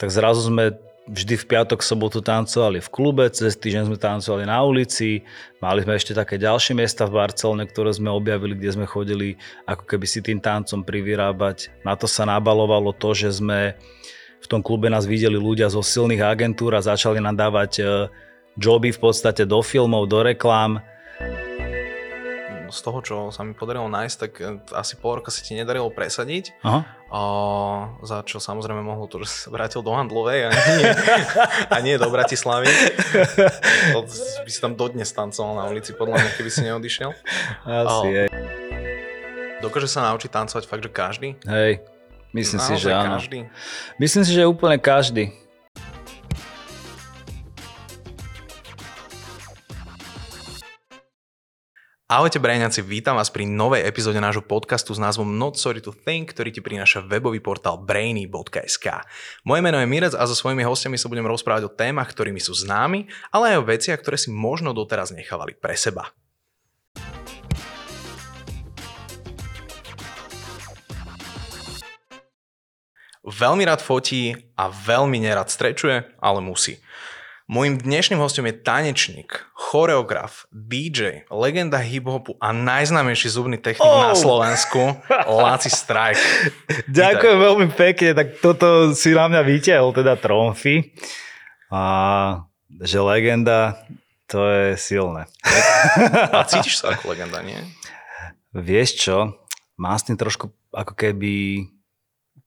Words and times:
tak 0.00 0.08
zrazu 0.08 0.48
sme 0.48 0.80
vždy 1.10 1.34
v 1.36 1.44
piatok, 1.44 1.84
sobotu 1.84 2.24
tancovali 2.24 2.80
v 2.80 2.88
klube, 2.88 3.28
cez 3.28 3.52
týždeň 3.58 3.92
sme 3.92 3.98
tancovali 4.00 4.48
na 4.48 4.64
ulici, 4.64 5.26
mali 5.60 5.84
sme 5.84 5.98
ešte 5.98 6.16
také 6.16 6.40
ďalšie 6.40 6.72
miesta 6.72 7.04
v 7.04 7.20
Barcelone, 7.20 7.68
ktoré 7.68 7.92
sme 7.92 8.08
objavili, 8.08 8.56
kde 8.56 8.80
sme 8.80 8.86
chodili 8.88 9.36
ako 9.68 9.84
keby 9.84 10.06
si 10.08 10.24
tým 10.24 10.40
tancom 10.40 10.80
privyrábať. 10.80 11.68
Na 11.84 11.98
to 11.98 12.08
sa 12.08 12.24
nabalovalo 12.24 12.96
to, 12.96 13.12
že 13.12 13.44
sme 13.44 13.76
v 14.40 14.46
tom 14.48 14.64
klube 14.64 14.88
nás 14.88 15.04
videli 15.04 15.36
ľudia 15.36 15.68
zo 15.68 15.84
silných 15.84 16.24
agentúr 16.24 16.72
a 16.72 16.80
začali 16.80 17.20
nám 17.20 17.36
dávať 17.36 17.72
e, 17.76 17.84
joby 18.56 18.88
v 18.88 19.00
podstate 19.04 19.44
do 19.44 19.60
filmov, 19.60 20.08
do 20.08 20.24
reklám 20.24 20.80
z 22.70 22.80
toho, 22.82 22.98
čo 23.02 23.16
sa 23.30 23.44
mi 23.46 23.52
podarilo 23.54 23.86
nájsť, 23.86 24.16
tak 24.16 24.32
e, 24.38 24.58
asi 24.74 24.96
pol 24.98 25.20
roka 25.20 25.30
sa 25.30 25.42
ti 25.42 25.54
nedarilo 25.54 25.90
presadiť. 25.90 26.56
Aha. 26.64 26.80
O, 27.10 27.22
za 28.06 28.22
čo 28.22 28.38
samozrejme 28.38 28.86
mohlo 28.86 29.10
to, 29.10 29.18
že 29.26 29.28
sa 29.28 29.46
vrátil 29.50 29.82
do 29.82 29.90
Handlovej 29.90 30.46
a 30.46 30.50
nie, 30.54 30.86
a 31.66 31.76
nie 31.82 31.94
do 31.98 32.06
Bratislavy. 32.06 32.70
To 33.94 34.06
by 34.46 34.50
si 34.50 34.60
tam 34.62 34.78
dodnes 34.78 35.10
tancoval 35.10 35.58
na 35.58 35.64
ulici, 35.66 35.90
podľa 35.90 36.22
mňa, 36.22 36.30
keby 36.38 36.50
si 36.50 36.62
neodišiel. 36.66 37.10
Asi, 37.66 38.08
o, 38.08 38.70
Dokáže 39.60 39.92
sa 39.92 40.08
naučiť 40.08 40.30
tancovať 40.32 40.64
fakt, 40.64 40.82
že 40.86 40.90
každý? 40.90 41.28
Hej, 41.44 41.84
myslím 42.32 42.58
Naozaj 42.64 42.76
si, 42.78 42.82
že 42.82 42.90
áno. 42.96 43.16
Každý? 43.20 43.38
Myslím 44.00 44.22
si, 44.24 44.32
že 44.32 44.42
úplne 44.48 44.80
každý. 44.80 45.36
Ahojte 52.10 52.42
Brejňaci, 52.42 52.82
vítam 52.82 53.22
vás 53.22 53.30
pri 53.30 53.46
novej 53.46 53.86
epizóde 53.86 54.18
nášho 54.18 54.42
podcastu 54.42 54.90
s 54.90 54.98
názvom 54.98 55.30
Not 55.38 55.54
Sorry 55.62 55.78
to 55.78 55.94
Think, 55.94 56.34
ktorý 56.34 56.50
ti 56.50 56.58
prináša 56.58 57.06
webový 57.06 57.38
portál 57.38 57.78
brainy.sk. 57.78 59.06
Moje 59.46 59.62
meno 59.62 59.78
je 59.78 59.86
Mirec 59.86 60.18
a 60.18 60.26
so 60.26 60.34
svojimi 60.34 60.66
hostiami 60.66 60.98
sa 60.98 61.06
budem 61.06 61.22
rozprávať 61.30 61.70
o 61.70 61.74
témach, 61.78 62.10
ktorými 62.10 62.42
sú 62.42 62.50
známi, 62.50 63.06
ale 63.30 63.54
aj 63.54 63.62
o 63.62 63.66
veciach, 63.70 64.02
ktoré 64.02 64.18
si 64.18 64.34
možno 64.34 64.74
doteraz 64.74 65.14
nechávali 65.14 65.54
pre 65.54 65.78
seba. 65.78 66.10
Veľmi 73.22 73.62
rád 73.62 73.86
fotí 73.86 74.34
a 74.58 74.66
veľmi 74.66 75.22
nerad 75.22 75.46
strečuje, 75.46 76.18
ale 76.18 76.42
musí. 76.42 76.82
Mojím 77.50 77.82
dnešným 77.82 78.22
hostom 78.22 78.46
je 78.46 78.54
tanečník, 78.54 79.42
choreograf, 79.58 80.46
DJ, 80.54 81.26
legenda 81.34 81.82
hip-hopu 81.82 82.38
a 82.38 82.54
najznámejší 82.54 83.26
zubný 83.26 83.58
technik 83.58 83.90
oh. 83.90 84.06
na 84.06 84.14
Slovensku, 84.14 84.78
Láci 85.42 85.66
Strike. 85.66 86.22
Ďakujem 86.86 87.34
Vítaj. 87.34 87.46
veľmi 87.50 87.68
pekne, 87.74 88.10
tak 88.14 88.38
toto 88.38 88.94
si 88.94 89.10
na 89.18 89.26
mňa 89.26 89.42
vytiahol, 89.42 89.90
teda 89.90 90.14
tromfy. 90.14 90.94
A 91.74 91.82
že 92.86 93.02
legenda, 93.02 93.82
to 94.30 94.46
je 94.46 94.78
silné. 94.78 95.26
A 96.30 96.46
cítiš 96.54 96.78
sa 96.78 96.94
ako 96.94 97.18
legenda, 97.18 97.42
nie? 97.42 97.58
Vieš 98.54 98.90
čo, 98.94 99.16
mám 99.74 99.98
s 99.98 100.06
tým 100.06 100.14
trošku 100.14 100.54
ako 100.70 100.94
keby 100.94 101.66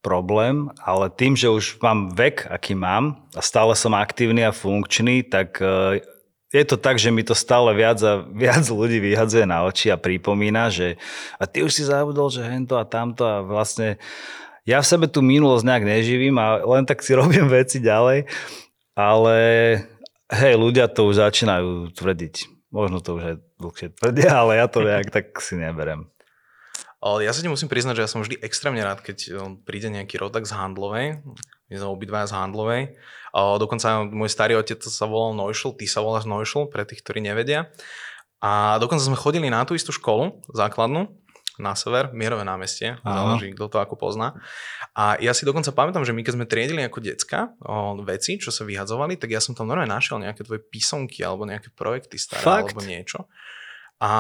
problém, 0.03 0.67
ale 0.83 1.07
tým, 1.07 1.39
že 1.39 1.47
už 1.47 1.79
mám 1.79 2.11
vek, 2.11 2.51
aký 2.51 2.75
mám 2.75 3.23
a 3.31 3.39
stále 3.39 3.71
som 3.73 3.95
aktívny 3.95 4.43
a 4.43 4.51
funkčný, 4.51 5.23
tak 5.23 5.63
e, 5.63 6.03
je 6.51 6.63
to 6.67 6.77
tak, 6.77 6.99
že 6.99 7.09
mi 7.09 7.23
to 7.23 7.31
stále 7.33 7.71
viac 7.71 7.97
a 8.03 8.21
viac 8.27 8.67
ľudí 8.67 8.99
vyhadzuje 8.99 9.47
na 9.47 9.63
oči 9.63 9.89
a 9.89 9.97
pripomína, 9.97 10.69
že 10.69 10.99
a 11.39 11.47
ty 11.47 11.63
už 11.63 11.71
si 11.71 11.87
zabudol, 11.87 12.27
že 12.27 12.43
hento 12.43 12.75
a 12.75 12.83
tamto 12.83 13.23
a 13.23 13.41
vlastne 13.41 13.97
ja 14.67 14.83
v 14.83 14.89
sebe 14.91 15.07
tú 15.07 15.23
minulosť 15.23 15.65
nejak 15.65 15.83
neživím 15.87 16.35
a 16.37 16.61
len 16.61 16.83
tak 16.83 17.01
si 17.01 17.15
robím 17.19 17.47
veci 17.47 17.79
ďalej, 17.79 18.27
ale 18.93 19.35
hej, 20.29 20.53
ľudia 20.59 20.91
to 20.91 21.07
už 21.09 21.23
začínajú 21.23 21.95
tvrdiť. 21.95 22.51
Možno 22.73 22.99
to 22.99 23.21
už 23.21 23.23
aj 23.23 23.35
dlhšie 23.61 23.87
tvrdia, 23.95 24.31
ale 24.33 24.57
ja 24.57 24.65
to 24.65 24.81
nejak 24.81 25.13
tak 25.13 25.33
si 25.39 25.55
neberem. 25.55 26.09
Ja 27.03 27.35
sa 27.35 27.43
ti 27.43 27.51
musím 27.51 27.67
priznať, 27.67 27.99
že 27.99 28.03
ja 28.07 28.09
som 28.09 28.23
vždy 28.23 28.39
extrémne 28.39 28.79
rád, 28.79 29.03
keď 29.03 29.17
eh, 29.27 29.35
príde 29.67 29.91
nejaký 29.91 30.15
rodak 30.15 30.47
z 30.47 30.55
Handlovej. 30.55 31.19
My 31.67 31.75
sme 31.75 31.89
obidvaja 31.91 32.31
z 32.31 32.35
Handlovej. 32.37 32.83
Dokonca 33.33 34.05
môj 34.05 34.29
starý 34.29 34.53
otec 34.61 34.77
sa 34.85 35.09
volal 35.09 35.33
Neuschel, 35.33 35.73
ty 35.73 35.89
sa 35.89 36.05
voláš 36.05 36.29
Neuschel, 36.29 36.69
pre 36.69 36.85
tých, 36.85 37.01
ktorí 37.01 37.17
nevedia. 37.17 37.73
A 38.45 38.77
dokonca 38.77 39.01
sme 39.01 39.17
chodili 39.17 39.49
na 39.49 39.65
tú 39.65 39.73
istú 39.73 39.89
školu, 39.89 40.37
základnú, 40.53 41.09
na 41.57 41.73
sever, 41.73 42.09
Mierové 42.13 42.45
námestie, 42.45 42.97
záleží, 43.01 43.53
kto 43.53 43.69
to 43.69 43.77
ako 43.77 43.93
pozná. 43.97 44.37
A 44.97 45.17
ja 45.21 45.33
si 45.37 45.45
dokonca 45.45 45.69
pamätám, 45.69 46.01
že 46.01 46.13
my 46.13 46.25
keď 46.25 46.33
sme 46.33 46.45
triedili 46.49 46.81
ako 46.81 47.01
decka 47.01 47.53
o 47.61 47.97
veci, 48.01 48.41
čo 48.41 48.49
sa 48.49 48.65
vyhadzovali, 48.65 49.17
tak 49.21 49.33
ja 49.33 49.41
som 49.41 49.53
tam 49.53 49.69
normálne 49.69 49.93
našiel 49.93 50.17
nejaké 50.17 50.45
tvoje 50.45 50.61
písomky 50.65 51.21
alebo 51.21 51.45
nejaké 51.45 51.69
projekty 51.73 52.17
staré 52.17 52.41
Fakt? 52.41 52.73
alebo 52.73 52.81
niečo. 52.81 53.29
A 54.03 54.11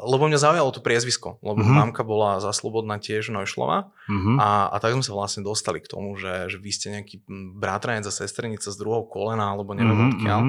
lebo 0.00 0.32
mňa 0.32 0.40
zaujalo 0.40 0.72
to 0.72 0.80
priezvisko, 0.80 1.36
lebo 1.44 1.60
uh-huh. 1.60 1.76
mamka 1.76 2.00
bola 2.00 2.40
zaslobodná 2.40 2.96
tiež 2.96 3.28
Nojšlova 3.28 3.92
uh-huh. 3.92 4.36
a, 4.40 4.72
a 4.72 4.76
tak 4.80 4.96
sme 4.96 5.04
sa 5.04 5.12
vlastne 5.12 5.44
dostali 5.44 5.84
k 5.84 5.92
tomu, 5.92 6.16
že, 6.16 6.48
že 6.48 6.56
vy 6.56 6.70
ste 6.72 6.96
nejaký 6.96 7.20
bratranec 7.60 8.08
a 8.08 8.16
sesternica 8.16 8.72
z 8.72 8.80
druhého 8.80 9.04
kolena, 9.04 9.52
alebo 9.52 9.76
neviem 9.76 9.92
uh-huh. 9.92 10.12
odkiaľ. 10.16 10.40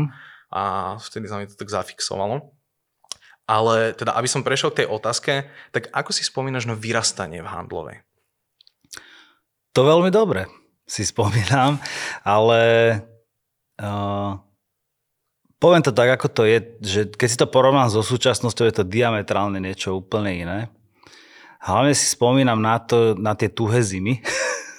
A 0.56 0.64
vtedy 1.04 1.28
sa 1.28 1.36
mi 1.36 1.52
to 1.52 1.60
tak 1.60 1.68
zafixovalo. 1.68 2.56
Ale 3.44 3.92
teda, 3.92 4.16
aby 4.16 4.28
som 4.32 4.40
prešiel 4.40 4.72
k 4.72 4.84
tej 4.84 4.88
otázke, 4.88 5.52
tak 5.76 5.92
ako 5.92 6.16
si 6.16 6.24
spomínaš 6.24 6.68
na 6.68 6.76
vyrastanie 6.76 7.44
v 7.44 7.52
Handlovej? 7.52 8.08
To 9.76 9.84
veľmi 9.84 10.12
dobre 10.16 10.48
si 10.88 11.04
spomínam, 11.04 11.76
ale 12.24 12.60
uh, 13.84 14.40
Poviem 15.58 15.82
to 15.82 15.90
tak, 15.90 16.22
ako 16.22 16.28
to 16.30 16.44
je, 16.46 16.58
že 16.86 17.02
keď 17.18 17.28
si 17.28 17.38
to 17.42 17.50
porovnám 17.50 17.90
so 17.90 18.06
súčasnosťou, 18.06 18.70
je 18.70 18.76
to 18.78 18.86
diametrálne 18.86 19.58
niečo 19.58 19.98
úplne 19.98 20.32
iné. 20.38 20.60
Hlavne 21.58 21.98
si 21.98 22.06
spomínam 22.06 22.62
na, 22.62 22.78
to, 22.78 23.18
na 23.18 23.34
tie 23.34 23.50
tuhé 23.50 23.82
zimy, 23.82 24.22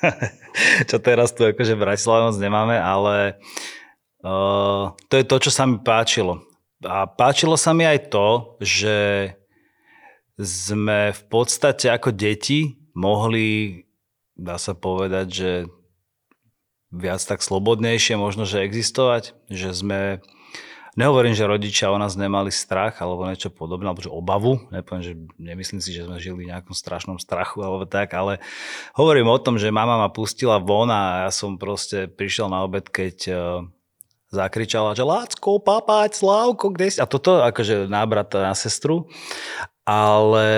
čo 0.88 1.02
teraz 1.02 1.34
tu 1.34 1.50
akože 1.50 1.74
v 1.74 1.82
Bratislave 1.82 2.30
moc 2.30 2.38
nemáme, 2.38 2.78
ale 2.78 3.42
uh, 4.22 4.94
to 5.10 5.14
je 5.18 5.24
to, 5.26 5.36
čo 5.42 5.50
sa 5.50 5.66
mi 5.66 5.82
páčilo. 5.82 6.46
A 6.86 7.10
páčilo 7.10 7.58
sa 7.58 7.74
mi 7.74 7.82
aj 7.82 8.14
to, 8.14 8.54
že 8.62 8.96
sme 10.38 11.10
v 11.10 11.22
podstate 11.26 11.90
ako 11.90 12.14
deti 12.14 12.78
mohli, 12.94 13.82
dá 14.38 14.62
sa 14.62 14.78
povedať, 14.78 15.26
že 15.26 15.50
viac 16.94 17.18
tak 17.18 17.42
slobodnejšie 17.42 18.14
možno, 18.14 18.46
že 18.46 18.62
existovať, 18.62 19.34
že 19.50 19.74
sme 19.74 20.22
Nehovorím, 20.98 21.30
že 21.30 21.46
rodičia 21.46 21.94
o 21.94 22.00
nás 22.02 22.18
nemali 22.18 22.50
strach 22.50 22.98
alebo 22.98 23.22
niečo 23.22 23.54
podobné, 23.54 23.86
alebo 23.86 24.02
že 24.02 24.10
obavu. 24.10 24.58
Nepoviem, 24.74 25.04
že 25.06 25.14
nemyslím 25.38 25.78
si, 25.78 25.94
že 25.94 26.10
sme 26.10 26.18
žili 26.18 26.42
v 26.42 26.50
nejakom 26.50 26.74
strašnom 26.74 27.22
strachu 27.22 27.62
alebo 27.62 27.86
tak, 27.86 28.18
ale 28.18 28.42
hovorím 28.98 29.30
o 29.30 29.38
tom, 29.38 29.62
že 29.62 29.70
mama 29.70 29.94
ma 29.94 30.10
pustila 30.10 30.58
von 30.58 30.90
a 30.90 31.22
ja 31.22 31.30
som 31.30 31.54
proste 31.54 32.10
prišiel 32.10 32.50
na 32.50 32.66
obed, 32.66 32.90
keď 32.90 33.16
e, 33.30 33.34
zakričala, 34.34 34.98
že 34.98 35.06
Lácko, 35.06 35.62
papať, 35.62 36.18
Slávko, 36.18 36.74
kde 36.74 36.90
si? 36.90 36.98
A 36.98 37.06
toto 37.06 37.46
akože 37.46 37.86
na 37.86 38.02
brata, 38.02 38.42
na 38.42 38.58
sestru. 38.58 39.06
Ale 39.86 40.50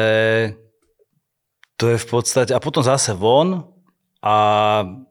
to 1.77 1.93
je 1.93 2.01
v 2.01 2.07
podstate... 2.09 2.57
A 2.57 2.65
potom 2.65 2.81
zase 2.81 3.13
von 3.13 3.69
a 4.25 4.37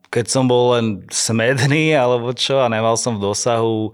keď 0.09 0.25
som 0.25 0.50
bol 0.50 0.73
len 0.73 1.06
smedný 1.13 1.94
alebo 1.94 2.34
čo 2.34 2.66
a 2.66 2.69
nemal 2.69 2.97
som 2.97 3.22
v 3.22 3.29
dosahu 3.29 3.94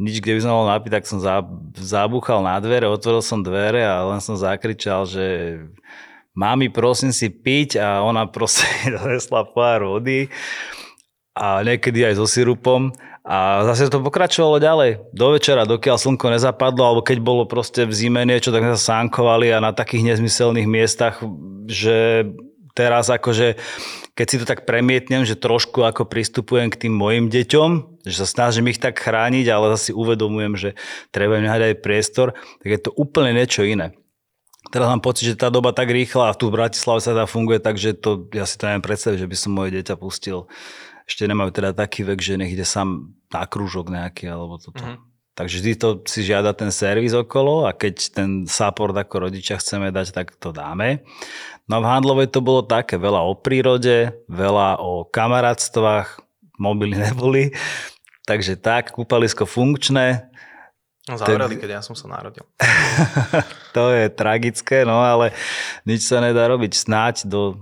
nič, 0.00 0.24
kde 0.24 0.36
by 0.36 0.40
som 0.40 0.52
mohol 0.56 0.72
napiť, 0.72 0.90
tak 0.96 1.04
som 1.04 1.20
zabúchal 1.76 2.40
na 2.40 2.56
dvere, 2.56 2.88
otvoril 2.88 3.20
som 3.20 3.44
dvere 3.44 3.84
a 3.84 4.00
len 4.08 4.24
som 4.24 4.32
zakričal, 4.32 5.04
že 5.04 5.60
mami, 6.32 6.72
prosím 6.72 7.12
si 7.12 7.28
piť 7.28 7.76
a 7.76 8.00
ona 8.00 8.24
proste 8.24 8.64
donesla 8.96 9.44
pár 9.52 9.84
vody 9.84 10.32
a 11.36 11.60
niekedy 11.60 12.08
aj 12.08 12.16
so 12.16 12.24
sirupom. 12.24 12.96
A 13.20 13.62
zase 13.68 13.92
to 13.92 14.00
pokračovalo 14.00 14.56
ďalej. 14.56 15.12
Do 15.12 15.36
večera, 15.36 15.68
dokiaľ 15.68 16.00
slnko 16.00 16.32
nezapadlo, 16.32 16.82
alebo 16.82 17.02
keď 17.04 17.20
bolo 17.20 17.44
proste 17.44 17.84
v 17.84 17.92
zime 17.92 18.24
niečo, 18.24 18.48
tak 18.48 18.64
sme 18.64 18.74
sa 18.74 18.96
sánkovali 18.96 19.52
a 19.52 19.60
na 19.60 19.76
takých 19.76 20.16
nezmyselných 20.16 20.64
miestach, 20.64 21.20
že 21.68 22.26
teraz 22.72 23.12
akože 23.12 23.60
keď 24.16 24.26
si 24.26 24.36
to 24.36 24.44
tak 24.44 24.68
premietnem, 24.68 25.24
že 25.24 25.38
trošku 25.38 25.80
ako 25.80 26.04
pristupujem 26.04 26.68
k 26.68 26.86
tým 26.86 26.94
mojim 26.96 27.32
deťom, 27.32 27.89
že 28.06 28.24
sa 28.24 28.26
snažím 28.28 28.72
ich 28.72 28.80
tak 28.80 28.96
chrániť, 28.96 29.46
ale 29.50 29.76
zase 29.76 29.92
uvedomujem, 29.92 30.54
že 30.56 30.70
treba 31.12 31.36
im 31.36 31.46
nehať 31.46 31.72
aj 31.72 31.82
priestor, 31.84 32.32
tak 32.60 32.68
je 32.68 32.80
to 32.80 32.90
úplne 32.96 33.36
niečo 33.36 33.64
iné. 33.66 33.92
Teraz 34.68 34.86
mám 34.92 35.00
pocit, 35.00 35.32
že 35.32 35.40
tá 35.40 35.48
doba 35.48 35.72
tak 35.72 35.88
rýchla 35.88 36.30
a 36.30 36.36
tu 36.36 36.52
v 36.52 36.60
Bratislave 36.60 37.00
sa 37.00 37.16
teda 37.16 37.24
funguje 37.24 37.58
tak, 37.58 37.80
že 37.80 37.96
to, 37.96 38.28
ja 38.30 38.44
si 38.44 38.60
to 38.60 38.68
neviem 38.68 38.84
predstaviť, 38.84 39.24
že 39.24 39.30
by 39.30 39.36
som 39.36 39.50
moje 39.56 39.70
dieťa 39.72 39.94
pustil. 39.96 40.46
Ešte 41.08 41.24
nemajú 41.26 41.50
teda 41.50 41.72
taký 41.72 42.04
vek, 42.06 42.20
že 42.20 42.36
nech 42.36 42.52
ide 42.52 42.68
sám 42.68 43.16
na 43.32 43.48
krúžok 43.48 43.88
nejaký 43.88 44.28
alebo 44.28 44.60
toto. 44.60 44.78
Mm-hmm. 44.78 45.10
Takže 45.34 45.56
vždy 45.56 45.72
to 45.80 45.88
si 46.04 46.20
žiada 46.20 46.52
ten 46.52 46.68
servis 46.68 47.16
okolo 47.16 47.64
a 47.64 47.72
keď 47.72 47.94
ten 48.12 48.30
support 48.44 48.92
ako 48.92 49.30
rodičia 49.30 49.56
chceme 49.56 49.88
dať, 49.88 50.12
tak 50.12 50.36
to 50.36 50.52
dáme. 50.52 51.00
No 51.64 51.80
v 51.80 51.88
Handlovej 51.88 52.28
to 52.28 52.44
bolo 52.44 52.60
také, 52.60 53.00
veľa 53.00 53.24
o 53.24 53.32
prírode, 53.32 54.12
veľa 54.28 54.76
o 54.84 55.08
kamarátstvách, 55.08 56.29
mobily 56.60 57.00
neboli. 57.00 57.56
Takže 58.28 58.60
tak, 58.60 58.92
kúpalisko 58.92 59.48
funkčné. 59.48 60.28
No, 61.08 61.16
zavreli, 61.16 61.56
keď 61.56 61.80
ja 61.80 61.82
som 61.82 61.96
sa 61.96 62.06
narodil. 62.06 62.44
to 63.76 63.90
je 63.90 64.12
tragické, 64.12 64.84
no 64.84 65.00
ale 65.00 65.32
nič 65.88 66.04
sa 66.04 66.20
nedá 66.20 66.46
robiť. 66.46 66.76
Snáď 66.76 67.26
do 67.26 67.56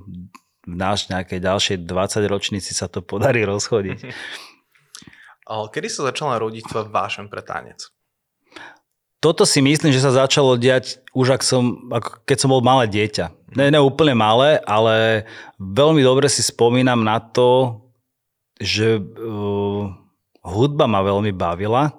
náš 0.69 1.09
nejakej 1.09 1.41
ďalšej 1.41 1.77
20 1.87 2.29
ročnici 2.29 2.77
sa 2.77 2.91
to 2.91 3.01
podarí 3.01 3.47
rozchodiť. 3.47 3.99
Kedy 5.49 5.89
sa 5.89 6.13
začala 6.13 6.37
rodiť 6.37 6.69
tvoj 6.69 6.93
vášem 6.93 7.25
pre 7.33 7.41
tanec? 7.41 7.89
Toto 9.19 9.49
si 9.49 9.59
myslím, 9.59 9.91
že 9.91 10.05
sa 10.05 10.15
začalo 10.15 10.55
diať 10.61 11.03
už 11.11 11.41
ak 11.41 11.43
som, 11.43 11.91
ako 11.91 12.23
keď 12.23 12.37
som 12.39 12.53
bol 12.53 12.63
malé 12.63 12.87
dieťa. 12.87 13.57
Ne, 13.57 13.73
ne 13.73 13.81
úplne 13.81 14.15
malé, 14.15 14.61
ale 14.63 15.27
veľmi 15.59 16.05
dobre 16.05 16.29
si 16.31 16.45
spomínam 16.45 17.01
na 17.01 17.19
to, 17.19 17.81
že 18.59 18.99
uh, 18.99 19.91
hudba 20.43 20.85
ma 20.91 21.01
veľmi 21.03 21.31
bavila 21.35 21.95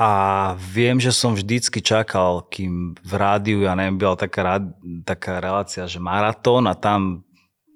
a 0.00 0.10
viem, 0.58 0.98
že 0.98 1.12
som 1.14 1.36
vždycky 1.36 1.78
čakal, 1.84 2.48
kým 2.48 2.96
v 2.96 3.12
rádiu, 3.14 3.62
ja 3.62 3.76
neviem, 3.78 4.00
bola 4.00 4.18
taká, 4.18 4.58
taká 5.06 5.38
relácia, 5.38 5.86
že 5.86 6.02
maratón 6.02 6.66
a 6.66 6.74
tam 6.74 7.22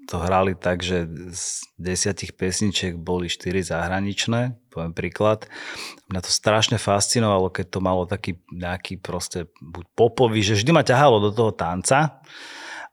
to 0.06 0.22
hrali 0.22 0.54
tak, 0.54 0.86
že 0.86 1.04
z 1.34 1.66
desiatich 1.76 2.38
pesničiek 2.38 2.94
boli 2.94 3.26
štyri 3.26 3.60
zahraničné, 3.60 4.54
poviem 4.70 4.94
príklad. 4.94 5.50
Mňa 6.06 6.20
to 6.22 6.30
strašne 6.30 6.78
fascinovalo, 6.78 7.50
keď 7.50 7.66
to 7.74 7.78
malo 7.82 8.06
taký 8.06 8.38
nejaký 8.54 9.02
proste 9.02 9.50
buď 9.58 9.84
popový, 9.98 10.46
že 10.46 10.54
vždy 10.62 10.70
ma 10.70 10.86
ťahalo 10.86 11.18
do 11.18 11.30
toho 11.34 11.50
tanca, 11.50 12.22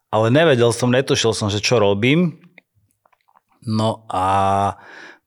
ale 0.10 0.34
nevedel 0.34 0.74
som, 0.74 0.90
netušil 0.90 1.38
som, 1.38 1.54
že 1.54 1.62
čo 1.62 1.78
robím. 1.78 2.38
No 3.64 4.04
a 4.12 4.28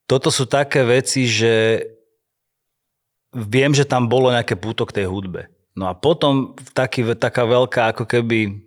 toto 0.06 0.30
sú 0.30 0.46
také 0.46 0.84
veci, 0.84 1.26
že 1.26 1.82
viem, 3.32 3.72
že 3.72 3.88
tam 3.88 4.08
bolo 4.08 4.32
nejaké 4.32 4.56
púto 4.56 4.86
k 4.88 5.02
tej 5.02 5.06
hudbe. 5.08 5.52
No 5.76 5.90
a 5.90 5.92
potom 5.92 6.56
taký, 6.72 7.04
taká 7.16 7.44
veľká 7.44 7.92
ako 7.92 8.08
keby 8.08 8.64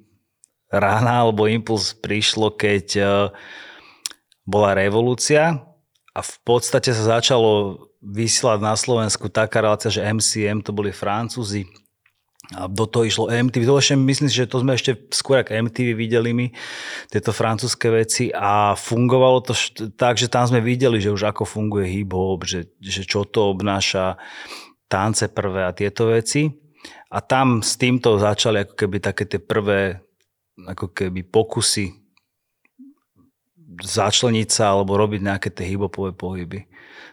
rána 0.70 1.26
alebo 1.26 1.50
impuls 1.50 1.98
prišlo, 1.98 2.54
keď 2.54 2.86
e, 3.02 3.04
bola 4.46 4.78
revolúcia 4.78 5.58
a 6.14 6.20
v 6.22 6.36
podstate 6.46 6.94
sa 6.94 7.18
začalo 7.18 7.82
vysielať 8.00 8.60
na 8.62 8.78
Slovensku 8.78 9.26
taká 9.34 9.66
relácia, 9.66 9.90
že 9.90 10.06
MCM, 10.06 10.62
to 10.62 10.70
boli 10.70 10.94
Francúzi, 10.94 11.66
a 12.50 12.66
do 12.66 12.90
toho 12.90 13.06
išlo 13.06 13.30
MTV. 13.30 13.62
To 13.70 13.78
ešte, 13.78 13.94
myslím 13.94 14.30
že 14.30 14.50
to 14.50 14.66
sme 14.66 14.74
ešte 14.74 14.98
skôr 15.14 15.46
ako 15.46 15.70
MTV 15.70 15.94
videli 15.94 16.34
my, 16.34 16.48
tieto 17.14 17.30
francúzske 17.30 17.94
veci 17.94 18.34
a 18.34 18.74
fungovalo 18.74 19.46
to 19.46 19.54
tak, 19.94 20.18
že 20.18 20.34
tam 20.34 20.50
sme 20.50 20.58
videli, 20.58 20.98
že 20.98 21.14
už 21.14 21.30
ako 21.30 21.46
funguje 21.46 21.86
hip-hop, 21.86 22.50
že, 22.50 22.74
že 22.82 23.06
čo 23.06 23.22
to 23.30 23.54
obnáša, 23.54 24.18
tance 24.90 25.30
prvé 25.30 25.70
a 25.70 25.76
tieto 25.78 26.10
veci. 26.10 26.50
A 27.14 27.22
tam 27.22 27.62
s 27.62 27.78
týmto 27.78 28.18
začali 28.18 28.66
ako 28.66 28.74
keby 28.74 28.98
také 28.98 29.30
tie 29.30 29.38
prvé 29.38 30.02
ako 30.66 30.92
keby 30.92 31.24
pokusy 31.24 31.94
začleniť 33.80 34.50
sa 34.50 34.76
alebo 34.76 34.98
robiť 34.98 35.22
nejaké 35.24 35.50
tie 35.54 35.70
hybopové 35.70 36.12
pohyby. 36.12 36.68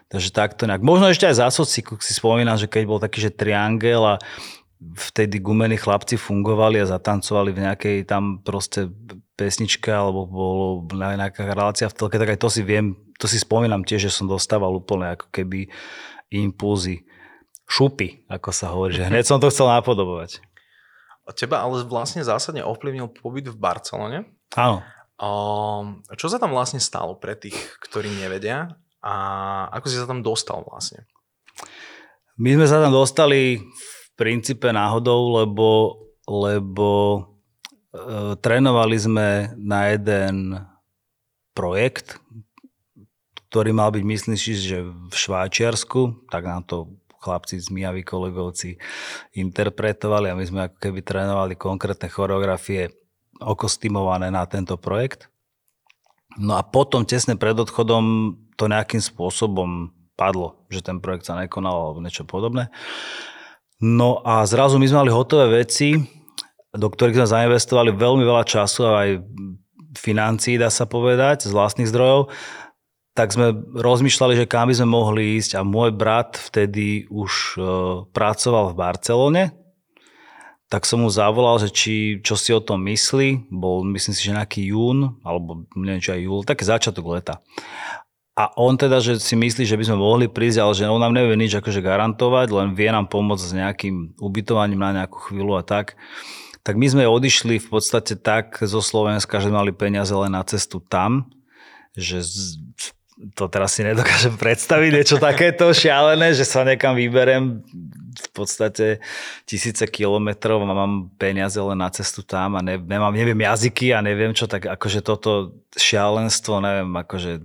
Takže 0.07 0.31
takto 0.31 0.63
nejak. 0.67 0.83
Možno 0.83 1.11
ešte 1.11 1.27
aj 1.27 1.35
za 1.39 1.47
sociku 1.51 1.99
si 1.99 2.15
spomínam, 2.15 2.55
že 2.55 2.71
keď 2.71 2.83
bol 2.87 2.99
taký, 2.99 3.27
že 3.27 3.31
triangel 3.31 4.03
a 4.03 4.15
vtedy 4.77 5.41
gumení 5.41 5.77
chlapci 5.77 6.17
fungovali 6.17 6.77
a 6.81 6.89
zatancovali 6.89 7.49
v 7.53 7.63
nejakej 7.65 7.97
tam 8.05 8.41
proste 8.45 8.89
pesničke 9.37 9.89
alebo 9.89 10.29
bolo 10.29 10.67
nejaká 10.93 11.45
relácia 11.49 11.89
v 11.89 11.97
telke, 11.97 12.17
tak 12.17 12.37
aj 12.37 12.39
to 12.41 12.49
si 12.49 12.61
viem, 12.61 12.97
to 13.17 13.25
si 13.25 13.41
spomínam 13.41 13.81
tiež, 13.85 14.09
že 14.09 14.13
som 14.13 14.29
dostával 14.29 14.73
úplne 14.73 15.17
ako 15.17 15.29
keby 15.33 15.69
impulzy. 16.33 17.05
Šupy, 17.67 18.23
ako 18.31 18.49
sa 18.55 18.71
hovorí, 18.71 18.95
že 18.95 19.09
hneď 19.11 19.27
som 19.27 19.43
to 19.43 19.51
chcel 19.51 19.67
napodobovať. 19.67 20.39
Teba 21.35 21.59
ale 21.59 21.83
vlastne 21.83 22.23
zásadne 22.23 22.63
ovplyvnil 22.63 23.11
pobyt 23.11 23.51
v 23.51 23.59
Barcelone. 23.59 24.23
Áno. 24.55 24.79
Um, 25.19 25.99
čo 26.15 26.31
sa 26.31 26.39
tam 26.39 26.55
vlastne 26.55 26.79
stalo 26.79 27.19
pre 27.19 27.35
tých, 27.35 27.57
ktorí 27.83 28.07
nevedia 28.15 28.79
a 29.03 29.13
ako 29.75 29.85
si 29.91 29.99
sa 29.99 30.07
tam 30.07 30.23
dostal 30.23 30.63
vlastne? 30.63 31.03
My 32.37 32.53
sme 32.55 32.69
sa 32.69 32.79
tam 32.79 32.93
dostali 32.93 33.59
v 33.59 33.96
princípe 34.17 34.73
náhodou, 34.73 35.37
lebo, 35.37 35.69
lebo 36.25 36.89
e, 37.15 37.21
trénovali 38.41 38.97
sme 38.97 39.27
na 39.55 39.93
jeden 39.93 40.57
projekt, 41.53 42.17
ktorý 43.47 43.71
mal 43.71 43.93
byť, 43.93 44.03
myslím 44.03 44.37
si, 44.37 44.57
že 44.57 44.83
v 44.83 45.13
Švajčiarsku, 45.13 46.27
tak 46.27 46.43
nám 46.49 46.65
to 46.67 46.97
chlapci 47.17 47.57
z 47.57 47.73
Miavy 47.73 48.05
kolegovci 48.05 48.77
interpretovali 49.33 50.29
a 50.29 50.37
my 50.37 50.45
sme 50.45 50.59
ako 50.67 50.77
keby 50.77 50.99
trénovali 51.01 51.53
konkrétne 51.57 52.07
choreografie 52.11 52.93
okostymované 53.41 54.33
na 54.33 54.45
tento 54.45 54.77
projekt. 54.77 55.29
No 56.37 56.57
a 56.57 56.61
potom 56.61 57.05
tesne 57.05 57.33
pred 57.33 57.57
odchodom 57.57 58.37
to 58.57 58.69
nejakým 58.69 59.01
spôsobom 59.01 59.89
padlo, 60.17 60.61
že 60.69 60.85
ten 60.85 61.01
projekt 61.01 61.29
sa 61.29 61.37
nekonal 61.37 61.73
alebo 61.73 62.01
niečo 62.01 62.25
podobné. 62.25 62.69
No 63.83 64.25
a 64.25 64.41
zrazu 64.49 64.81
my 64.81 64.87
sme 64.89 65.05
mali 65.05 65.11
hotové 65.13 65.61
veci, 65.61 66.01
do 66.73 66.87
ktorých 66.89 67.23
sme 67.23 67.27
zainvestovali 67.29 67.93
veľmi 67.93 68.25
veľa 68.25 68.43
času 68.45 68.79
a 68.89 68.91
aj 69.05 69.09
financií, 69.97 70.57
dá 70.57 70.69
sa 70.69 70.89
povedať, 70.89 71.45
z 71.45 71.53
vlastných 71.53 71.89
zdrojov 71.89 72.33
tak 73.17 73.33
sme 73.33 73.49
rozmýšľali, 73.73 74.37
že 74.37 74.45
kam 74.45 74.69
by 74.69 74.77
sme 74.77 74.93
mohli 74.93 75.41
ísť 75.41 75.57
a 75.57 75.65
môj 75.65 75.89
brat 75.89 76.37
vtedy 76.37 77.09
už 77.09 77.57
e, 77.57 77.61
pracoval 78.13 78.69
v 78.69 78.77
Barcelone, 78.77 79.43
tak 80.69 80.85
som 80.85 81.01
mu 81.01 81.09
zavolal, 81.09 81.57
že 81.57 81.73
či, 81.73 81.95
čo 82.21 82.37
si 82.37 82.53
o 82.53 82.61
tom 82.61 82.85
myslí. 82.85 83.49
Bol, 83.49 83.81
myslím 83.89 84.13
si, 84.13 84.21
že 84.21 84.37
nejaký 84.37 84.69
jún, 84.69 85.17
alebo 85.25 85.65
neviem, 85.73 85.97
či 85.97 86.13
aj 86.13 86.21
júl, 86.29 86.45
také 86.45 86.61
začiatok 86.67 87.09
leta. 87.09 87.41
A 88.37 88.53
on 88.53 88.77
teda, 88.77 89.01
že 89.01 89.17
si 89.17 89.33
myslí, 89.33 89.65
že 89.65 89.73
by 89.73 89.83
sme 89.89 89.97
mohli 89.97 90.29
prísť, 90.29 90.61
ale 90.61 90.73
že 90.77 90.85
on 90.85 91.01
nám 91.01 91.17
nevie 91.17 91.33
nič 91.33 91.57
akože 91.57 91.81
garantovať, 91.81 92.53
len 92.53 92.77
vie 92.77 92.85
nám 92.93 93.09
pomôcť 93.09 93.41
s 93.41 93.57
nejakým 93.57 94.13
ubytovaním 94.21 94.77
na 94.77 95.01
nejakú 95.01 95.33
chvíľu 95.33 95.57
a 95.57 95.65
tak. 95.65 95.97
Tak 96.61 96.77
my 96.77 96.85
sme 96.85 97.09
odišli 97.09 97.57
v 97.57 97.67
podstate 97.67 98.13
tak 98.13 98.61
zo 98.61 98.77
Slovenska, 98.77 99.41
že 99.41 99.49
mali 99.49 99.73
peniaze 99.73 100.13
len 100.13 100.37
na 100.37 100.45
cestu 100.45 100.77
tam, 100.77 101.25
že 101.97 102.21
to 103.33 103.49
teraz 103.49 103.73
si 103.73 103.81
nedokážem 103.81 104.37
predstaviť, 104.45 104.89
niečo 104.93 105.17
takéto 105.17 105.73
šialené, 105.73 106.37
že 106.37 106.45
sa 106.45 106.61
nekam 106.61 106.93
vyberem 106.93 107.65
v 108.17 108.29
podstate 108.37 109.01
tisíce 109.49 109.81
kilometrov 109.89 110.61
a 110.61 110.77
mám 110.77 111.09
peniaze 111.17 111.57
len 111.57 111.81
na 111.81 111.89
cestu 111.89 112.21
tam 112.21 112.57
a 112.57 112.61
ne, 112.61 112.77
nemám, 112.77 113.13
neviem 113.13 113.37
jazyky 113.37 113.97
a 113.97 114.05
neviem 114.05 114.37
čo, 114.37 114.45
tak 114.45 114.69
akože 114.69 115.01
toto 115.01 115.57
šialenstvo, 115.73 116.61
neviem, 116.61 116.93
akože 116.93 117.41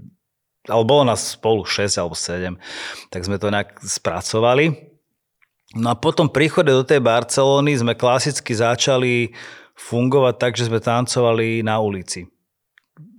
ale 0.69 0.83
bolo 0.87 1.09
nás 1.09 1.35
spolu 1.35 1.66
6 1.66 1.99
alebo 1.99 2.14
7, 2.14 2.54
tak 3.11 3.23
sme 3.26 3.38
to 3.38 3.50
nejak 3.50 3.83
spracovali. 3.83 4.92
No 5.73 5.92
a 5.92 5.97
potom 5.97 6.28
príchode 6.28 6.71
do 6.71 6.85
tej 6.85 7.00
Barcelony 7.00 7.73
sme 7.75 7.97
klasicky 7.97 8.52
začali 8.52 9.33
fungovať 9.75 10.35
tak, 10.37 10.52
že 10.54 10.69
sme 10.69 10.85
tancovali 10.85 11.64
na 11.64 11.81
ulici 11.81 12.28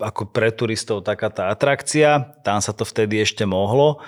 ako 0.04 0.30
pre 0.30 0.52
turistov 0.52 1.06
taká 1.06 1.32
tá 1.32 1.50
atrakcia, 1.50 2.36
tam 2.44 2.60
sa 2.60 2.76
to 2.76 2.84
vtedy 2.84 3.24
ešte 3.24 3.48
mohlo. 3.48 4.04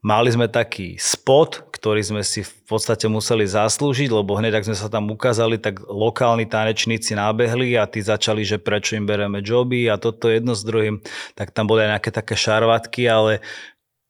Mali 0.00 0.30
sme 0.30 0.46
taký 0.46 0.94
spot, 0.96 1.67
ktorý 1.78 2.02
sme 2.02 2.22
si 2.26 2.42
v 2.42 2.52
podstate 2.66 3.06
museli 3.06 3.46
zaslúžiť, 3.46 4.10
lebo 4.10 4.34
hneď 4.34 4.58
ak 4.58 4.66
sme 4.66 4.76
sa 4.76 4.90
tam 4.90 5.06
ukázali, 5.14 5.62
tak 5.62 5.78
lokálni 5.86 6.50
tanečníci 6.50 7.14
nábehli 7.14 7.78
a 7.78 7.86
tí 7.86 8.02
začali, 8.02 8.42
že 8.42 8.58
prečo 8.58 8.98
im 8.98 9.06
bereme 9.06 9.38
joby 9.38 9.86
a 9.86 9.94
toto 9.94 10.26
jedno 10.26 10.58
s 10.58 10.66
druhým, 10.66 10.98
tak 11.38 11.54
tam 11.54 11.70
boli 11.70 11.86
aj 11.86 11.90
nejaké 11.94 12.10
také 12.10 12.34
šarvatky, 12.34 13.06
ale 13.06 13.38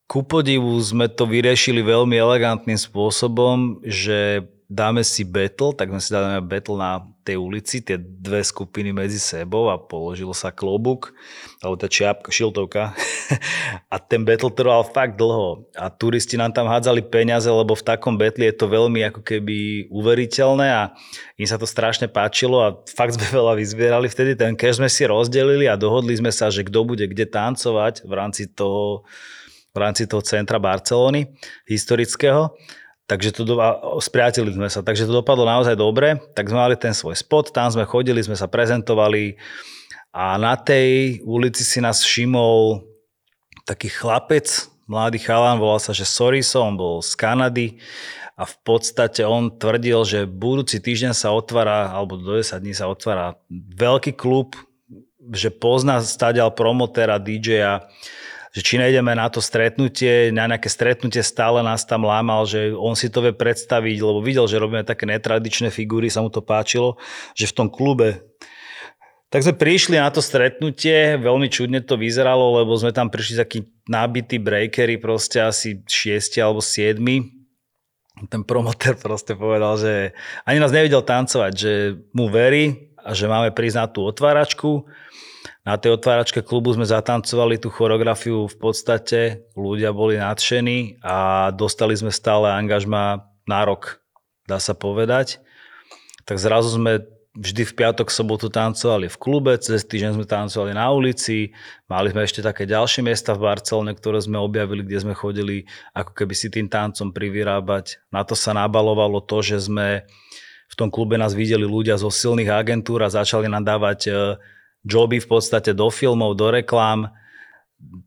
ku 0.08 0.25
podivu 0.25 0.72
sme 0.80 1.12
to 1.12 1.28
vyriešili 1.28 1.84
veľmi 1.84 2.16
elegantným 2.16 2.80
spôsobom, 2.80 3.84
že 3.84 4.48
dáme 4.72 5.04
si 5.04 5.28
battle, 5.28 5.76
tak 5.76 5.92
sme 5.92 6.00
si 6.00 6.08
dali 6.08 6.40
battle 6.40 6.80
na 6.80 7.04
tej 7.28 7.37
ulici, 7.37 7.85
tie 7.85 8.00
dve 8.00 8.40
skupiny 8.40 8.88
medzi 8.97 9.20
sebou 9.20 9.68
a 9.68 9.76
položil 9.76 10.32
sa 10.32 10.49
klobúk, 10.49 11.12
alebo 11.61 11.76
tá 11.76 11.85
čiapka, 11.85 12.32
šiltovka. 12.32 12.97
A 13.92 14.00
ten 14.00 14.25
battle 14.25 14.49
trval 14.49 14.88
fakt 14.88 15.20
dlho. 15.20 15.68
A 15.76 15.92
turisti 15.92 16.40
nám 16.40 16.56
tam 16.56 16.64
hádzali 16.64 17.04
peniaze, 17.12 17.49
lebo 17.49 17.76
v 17.76 17.85
takom 17.85 18.16
battle 18.16 18.49
je 18.49 18.56
to 18.56 18.66
veľmi 18.68 19.04
ako 19.12 19.20
keby 19.20 19.88
uveriteľné 19.92 20.66
a 20.73 20.82
im 21.37 21.44
sa 21.44 21.61
to 21.61 21.68
strašne 21.68 22.08
páčilo 22.08 22.64
a 22.64 22.76
fakt 22.88 23.20
sme 23.20 23.28
veľa 23.38 23.52
vyzbierali 23.61 24.08
vtedy, 24.08 24.32
ten 24.32 24.56
cash 24.56 24.80
sme 24.80 24.88
si 24.88 25.04
rozdelili 25.04 25.68
a 25.68 25.76
dohodli 25.76 26.16
sme 26.16 26.32
sa, 26.32 26.49
že 26.49 26.64
kto 26.64 26.88
bude 26.88 27.04
kde 27.04 27.28
tancovať 27.28 28.08
v 28.08 28.12
rámci 28.16 28.49
toho 28.49 29.04
v 29.68 29.78
rámci 29.78 30.08
toho 30.08 30.25
centra 30.25 30.56
Barcelony 30.56 31.28
historického 31.68 32.56
Takže 33.09 33.33
to 33.33 33.43
do, 33.49 33.57
spriateli 34.05 34.53
sme 34.53 34.69
sa, 34.69 34.85
takže 34.85 35.09
to 35.09 35.25
dopadlo 35.25 35.49
naozaj 35.49 35.73
dobre. 35.73 36.21
Tak 36.37 36.53
sme 36.53 36.61
mali 36.61 36.77
ten 36.77 36.93
svoj 36.93 37.17
spot, 37.17 37.57
tam 37.57 37.73
sme 37.73 37.88
chodili, 37.88 38.21
sme 38.21 38.37
sa 38.37 38.45
prezentovali. 38.45 39.41
A 40.12 40.37
na 40.37 40.61
tej 40.61 41.25
ulici 41.25 41.65
si 41.65 41.81
nás 41.81 42.05
všimol 42.05 42.85
taký 43.65 43.88
chlapec, 43.88 44.45
mladý 44.85 45.25
chalan, 45.25 45.57
volal 45.57 45.81
sa, 45.81 45.97
že 45.97 46.05
Soriso, 46.05 46.61
on 46.61 46.77
bol 46.77 47.00
z 47.00 47.17
Kanady. 47.17 47.81
A 48.38 48.45
v 48.45 48.57
podstate 48.61 49.25
on 49.25 49.57
tvrdil, 49.57 50.05
že 50.05 50.29
budúci 50.29 50.77
týždeň 50.79 51.17
sa 51.17 51.33
otvára, 51.33 51.88
alebo 51.88 52.21
do 52.21 52.37
10 52.37 52.61
dní 52.61 52.77
sa 52.77 52.93
otvára 52.93 53.41
veľký 53.75 54.15
klub, 54.15 54.53
že 55.33 55.49
pozná 55.49 55.99
stadial 56.05 56.53
promotéra, 56.53 57.19
DJ-a, 57.19 57.88
že 58.52 58.61
či 58.64 58.81
nejdeme 58.81 59.12
na 59.12 59.28
to 59.28 59.45
stretnutie, 59.45 60.33
na 60.33 60.49
nejaké 60.49 60.73
stretnutie 60.73 61.21
stále 61.21 61.61
nás 61.61 61.85
tam 61.85 62.09
lámal, 62.09 62.49
že 62.49 62.73
on 62.73 62.97
si 62.97 63.12
to 63.12 63.21
vie 63.21 63.37
predstaviť, 63.37 63.99
lebo 64.00 64.25
videl, 64.25 64.49
že 64.49 64.61
robíme 64.61 64.85
také 64.85 65.05
netradičné 65.05 65.69
figúry, 65.69 66.09
sa 66.09 66.25
mu 66.25 66.33
to 66.33 66.40
páčilo, 66.40 66.97
že 67.37 67.49
v 67.49 67.57
tom 67.57 67.69
klube 67.69 68.28
tak 69.28 69.45
sme 69.45 69.61
prišli 69.61 70.00
na 70.00 70.09
to 70.09 70.25
stretnutie, 70.25 71.21
veľmi 71.21 71.52
čudne 71.52 71.85
to 71.85 72.00
vyzeralo, 72.00 72.64
lebo 72.64 72.73
sme 72.81 72.97
tam 72.97 73.12
prišli 73.12 73.37
takí 73.37 73.61
nabití 73.85 74.40
breakery, 74.40 74.97
proste 74.97 75.45
asi 75.45 75.85
6 75.85 76.40
alebo 76.40 76.64
7. 76.64 76.97
Ten 78.33 78.43
promoter 78.49 78.97
proste 78.97 79.37
povedal, 79.37 79.76
že 79.76 80.17
ani 80.49 80.57
nás 80.57 80.73
nevidel 80.73 81.05
tancovať, 81.05 81.52
že 81.52 81.73
mu 82.17 82.33
verí 82.33 82.97
a 83.05 83.12
že 83.12 83.28
máme 83.28 83.52
prísť 83.52 83.76
na 83.76 83.87
tú 83.87 84.09
otváračku. 84.09 84.88
Na 85.68 85.76
tej 85.76 86.00
otváračke 86.00 86.40
klubu 86.40 86.72
sme 86.72 86.88
zatancovali 86.88 87.60
tú 87.60 87.68
choreografiu 87.68 88.48
v 88.48 88.56
podstate, 88.56 89.44
ľudia 89.52 89.92
boli 89.92 90.16
nadšení 90.16 90.96
a 91.04 91.52
dostali 91.52 91.92
sme 91.92 92.08
stále 92.08 92.48
angažma 92.48 93.28
na 93.44 93.68
rok, 93.68 94.00
dá 94.48 94.56
sa 94.64 94.72
povedať. 94.72 95.44
Tak 96.25 96.40
zrazu 96.40 96.72
sme 96.72 97.04
vždy 97.37 97.68
v 97.68 97.76
piatok, 97.84 98.08
sobotu 98.08 98.48
tancovali 98.48 99.12
v 99.12 99.20
klube, 99.20 99.60
cez 99.60 99.84
týždeň 99.84 100.16
sme 100.16 100.25
tancovali 100.25 100.72
na 100.72 100.88
ulici, 100.88 101.52
mali 101.84 102.16
sme 102.16 102.25
ešte 102.25 102.40
také 102.40 102.64
ďalšie 102.64 103.04
miesta 103.04 103.37
v 103.37 103.52
Barcelone, 103.52 103.92
ktoré 103.92 104.25
sme 104.25 104.40
objavili, 104.40 104.80
kde 104.88 105.04
sme 105.04 105.12
chodili 105.12 105.68
ako 105.92 106.16
keby 106.16 106.32
si 106.32 106.48
tým 106.48 106.72
tancom 106.72 107.12
privyrábať. 107.12 108.00
Na 108.08 108.25
to 108.25 108.32
sa 108.32 108.56
nabalovalo 108.56 109.20
to, 109.20 109.44
že 109.44 109.68
sme 109.68 110.08
v 110.64 110.75
tom 110.80 110.88
klube 110.88 111.20
nás 111.20 111.37
videli 111.37 111.68
ľudia 111.68 112.00
zo 112.00 112.08
silných 112.08 112.48
agentúr 112.48 113.04
a 113.04 113.12
začali 113.12 113.52
nám 113.52 113.68
dávať 113.68 114.00
e, 114.08 114.12
joby 114.88 115.21
v 115.21 115.28
podstate 115.28 115.76
do 115.76 115.92
filmov, 115.92 116.40
do 116.40 116.49
reklám, 116.49 117.12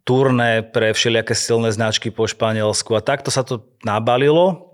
turné 0.03 0.65
pre 0.65 0.91
všelijaké 0.91 1.37
silné 1.37 1.71
značky 1.71 2.11
po 2.11 2.27
Španielsku 2.27 2.91
a 2.97 3.05
takto 3.05 3.31
sa 3.31 3.45
to 3.45 3.63
nabalilo 3.85 4.71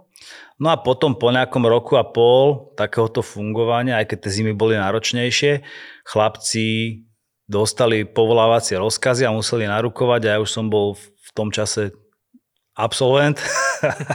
No 0.58 0.74
a 0.74 0.78
potom 0.82 1.14
po 1.14 1.30
nejakom 1.30 1.62
roku 1.70 2.02
a 2.02 2.06
pol 2.06 2.74
takéhoto 2.74 3.22
fungovania, 3.22 4.02
aj 4.02 4.10
keď 4.10 4.18
tie 4.26 4.42
zimy 4.42 4.58
boli 4.58 4.74
náročnejšie, 4.74 5.62
chlapci 6.02 6.66
dostali 7.46 8.04
povolávacie 8.04 8.82
rozkazy 8.82 9.30
a 9.30 9.32
museli 9.32 9.70
narukovať 9.70 10.22
a 10.26 10.30
ja 10.36 10.40
už 10.42 10.50
som 10.50 10.66
bol 10.68 10.98
v 10.98 11.30
tom 11.38 11.54
čase 11.54 11.94
absolvent. 12.74 13.38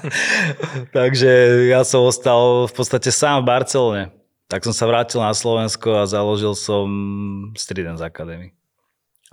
Takže 0.99 1.31
ja 1.71 1.87
som 1.87 2.11
ostal 2.11 2.67
v 2.67 2.75
podstate 2.75 3.15
sám 3.15 3.47
v 3.47 3.49
Barcelone. 3.49 4.05
Tak 4.51 4.65
som 4.67 4.75
sa 4.75 4.89
vrátil 4.89 5.23
na 5.23 5.33
Slovensko 5.33 6.03
a 6.03 6.09
založil 6.09 6.53
som 6.57 6.87
Stridens 7.57 8.01
Academy. 8.05 8.53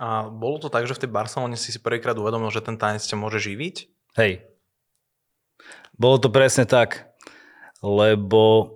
A 0.00 0.28
bolo 0.32 0.56
to 0.56 0.72
tak, 0.72 0.88
že 0.88 0.96
v 0.96 1.02
tej 1.04 1.10
Barcelone 1.12 1.60
si 1.60 1.72
si 1.72 1.80
prvýkrát 1.82 2.16
uvedomil, 2.16 2.48
že 2.48 2.64
ten 2.64 2.80
tanec 2.80 3.04
ťa 3.04 3.20
môže 3.20 3.36
živiť? 3.36 3.76
Hej, 4.16 4.50
bolo 6.00 6.16
to 6.16 6.32
presne 6.32 6.64
tak, 6.64 7.12
lebo 7.84 8.72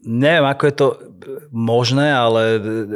neviem, 0.00 0.48
ako 0.48 0.62
je 0.64 0.74
to 0.74 0.88
možné, 1.52 2.08
ale 2.08 2.42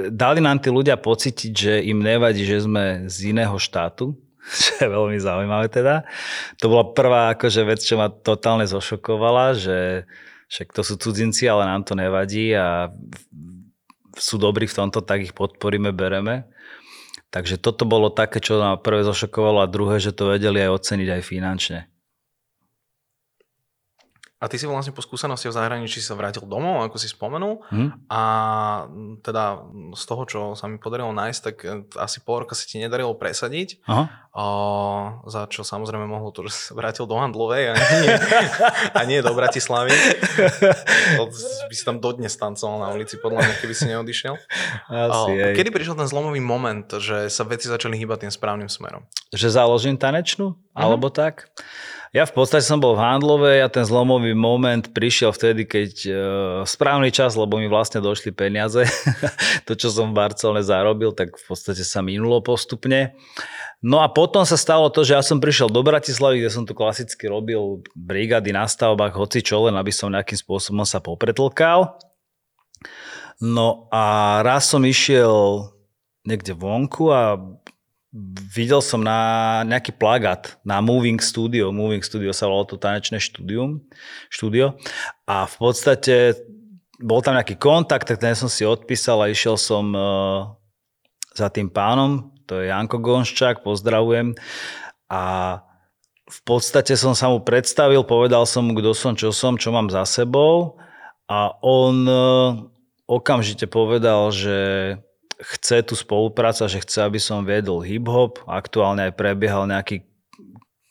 dali 0.08 0.40
nám 0.40 0.56
tí 0.64 0.72
ľudia 0.72 0.96
pocítiť, 0.96 1.52
že 1.52 1.74
im 1.84 2.00
nevadí, 2.00 2.48
že 2.48 2.64
sme 2.64 3.04
z 3.04 3.36
iného 3.36 3.60
štátu, 3.60 4.16
čo 4.64 4.72
je 4.80 4.88
veľmi 4.88 5.20
zaujímavé 5.20 5.68
teda. 5.68 6.08
To 6.64 6.72
bola 6.72 6.96
prvá 6.96 7.36
akože 7.36 7.60
vec, 7.68 7.84
čo 7.84 8.00
ma 8.00 8.08
totálne 8.08 8.64
zošokovala, 8.64 9.52
že 9.52 10.08
však 10.54 10.70
to 10.70 10.86
sú 10.86 10.94
cudzinci, 10.94 11.50
ale 11.50 11.66
nám 11.66 11.82
to 11.82 11.98
nevadí 11.98 12.54
a 12.54 12.86
sú 14.14 14.38
dobrí 14.38 14.70
v 14.70 14.76
tomto, 14.78 15.02
tak 15.02 15.26
ich 15.26 15.34
podporíme, 15.34 15.90
bereme. 15.90 16.46
Takže 17.34 17.58
toto 17.58 17.82
bolo 17.82 18.14
také, 18.14 18.38
čo 18.38 18.62
ma 18.62 18.78
prvé 18.78 19.02
zošokovalo 19.02 19.66
a 19.66 19.66
druhé, 19.66 19.98
že 19.98 20.14
to 20.14 20.30
vedeli 20.30 20.62
aj 20.62 20.78
oceniť 20.78 21.08
aj 21.18 21.22
finančne. 21.26 21.80
A 24.44 24.48
ty 24.52 24.60
si 24.60 24.68
vlastne 24.68 24.92
po 24.92 25.00
skúsenosti 25.00 25.48
v 25.48 25.56
zahraničí 25.56 26.04
sa 26.04 26.12
vrátil 26.12 26.44
domov, 26.44 26.84
ako 26.84 27.00
si 27.00 27.08
spomenul. 27.08 27.64
Hmm. 27.72 27.96
A 28.12 28.20
teda 29.24 29.64
z 29.96 30.04
toho, 30.04 30.22
čo 30.28 30.40
sa 30.52 30.68
mi 30.68 30.76
podarilo 30.76 31.16
nájsť, 31.16 31.40
tak 31.40 31.56
e, 31.64 31.88
asi 31.96 32.20
pol 32.20 32.44
roka 32.44 32.52
sa 32.52 32.68
ti 32.68 32.76
nedarilo 32.76 33.16
presadiť. 33.16 33.80
Aha. 33.88 34.28
O, 34.36 34.46
za 35.32 35.48
čo 35.48 35.64
samozrejme 35.64 36.04
mohlo 36.04 36.28
to, 36.28 36.44
že 36.44 36.52
sa 36.52 36.76
vrátil 36.76 37.08
do 37.08 37.16
Handlovej 37.16 37.72
a 37.72 37.74
nie, 37.80 38.08
a 38.92 39.00
nie 39.08 39.24
do 39.24 39.32
Bratislavy. 39.32 39.96
by 41.64 41.72
si 41.72 41.84
tam 41.88 41.96
dodnes 42.04 42.36
tancoval 42.36 42.84
na 42.84 42.92
ulici, 42.92 43.16
podľa 43.16 43.48
mňa, 43.48 43.54
keby 43.64 43.72
si 43.72 43.88
neodišiel. 43.88 44.36
Asi, 44.92 45.32
o, 45.40 45.56
kedy 45.56 45.72
prišiel 45.72 45.96
ten 45.96 46.04
zlomový 46.04 46.44
moment, 46.44 46.84
že 47.00 47.32
sa 47.32 47.48
veci 47.48 47.72
začali 47.72 47.96
hýbať 47.96 48.28
tým 48.28 48.32
správnym 48.34 48.68
smerom? 48.68 49.08
Že 49.32 49.56
založím 49.56 49.96
tanečnú? 49.96 50.52
Uh-huh. 50.52 50.76
Alebo 50.76 51.08
tak? 51.08 51.48
Ja 52.14 52.30
v 52.30 52.30
podstate 52.30 52.62
som 52.62 52.78
bol 52.78 52.94
v 52.94 53.02
Handlovej 53.02 53.58
a 53.58 53.66
ten 53.66 53.82
zlomový 53.82 54.38
moment 54.38 54.86
prišiel 54.94 55.34
vtedy, 55.34 55.66
keď 55.66 55.92
uh, 56.06 56.14
správny 56.62 57.10
čas, 57.10 57.34
lebo 57.34 57.58
mi 57.58 57.66
vlastne 57.66 57.98
došli 57.98 58.30
peniaze. 58.30 58.86
to, 59.66 59.74
čo 59.74 59.90
som 59.90 60.14
v 60.14 60.22
Barcelone 60.22 60.62
zarobil, 60.62 61.10
tak 61.10 61.34
v 61.34 61.42
podstate 61.42 61.82
sa 61.82 62.06
minulo 62.06 62.38
postupne. 62.38 63.18
No 63.82 63.98
a 63.98 64.06
potom 64.06 64.46
sa 64.46 64.54
stalo 64.54 64.94
to, 64.94 65.02
že 65.02 65.18
ja 65.18 65.26
som 65.26 65.42
prišiel 65.42 65.66
do 65.66 65.82
Bratislavy, 65.82 66.38
kde 66.38 66.54
som 66.54 66.62
tu 66.62 66.70
klasicky 66.70 67.26
robil 67.26 67.82
brigády 67.98 68.54
na 68.54 68.70
stavbách, 68.70 69.18
hoci 69.18 69.42
čo, 69.42 69.66
len 69.66 69.74
aby 69.74 69.90
som 69.90 70.14
nejakým 70.14 70.38
spôsobom 70.38 70.86
sa 70.86 71.02
popretlkal. 71.02 71.98
No 73.42 73.90
a 73.90 74.38
raz 74.46 74.70
som 74.70 74.86
išiel 74.86 75.74
niekde 76.22 76.54
vonku 76.54 77.10
a 77.10 77.42
videl 78.54 78.78
som 78.78 79.02
na 79.02 79.60
nejaký 79.66 79.98
plagát 79.98 80.54
na 80.62 80.78
Moving 80.78 81.18
Studio. 81.18 81.74
Moving 81.74 82.06
Studio 82.06 82.30
sa 82.30 82.46
volalo 82.46 82.70
to 82.70 82.78
tanečné 82.78 83.18
štúdium, 83.18 83.82
štúdio. 84.30 84.78
A 85.26 85.50
v 85.50 85.56
podstate 85.58 86.38
bol 87.02 87.18
tam 87.26 87.34
nejaký 87.34 87.58
kontakt, 87.58 88.06
tak 88.06 88.22
ten 88.22 88.38
som 88.38 88.46
si 88.46 88.62
odpísal 88.62 89.18
a 89.18 89.32
išiel 89.34 89.58
som 89.58 89.90
uh, 89.90 90.54
za 91.34 91.50
tým 91.50 91.66
pánom, 91.66 92.30
to 92.46 92.62
je 92.62 92.70
Janko 92.70 93.02
Gonščák, 93.02 93.66
pozdravujem. 93.66 94.38
A 95.10 95.22
v 96.30 96.40
podstate 96.46 96.94
som 96.94 97.18
sa 97.18 97.26
mu 97.26 97.42
predstavil, 97.42 98.06
povedal 98.06 98.46
som 98.46 98.70
mu, 98.70 98.78
kto 98.78 98.94
som, 98.94 99.18
čo 99.18 99.34
som, 99.34 99.58
čo 99.58 99.74
mám 99.74 99.90
za 99.90 100.06
sebou 100.06 100.78
a 101.26 101.50
on 101.66 102.06
uh, 102.06 102.62
okamžite 103.10 103.66
povedal, 103.66 104.30
že 104.30 104.56
chce 105.40 105.82
tu 105.82 105.94
spolupráca, 105.98 106.70
že 106.70 106.82
chce, 106.82 107.06
aby 107.06 107.18
som 107.18 107.42
viedol 107.42 107.82
hip-hop. 107.82 108.42
Aktuálne 108.46 109.10
aj 109.10 109.18
prebiehal 109.18 109.66
nejaký 109.66 110.06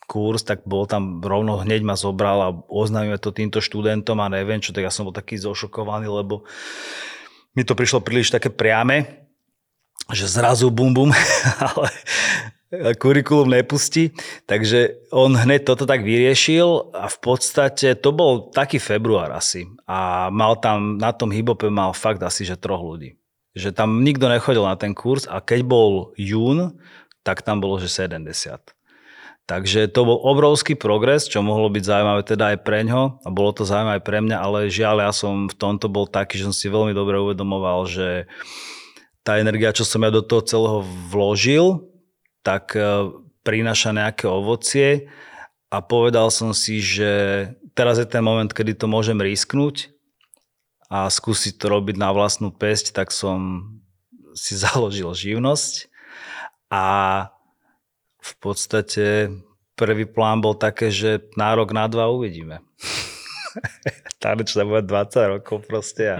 kurz, 0.07 0.43
tak 0.43 0.67
bol 0.67 0.83
tam 0.83 1.23
rovno 1.23 1.63
hneď 1.63 1.81
ma 1.81 1.95
zobral 1.95 2.37
a 2.43 2.49
oznámime 2.67 3.15
to 3.17 3.31
týmto 3.31 3.63
študentom 3.63 4.19
a 4.19 4.29
neviem 4.29 4.59
čo, 4.59 4.75
tak 4.75 4.85
ja 4.85 4.91
som 4.91 5.07
bol 5.07 5.15
taký 5.15 5.39
zošokovaný, 5.39 6.11
lebo 6.11 6.43
mi 7.55 7.63
to 7.63 7.73
prišlo 7.73 8.03
príliš 8.03 8.29
také 8.29 8.51
priame, 8.51 9.25
že 10.11 10.27
zrazu 10.27 10.67
bum 10.67 10.91
bum, 10.91 11.09
ale 11.65 11.89
kurikulum 12.99 13.53
nepustí. 13.53 14.11
Takže 14.49 15.09
on 15.13 15.33
hneď 15.33 15.71
toto 15.71 15.87
tak 15.87 16.03
vyriešil 16.03 16.93
a 16.93 17.07
v 17.07 17.17
podstate 17.23 17.95
to 17.95 18.09
bol 18.11 18.51
taký 18.51 18.81
február 18.81 19.31
asi. 19.31 19.69
A 19.87 20.27
mal 20.33 20.59
tam, 20.59 20.99
na 20.99 21.15
tom 21.15 21.31
hibope 21.31 21.71
mal 21.71 21.95
fakt 21.95 22.19
asi, 22.21 22.43
že 22.43 22.59
troch 22.59 22.81
ľudí 22.83 23.22
že 23.53 23.69
tam 23.69 24.01
nikto 24.01 24.25
nechodil 24.25 24.65
na 24.65 24.73
ten 24.73 24.97
kurz 24.97 25.29
a 25.29 25.37
keď 25.37 25.61
bol 25.65 25.91
jún, 26.17 26.73
tak 27.21 27.45
tam 27.45 27.61
bolo, 27.61 27.77
že 27.77 27.87
70. 27.87 28.59
Takže 29.43 29.91
to 29.91 30.07
bol 30.07 30.17
obrovský 30.23 30.73
progres, 30.73 31.27
čo 31.27 31.43
mohlo 31.43 31.67
byť 31.67 31.83
zaujímavé 31.83 32.21
teda 32.23 32.55
aj 32.55 32.57
pre 32.63 32.87
ňo 32.87 33.21
a 33.21 33.29
bolo 33.29 33.51
to 33.51 33.67
zaujímavé 33.67 33.99
pre 33.99 34.23
mňa, 34.23 34.37
ale 34.39 34.71
žiaľ 34.71 35.03
ja 35.03 35.11
som 35.11 35.51
v 35.51 35.55
tomto 35.55 35.91
bol 35.91 36.07
taký, 36.07 36.39
že 36.39 36.47
som 36.47 36.55
si 36.55 36.71
veľmi 36.71 36.95
dobre 36.95 37.19
uvedomoval, 37.19 37.83
že 37.85 38.25
tá 39.23 39.39
energia, 39.39 39.75
čo 39.75 39.83
som 39.83 40.03
ja 40.03 40.11
do 40.11 40.23
toho 40.23 40.41
celého 40.43 40.79
vložil, 41.11 41.83
tak 42.39 42.75
e, 42.75 43.11
prináša 43.43 43.91
nejaké 43.91 44.31
ovocie 44.31 45.11
a 45.67 45.83
povedal 45.83 46.31
som 46.31 46.55
si, 46.55 46.79
že 46.79 47.11
teraz 47.75 47.99
je 47.99 48.07
ten 48.07 48.23
moment, 48.23 48.47
kedy 48.47 48.79
to 48.79 48.87
môžem 48.87 49.19
risknúť 49.19 49.92
a 50.93 51.09
skúsiť 51.09 51.57
to 51.57 51.73
robiť 51.73 51.97
na 51.97 52.13
vlastnú 52.13 52.53
pesť, 52.53 52.93
tak 52.93 53.09
som 53.09 53.65
si 54.37 54.53
založil 54.63 55.09
živnosť 55.09 55.89
a 56.69 56.85
v 58.21 58.33
podstate 58.37 59.33
prvý 59.73 60.05
plán 60.05 60.39
bol 60.39 60.53
také, 60.53 60.93
že 60.93 61.25
na 61.33 61.57
rok, 61.57 61.73
na 61.73 61.89
dva 61.89 62.13
uvidíme. 62.13 62.61
Tanečná 64.23 64.63
bude 64.63 64.85
20 64.85 65.41
rokov 65.41 65.65
proste 65.65 66.03
a 66.07 66.17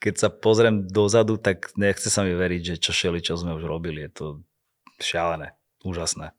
keď 0.00 0.14
sa 0.16 0.28
pozriem 0.28 0.90
dozadu, 0.90 1.36
tak 1.36 1.72
nechce 1.76 2.10
sa 2.10 2.26
mi 2.26 2.34
veriť, 2.34 2.74
že 2.74 2.82
čo 2.82 2.92
šeli, 2.92 3.20
čo 3.22 3.36
sme 3.38 3.56
už 3.56 3.64
robili. 3.68 4.04
Je 4.08 4.10
to 4.10 4.26
šialené, 5.00 5.56
úžasné. 5.84 6.32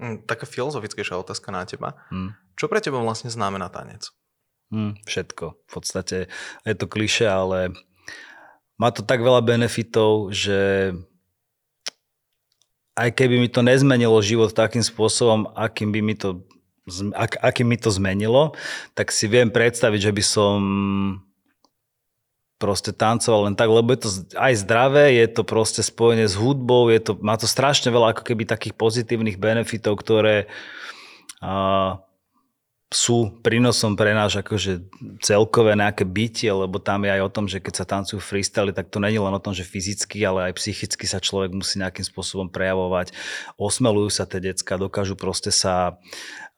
Mm, 0.00 0.24
taká 0.24 0.48
filozofickejšia 0.48 1.20
otázka 1.20 1.52
na 1.52 1.64
teba. 1.68 1.96
Hm. 2.08 2.36
Čo 2.56 2.68
pre 2.68 2.80
teba 2.80 3.00
vlastne 3.00 3.32
znamená 3.32 3.68
tanec? 3.72 4.12
Hm, 4.70 5.02
všetko. 5.02 5.46
V 5.66 5.70
podstate 5.70 6.16
je 6.62 6.74
to 6.78 6.86
kliše, 6.86 7.26
ale 7.26 7.74
má 8.78 8.94
to 8.94 9.02
tak 9.02 9.18
veľa 9.20 9.42
benefitov, 9.42 10.30
že 10.30 10.94
aj 12.94 13.10
keby 13.12 13.42
mi 13.42 13.48
to 13.50 13.66
nezmenilo 13.66 14.14
život 14.22 14.54
takým 14.54 14.82
spôsobom, 14.84 15.50
akým 15.58 15.90
by 15.90 16.00
mi 16.00 16.14
to, 16.14 16.46
ak, 17.16 17.42
akým 17.42 17.66
mi 17.66 17.78
to 17.80 17.90
zmenilo, 17.90 18.54
tak 18.94 19.10
si 19.10 19.26
viem 19.26 19.50
predstaviť, 19.50 20.00
že 20.10 20.12
by 20.14 20.22
som 20.24 20.58
proste 22.60 22.92
tancoval 22.92 23.48
len 23.48 23.56
tak, 23.56 23.72
lebo 23.72 23.88
je 23.96 24.00
to 24.04 24.08
aj 24.36 24.52
zdravé, 24.60 25.16
je 25.16 25.26
to 25.32 25.42
proste 25.48 25.80
spojené 25.80 26.28
s 26.28 26.36
hudbou, 26.36 26.92
je 26.92 27.00
to, 27.00 27.12
má 27.24 27.40
to 27.40 27.48
strašne 27.48 27.88
veľa 27.88 28.12
ako 28.12 28.22
keby 28.22 28.44
takých 28.44 28.76
pozitívnych 28.76 29.40
benefitov, 29.40 29.96
ktoré 29.96 30.44
uh, 31.40 31.96
sú 32.90 33.38
prínosom 33.46 33.94
pre 33.94 34.10
náš 34.10 34.42
akože 34.42 34.82
celkové 35.22 35.78
nejaké 35.78 36.02
bytie, 36.02 36.50
lebo 36.50 36.82
tam 36.82 37.06
je 37.06 37.14
aj 37.14 37.22
o 37.22 37.30
tom, 37.30 37.46
že 37.46 37.62
keď 37.62 37.74
sa 37.78 37.86
tancujú 37.86 38.18
freestyle, 38.18 38.74
tak 38.74 38.90
to 38.90 38.98
není 38.98 39.14
len 39.14 39.30
o 39.30 39.38
tom, 39.38 39.54
že 39.54 39.62
fyzicky, 39.62 40.18
ale 40.26 40.50
aj 40.50 40.58
psychicky 40.58 41.06
sa 41.06 41.22
človek 41.22 41.54
musí 41.54 41.78
nejakým 41.78 42.02
spôsobom 42.02 42.50
prejavovať. 42.50 43.14
Osmelujú 43.54 44.10
sa 44.10 44.26
tie 44.26 44.42
decka, 44.42 44.74
dokážu 44.74 45.14
proste 45.14 45.54
sa, 45.54 46.02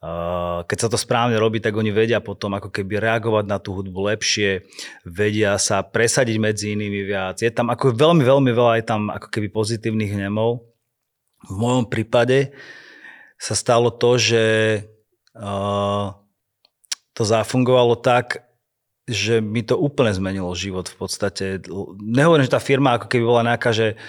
uh, 0.01 0.65
keď 0.65 0.77
sa 0.81 0.89
to 0.89 0.97
správne 0.97 1.37
robí, 1.37 1.61
tak 1.61 1.77
oni 1.77 1.93
vedia 1.93 2.17
potom 2.17 2.57
ako 2.57 2.73
keby 2.73 2.97
reagovať 2.97 3.45
na 3.45 3.61
tú 3.61 3.77
hudbu 3.77 4.17
lepšie, 4.17 4.65
vedia 5.05 5.53
sa 5.61 5.85
presadiť 5.85 6.41
medzi 6.41 6.73
inými 6.73 7.05
viac. 7.05 7.45
Je 7.45 7.53
tam 7.53 7.69
ako 7.69 7.93
veľmi, 7.93 8.25
veľmi 8.25 8.49
veľa 8.49 8.81
je 8.81 8.85
tam 8.89 9.13
ako 9.13 9.29
keby 9.29 9.53
pozitívnych 9.53 10.17
nemov. 10.17 10.65
V 11.45 11.53
mojom 11.61 11.85
prípade 11.85 12.57
sa 13.37 13.53
stalo 13.53 13.93
to, 13.93 14.17
že 14.17 14.43
uh, 15.37 16.22
to 17.13 17.23
zafungovalo 17.25 17.97
tak, 17.97 18.45
že 19.03 19.43
mi 19.43 19.61
to 19.61 19.75
úplne 19.75 20.15
zmenilo 20.15 20.51
život 20.55 20.87
v 20.87 20.95
podstate. 20.95 21.45
Nehovorím, 21.99 22.47
že 22.47 22.55
tá 22.55 22.61
firma 22.63 22.95
ako 22.95 23.11
keby 23.11 23.23
bola 23.23 23.43
nejaká, 23.43 23.75
že 23.75 23.99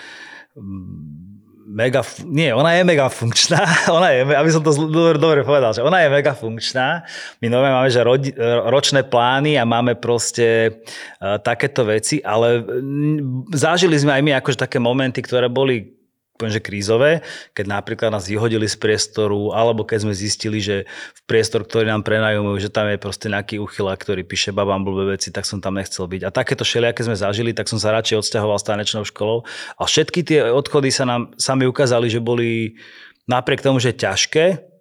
mm, 0.54 1.34
mega, 1.66 2.06
nie, 2.22 2.54
ona 2.54 2.78
je 2.78 2.86
mega 2.86 3.10
funkčná, 3.10 3.58
ona 3.96 4.14
je, 4.14 4.20
aby 4.22 4.50
som 4.54 4.62
to 4.62 4.70
dobre, 4.70 5.18
dobre 5.18 5.40
povedal, 5.42 5.74
že 5.74 5.82
ona 5.82 6.04
je 6.04 6.14
mega 6.14 6.32
funkčná. 6.36 7.02
My 7.42 7.46
normálne 7.50 7.76
máme, 7.82 7.90
že 7.90 8.06
rodi, 8.06 8.30
ročné 8.70 9.02
plány 9.02 9.58
a 9.58 9.66
máme 9.66 9.98
proste 9.98 10.78
uh, 11.18 11.42
takéto 11.42 11.82
veci, 11.82 12.22
ale 12.22 12.62
mm, 12.62 13.50
zažili 13.50 13.98
sme 13.98 14.14
aj 14.14 14.22
my 14.22 14.32
akože 14.38 14.62
také 14.62 14.78
momenty, 14.78 15.24
ktoré 15.26 15.50
boli 15.50 15.93
poviem, 16.34 16.50
že 16.58 16.66
krízové, 16.66 17.22
keď 17.54 17.78
napríklad 17.78 18.10
nás 18.10 18.26
vyhodili 18.26 18.66
z 18.66 18.74
priestoru, 18.74 19.54
alebo 19.54 19.86
keď 19.86 20.02
sme 20.02 20.14
zistili, 20.18 20.58
že 20.58 20.82
v 20.90 21.20
priestor, 21.30 21.62
ktorý 21.62 21.86
nám 21.86 22.02
prenajujú, 22.02 22.58
že 22.58 22.74
tam 22.74 22.90
je 22.90 22.98
proste 22.98 23.30
nejaký 23.30 23.62
uchylák, 23.62 24.02
ktorý 24.02 24.26
píše 24.26 24.50
babám 24.50 24.82
blbé 24.82 25.14
veci, 25.14 25.30
tak 25.30 25.46
som 25.46 25.62
tam 25.62 25.78
nechcel 25.78 26.10
byť. 26.10 26.26
A 26.26 26.34
takéto 26.34 26.66
všelijaké 26.66 27.06
sme 27.06 27.14
zažili, 27.14 27.54
tak 27.54 27.70
som 27.70 27.78
sa 27.78 27.94
radšej 27.94 28.18
odsťahoval 28.18 28.58
s 28.58 28.66
tanečnou 28.66 29.06
školou. 29.06 29.46
A 29.78 29.86
všetky 29.86 30.26
tie 30.26 30.50
odchody 30.50 30.90
sa 30.90 31.06
nám 31.06 31.30
sami 31.38 31.70
ukázali, 31.70 32.10
že 32.10 32.18
boli 32.18 32.82
napriek 33.30 33.62
tomu, 33.62 33.78
že 33.78 33.94
ťažké, 33.94 34.74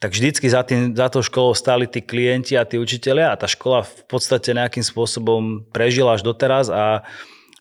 tak 0.00 0.12
vždycky 0.12 0.48
za, 0.48 0.60
tým, 0.64 0.92
za 0.92 1.08
tou 1.08 1.24
školou 1.24 1.56
stáli 1.56 1.88
tí 1.88 2.04
klienti 2.04 2.56
a 2.56 2.68
tí 2.68 2.76
učiteľia 2.76 3.32
a 3.32 3.40
tá 3.40 3.48
škola 3.48 3.84
v 3.84 4.04
podstate 4.04 4.52
nejakým 4.52 4.84
spôsobom 4.84 5.64
prežila 5.72 6.16
až 6.16 6.24
doteraz 6.24 6.68
a 6.68 7.04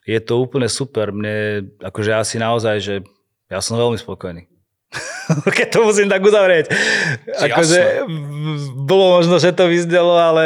je 0.04 0.20
to 0.20 0.40
úplne 0.40 0.68
super. 0.68 1.16
Mne, 1.16 1.68
akože 1.80 2.12
asi 2.12 2.36
naozaj, 2.40 2.76
že 2.84 2.96
ja 3.48 3.60
som 3.64 3.80
veľmi 3.80 3.96
spokojný. 3.96 4.48
Keď 5.58 5.68
to 5.72 5.80
musím 5.88 6.08
tak 6.12 6.22
uzavrieť. 6.22 6.70
Akože, 7.40 8.06
bolo 8.84 9.18
možno, 9.22 9.40
že 9.40 9.56
to 9.56 9.72
vyzdelo, 9.72 10.14
ale 10.20 10.44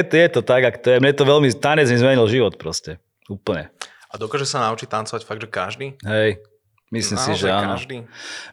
je 0.00 0.02
to, 0.02 0.14
je 0.16 0.28
to 0.28 0.40
tak, 0.40 0.62
ak 0.64 0.76
to 0.80 0.96
je. 0.96 0.98
Mne 0.98 1.12
to 1.12 1.24
veľmi, 1.28 1.48
tanec 1.54 1.86
mi 1.92 1.98
zmenil 2.00 2.26
život 2.26 2.56
proste. 2.56 2.98
Úplne. 3.28 3.68
A 4.08 4.14
dokáže 4.16 4.48
sa 4.48 4.64
naučiť 4.70 4.88
tancovať 4.88 5.22
fakt, 5.26 5.42
že 5.42 5.48
každý? 5.50 5.86
Hej, 6.06 6.38
myslím 6.94 7.18
Naozaj 7.18 7.34
si, 7.34 7.40
že 7.40 7.48
áno. 7.50 7.74
každý? 7.74 7.96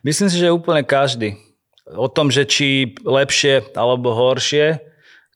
Myslím 0.02 0.28
si, 0.34 0.38
že 0.42 0.48
úplne 0.50 0.82
každý. 0.82 1.38
O 1.92 2.08
tom, 2.08 2.34
že 2.34 2.48
či 2.48 2.98
lepšie 3.04 3.76
alebo 3.78 4.16
horšie, 4.16 4.91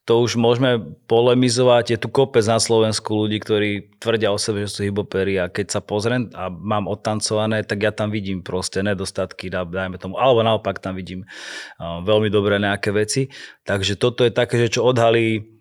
to 0.06 0.22
už 0.22 0.38
môžeme 0.38 0.98
polemizovať. 1.10 1.86
Je 1.90 1.98
tu 1.98 2.14
kopec 2.14 2.46
na 2.46 2.62
Slovensku 2.62 3.26
ľudí, 3.26 3.42
ktorí 3.42 3.98
tvrdia 3.98 4.30
o 4.30 4.38
sebe, 4.38 4.62
že 4.62 4.70
sú 4.70 4.86
hyboperi 4.86 5.42
a 5.42 5.50
keď 5.50 5.74
sa 5.74 5.82
pozriem 5.82 6.30
a 6.38 6.54
mám 6.54 6.86
odtancované, 6.86 7.66
tak 7.66 7.82
ja 7.82 7.90
tam 7.90 8.14
vidím 8.14 8.46
proste 8.46 8.86
nedostatky, 8.86 9.50
dajme 9.50 9.98
tomu, 9.98 10.22
alebo 10.22 10.46
naopak 10.46 10.78
tam 10.78 10.94
vidím 10.94 11.26
veľmi 11.82 12.30
dobré 12.30 12.62
nejaké 12.62 12.94
veci. 12.94 13.34
Takže 13.66 13.98
toto 13.98 14.22
je 14.22 14.30
také, 14.30 14.62
že 14.62 14.78
čo 14.78 14.86
odhalí 14.86 15.55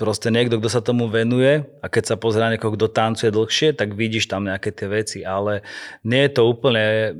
proste 0.00 0.32
niekto, 0.32 0.56
kto 0.56 0.72
sa 0.72 0.80
tomu 0.80 1.12
venuje 1.12 1.68
a 1.84 1.86
keď 1.92 2.04
sa 2.08 2.16
pozrie 2.16 2.40
na 2.40 2.56
niekoho, 2.56 2.72
kto 2.72 2.88
tancuje 2.88 3.28
dlhšie, 3.28 3.76
tak 3.76 3.92
vidíš 3.92 4.32
tam 4.32 4.48
nejaké 4.48 4.72
tie 4.72 4.88
veci, 4.88 5.18
ale 5.20 5.60
nie 6.00 6.24
je 6.24 6.32
to 6.32 6.42
úplne, 6.48 7.12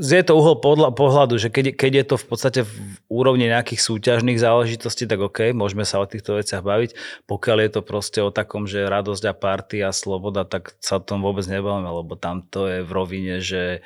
je 0.00 0.24
to 0.24 0.32
uhol 0.32 0.56
pohľadu, 0.96 1.36
že 1.36 1.52
keď, 1.52 1.76
keď 1.76 1.92
je 1.92 2.04
to 2.08 2.16
v 2.16 2.26
podstate 2.26 2.60
v 2.64 2.72
úrovni 3.12 3.52
nejakých 3.52 3.84
súťažných 3.84 4.40
záležitostí, 4.40 5.04
tak 5.04 5.20
OK, 5.20 5.52
môžeme 5.52 5.84
sa 5.84 6.00
o 6.00 6.08
týchto 6.08 6.40
veciach 6.40 6.64
baviť. 6.64 6.96
Pokiaľ 7.28 7.56
je 7.60 7.70
to 7.76 7.80
proste 7.84 8.20
o 8.24 8.32
takom, 8.32 8.64
že 8.64 8.88
radosť 8.88 9.24
a 9.28 9.34
party 9.36 9.84
a 9.84 9.92
sloboda, 9.92 10.48
tak 10.48 10.72
sa 10.80 10.96
o 10.96 11.04
tom 11.04 11.20
vôbec 11.20 11.44
nebavíme, 11.44 11.92
lebo 11.92 12.16
tam 12.16 12.40
to 12.48 12.64
je 12.64 12.78
v 12.80 12.90
rovine, 12.90 13.36
že 13.44 13.84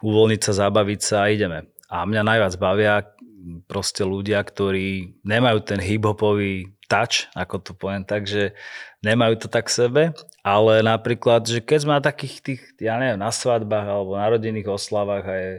uvoľniť 0.00 0.40
sa, 0.40 0.66
zabaviť 0.66 1.00
sa 1.04 1.28
a 1.28 1.30
ideme. 1.30 1.68
A 1.92 2.08
mňa 2.08 2.22
najviac 2.24 2.54
bavia 2.56 3.04
proste 3.66 4.06
ľudia, 4.06 4.38
ktorí 4.42 5.18
nemajú 5.26 5.58
ten 5.66 5.82
hip-hopový 5.82 6.70
touch, 6.92 7.32
ako 7.32 7.56
to 7.64 7.72
poviem 7.72 8.04
tak, 8.04 8.28
že 8.28 8.52
nemajú 9.00 9.40
to 9.40 9.48
tak 9.48 9.72
sebe, 9.72 10.12
ale 10.44 10.84
napríklad, 10.84 11.48
že 11.48 11.64
keď 11.64 11.78
sme 11.80 11.92
na 11.96 12.02
takých 12.04 12.34
tých, 12.44 12.60
ja 12.76 13.00
neviem, 13.00 13.16
na 13.16 13.32
svadbách 13.32 13.86
alebo 13.88 14.20
na 14.20 14.28
rodinných 14.28 14.68
oslavách 14.68 15.24
a 15.24 15.34
je 15.40 15.52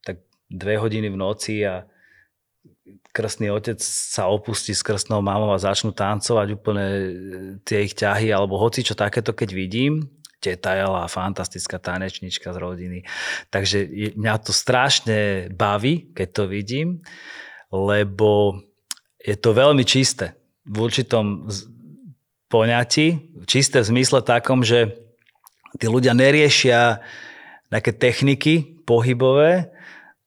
tak 0.00 0.16
dve 0.48 0.80
hodiny 0.80 1.12
v 1.12 1.20
noci 1.20 1.60
a 1.68 1.84
krstný 3.12 3.52
otec 3.52 3.78
sa 3.84 4.26
opustí 4.32 4.72
s 4.72 4.82
krstnou 4.82 5.20
mamou 5.20 5.52
a 5.52 5.60
začnú 5.60 5.94
tancovať 5.94 6.48
úplne 6.56 6.86
e, 6.90 7.02
tie 7.62 7.86
ich 7.86 7.94
ťahy 7.94 8.34
alebo 8.34 8.58
hoci 8.58 8.82
čo 8.82 8.98
takéto, 8.98 9.30
keď 9.30 9.54
vidím, 9.54 10.10
teta 10.42 10.74
Jela, 10.76 11.08
fantastická 11.08 11.78
tanečnička 11.78 12.52
z 12.52 12.58
rodiny. 12.58 12.98
Takže 13.48 13.88
mňa 14.18 14.34
to 14.44 14.52
strašne 14.52 15.48
baví, 15.54 16.10
keď 16.12 16.28
to 16.34 16.44
vidím, 16.50 16.88
lebo 17.70 18.60
je 19.22 19.36
to 19.38 19.56
veľmi 19.56 19.86
čisté 19.86 20.36
v 20.64 20.76
určitom 20.80 21.48
poňatí, 22.48 23.36
čisté 23.44 23.84
v 23.84 23.90
zmysle 23.96 24.24
takom, 24.24 24.64
že 24.64 24.96
tí 25.76 25.86
ľudia 25.90 26.14
neriešia 26.14 27.02
nejaké 27.72 27.90
techniky 27.90 28.84
pohybové, 28.86 29.74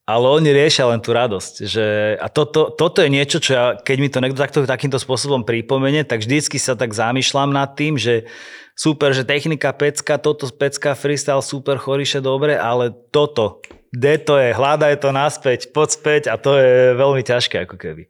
ale 0.08 0.26
oni 0.28 0.56
riešia 0.56 0.88
len 0.88 1.04
tú 1.04 1.12
radosť. 1.12 1.54
Že, 1.68 1.86
a 2.24 2.28
toto, 2.32 2.72
toto 2.72 3.04
je 3.04 3.12
niečo, 3.12 3.44
čo 3.44 3.52
ja, 3.52 3.66
keď 3.76 3.98
mi 4.00 4.08
to 4.08 4.24
niekto 4.24 4.40
takto, 4.40 4.64
takýmto 4.64 5.00
spôsobom 5.00 5.44
pripomene, 5.44 6.08
tak 6.08 6.24
vždycky 6.24 6.56
sa 6.56 6.80
tak 6.80 6.96
zamýšľam 6.96 7.52
nad 7.52 7.76
tým, 7.76 8.00
že 8.00 8.24
super, 8.72 9.12
že 9.12 9.28
technika 9.28 9.76
pecka, 9.76 10.16
toto 10.16 10.48
pecka 10.48 10.96
freestyle, 10.96 11.44
super, 11.44 11.76
choriše, 11.76 12.24
dobre, 12.24 12.56
ale 12.56 12.96
toto, 13.12 13.60
kde 13.92 14.14
to 14.24 14.40
je, 14.40 14.56
hľadaj 14.56 15.04
to 15.04 15.12
naspäť, 15.12 15.76
poď 15.76 15.90
späť 15.92 16.24
a 16.32 16.40
to 16.40 16.56
je 16.56 16.96
veľmi 16.96 17.24
ťažké 17.28 17.68
ako 17.68 17.76
keby. 17.76 18.08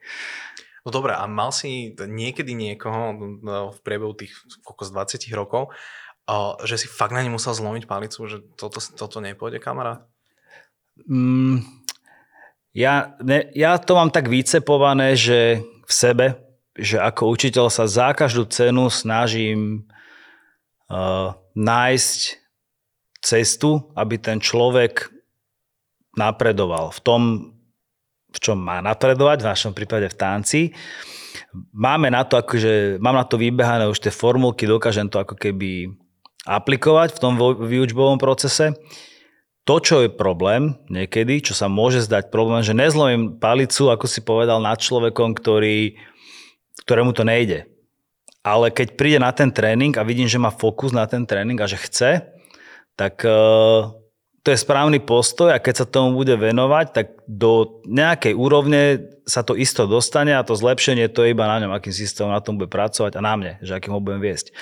No 0.87 0.95
dobré, 0.95 1.11
a 1.19 1.27
mal 1.27 1.51
si 1.51 1.91
niekedy 1.99 2.55
niekoho 2.55 3.11
no, 3.43 3.75
v 3.75 3.79
priebehu 3.83 4.15
tých 4.15 4.31
z 4.55 4.89
20 4.95 5.19
rokov, 5.35 5.75
že 6.63 6.79
si 6.79 6.87
fakt 6.87 7.11
na 7.11 7.19
ne 7.19 7.27
musel 7.27 7.51
zlomiť 7.51 7.83
palicu, 7.83 8.23
že 8.23 8.39
toto, 8.55 8.79
toto 8.79 9.19
nepôjde, 9.19 9.59
kamarát? 9.59 10.07
Mm, 11.11 11.59
ja, 12.71 13.19
ne, 13.19 13.51
ja 13.51 13.75
to 13.83 13.99
mám 13.99 14.15
tak 14.15 14.31
vycepované, 14.31 15.19
že 15.19 15.59
v 15.59 15.91
sebe, 15.91 16.39
že 16.71 17.03
ako 17.03 17.35
učiteľ 17.35 17.67
sa 17.67 17.83
za 17.83 18.15
každú 18.15 18.47
cenu 18.47 18.87
snažím 18.87 19.91
uh, 20.87 21.35
nájsť 21.51 22.19
cestu, 23.19 23.91
aby 23.91 24.15
ten 24.15 24.39
človek 24.39 25.11
napredoval 26.15 26.95
v 26.95 26.99
tom, 27.03 27.21
v 28.33 28.37
čom 28.37 28.59
má 28.59 28.83
napredovať, 28.83 29.43
v 29.43 29.49
našom 29.49 29.71
prípade 29.71 30.11
v 30.11 30.19
tanci. 30.19 30.61
Máme 31.71 32.11
na 32.11 32.27
to, 32.27 32.37
akože, 32.37 32.99
mám 32.99 33.15
na 33.15 33.25
to 33.25 33.39
vybehané 33.39 33.87
už 33.87 34.03
tie 34.03 34.13
formulky, 34.13 34.67
dokážem 34.67 35.07
to 35.07 35.21
ako 35.21 35.37
keby 35.37 35.91
aplikovať 36.47 37.15
v 37.15 37.21
tom 37.21 37.33
výučbovom 37.39 38.17
procese. 38.19 38.75
To, 39.67 39.83
čo 39.83 39.99
je 39.99 40.09
problém 40.09 40.79
niekedy, 40.87 41.43
čo 41.43 41.51
sa 41.51 41.67
môže 41.67 41.99
zdať 42.07 42.31
problém, 42.31 42.63
že 42.63 42.71
nezlomím 42.71 43.35
palicu, 43.35 43.91
ako 43.91 44.07
si 44.07 44.23
povedal, 44.23 44.63
nad 44.63 44.79
človekom, 44.79 45.35
ktorý, 45.35 45.99
ktorému 46.87 47.11
to 47.11 47.27
nejde. 47.27 47.67
Ale 48.47 48.71
keď 48.71 48.95
príde 48.95 49.19
na 49.19 49.35
ten 49.35 49.51
tréning 49.51 49.91
a 49.99 50.07
vidím, 50.07 50.31
že 50.31 50.39
má 50.39 50.55
fokus 50.55 50.95
na 50.95 51.03
ten 51.03 51.27
tréning 51.27 51.59
a 51.59 51.67
že 51.67 51.75
chce, 51.83 52.31
tak 52.95 53.27
uh, 53.27 53.91
to 54.47 54.55
je 54.55 54.63
správny 54.63 55.03
postoj 55.03 55.51
a 55.51 55.59
keď 55.59 55.83
sa 55.83 55.85
tomu 55.91 56.23
bude 56.23 56.31
venovať, 56.31 56.85
tak 56.95 57.19
do 57.27 57.83
nejakej 57.83 58.31
úrovne 58.31 59.11
sa 59.27 59.43
to 59.43 59.59
isto 59.59 59.83
dostane 59.83 60.31
a 60.31 60.39
to 60.47 60.55
zlepšenie 60.55 61.11
to 61.11 61.27
je 61.27 61.35
iba 61.35 61.43
na 61.51 61.59
ňom, 61.59 61.75
akým 61.75 61.91
systémom 61.91 62.31
na 62.31 62.39
tom 62.39 62.55
bude 62.55 62.71
pracovať 62.71 63.19
a 63.19 63.21
na 63.27 63.35
mne, 63.35 63.53
že 63.59 63.75
akým 63.75 63.91
ho 63.91 63.99
budem 63.99 64.23
viesť. 64.23 64.55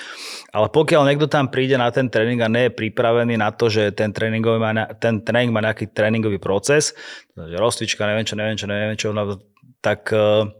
Ale 0.50 0.74
pokiaľ 0.74 1.06
niekto 1.06 1.30
tam 1.30 1.46
príde 1.46 1.78
na 1.78 1.86
ten 1.94 2.10
tréning 2.10 2.42
a 2.42 2.50
nie 2.50 2.66
je 2.66 2.74
pripravený 2.74 3.38
na 3.38 3.54
to, 3.54 3.70
že 3.70 3.94
ten, 3.94 4.10
tréningový 4.10 4.58
má, 4.58 4.90
ten 4.98 5.22
tréning 5.22 5.54
má 5.54 5.62
nejaký 5.62 5.94
tréningový 5.94 6.42
proces, 6.42 6.90
že 7.38 7.54
rozcvička, 7.54 8.10
neviem 8.10 8.26
čo, 8.26 8.34
neviem 8.34 8.58
čo, 8.58 8.66
neviem 8.66 8.98
čo, 8.98 9.14
no, 9.14 9.38
tak 9.78 10.10
eh, 10.10 10.50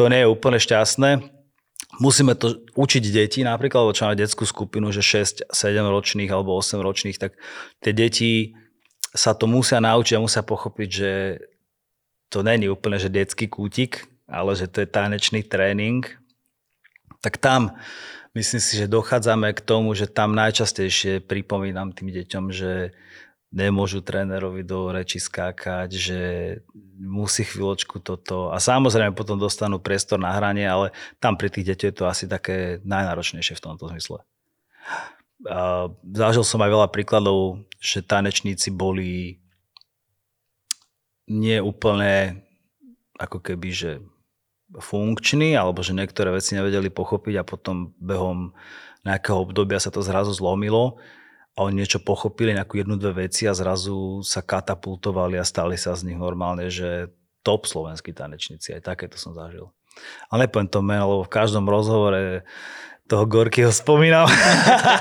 to 0.00 0.08
nie 0.08 0.24
je 0.24 0.32
úplne 0.32 0.56
šťastné. 0.56 1.35
Musíme 1.96 2.36
to 2.36 2.60
učiť 2.76 3.04
deti, 3.08 3.40
napríklad, 3.40 3.88
lebo 3.88 3.96
čo 3.96 4.04
máme 4.04 4.20
detskú 4.20 4.44
skupinu, 4.44 4.92
že 4.92 5.00
6, 5.00 5.48
7 5.48 5.80
ročných 5.80 6.28
alebo 6.28 6.52
8 6.56 6.80
ročných, 6.80 7.16
tak 7.16 7.40
tie 7.80 7.92
deti 7.96 8.52
sa 9.16 9.32
to 9.32 9.48
musia 9.48 9.80
naučiť 9.80 10.20
a 10.20 10.24
musia 10.24 10.44
pochopiť, 10.44 10.88
že 10.92 11.12
to 12.28 12.44
není 12.44 12.68
úplne, 12.68 13.00
že 13.00 13.08
detský 13.08 13.48
kútik, 13.48 14.04
ale 14.28 14.52
že 14.52 14.68
to 14.68 14.84
je 14.84 14.88
tanečný 14.92 15.40
tréning, 15.46 16.04
tak 17.24 17.40
tam 17.40 17.74
myslím 18.36 18.60
si, 18.60 18.76
že 18.76 18.92
dochádzame 18.92 19.56
k 19.56 19.64
tomu, 19.64 19.96
že 19.96 20.10
tam 20.10 20.36
najčastejšie 20.36 21.24
pripomínam 21.24 21.96
tým 21.96 22.12
deťom, 22.12 22.44
že 22.52 22.92
nemôžu 23.54 24.02
trénerovi 24.02 24.66
do 24.66 24.90
reči 24.90 25.22
skákať, 25.22 25.88
že 25.94 26.20
musí 26.98 27.46
chvíľočku 27.46 28.02
toto. 28.02 28.50
A 28.50 28.58
samozrejme 28.58 29.14
potom 29.14 29.38
dostanú 29.38 29.78
priestor 29.78 30.18
na 30.18 30.34
hranie, 30.34 30.66
ale 30.66 30.90
tam 31.22 31.38
pri 31.38 31.48
tých 31.48 31.72
deťoch 31.72 31.88
je 31.88 31.96
to 31.96 32.04
asi 32.10 32.24
také 32.26 32.82
najnáročnejšie 32.82 33.54
v 33.54 33.64
tomto 33.64 33.86
zmysle. 33.94 34.26
A 35.46 35.92
zažil 36.02 36.42
som 36.42 36.64
aj 36.64 36.70
veľa 36.72 36.88
príkladov, 36.90 37.62
že 37.78 38.02
tanečníci 38.02 38.72
boli 38.74 39.38
nie 41.30 41.58
úplne 41.58 42.42
ako 43.18 43.40
keby, 43.42 43.68
že 43.70 43.90
funkční, 44.74 45.54
alebo 45.54 45.80
že 45.80 45.94
niektoré 45.94 46.34
veci 46.34 46.58
nevedeli 46.58 46.90
pochopiť 46.90 47.34
a 47.38 47.46
potom 47.46 47.94
behom 48.02 48.50
nejakého 49.06 49.38
obdobia 49.38 49.78
sa 49.78 49.94
to 49.94 50.02
zrazu 50.02 50.34
zlomilo 50.34 50.98
a 51.56 51.64
oni 51.64 51.80
niečo 51.80 52.04
pochopili, 52.04 52.52
nejakú 52.52 52.76
jednu, 52.76 53.00
dve 53.00 53.26
veci 53.26 53.48
a 53.48 53.56
zrazu 53.56 54.20
sa 54.20 54.44
katapultovali 54.44 55.40
a 55.40 55.44
stali 55.48 55.80
sa 55.80 55.96
z 55.96 56.12
nich 56.12 56.20
normálne, 56.20 56.68
že 56.68 57.08
top 57.40 57.64
slovenskí 57.64 58.12
tanečníci, 58.12 58.76
aj 58.76 58.84
takéto 58.84 59.16
som 59.16 59.32
zažil. 59.32 59.72
Ale 60.28 60.44
nepoviem 60.44 60.68
to 60.68 60.84
meno, 60.84 61.08
lebo 61.08 61.22
v 61.24 61.32
každom 61.32 61.64
rozhovore 61.64 62.44
toho 63.06 63.24
Gorkyho 63.24 63.70
spomínam, 63.70 64.26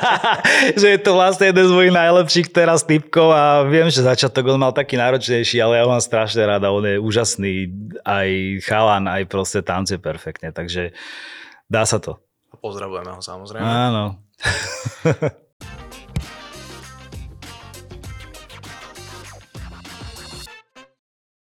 že 0.79 0.93
je 0.93 0.99
to 1.01 1.17
vlastne 1.17 1.49
jeden 1.49 1.65
z 1.65 1.73
mojich 1.73 1.93
najlepších 1.93 2.53
teraz 2.53 2.85
typkov 2.85 3.33
a 3.33 3.65
viem, 3.65 3.89
že 3.89 4.05
začiatok 4.05 4.53
on 4.53 4.61
mal 4.61 4.71
taký 4.71 4.93
náročnejší, 4.95 5.57
ale 5.57 5.81
ja 5.81 5.83
ho 5.83 5.91
mám 5.91 5.99
strašne 5.99 6.45
rada, 6.45 6.69
on 6.69 6.85
je 6.85 7.01
úžasný, 7.01 7.73
aj 8.05 8.29
chalan, 8.61 9.09
aj 9.09 9.25
proste 9.25 9.65
tance 9.65 9.97
perfektne, 9.97 10.53
takže 10.53 10.93
dá 11.65 11.81
sa 11.83 11.97
to. 11.97 12.21
Pozdravujeme 12.61 13.09
ho 13.09 13.21
samozrejme. 13.25 13.65
Áno. 13.65 14.21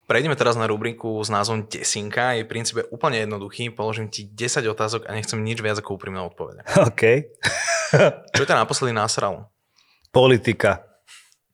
Prejdeme 0.06 0.38
teraz 0.38 0.54
na 0.54 0.70
rubriku 0.70 1.18
s 1.18 1.34
názvom 1.34 1.66
Desinka. 1.66 2.38
Je 2.38 2.46
v 2.46 2.52
princípe 2.54 2.86
úplne 2.94 3.26
jednoduchý. 3.26 3.74
Položím 3.74 4.06
ti 4.06 4.30
10 4.30 4.62
otázok 4.70 5.10
a 5.10 5.18
nechcem 5.18 5.42
nič 5.42 5.66
viac 5.66 5.82
ako 5.82 5.98
úprimné 5.98 6.22
odpovede. 6.22 6.62
OK. 6.90 7.34
Čo 8.38 8.46
ťa 8.46 8.62
naposledy 8.62 8.94
nasralo? 8.94 9.50
Politika. 10.14 10.86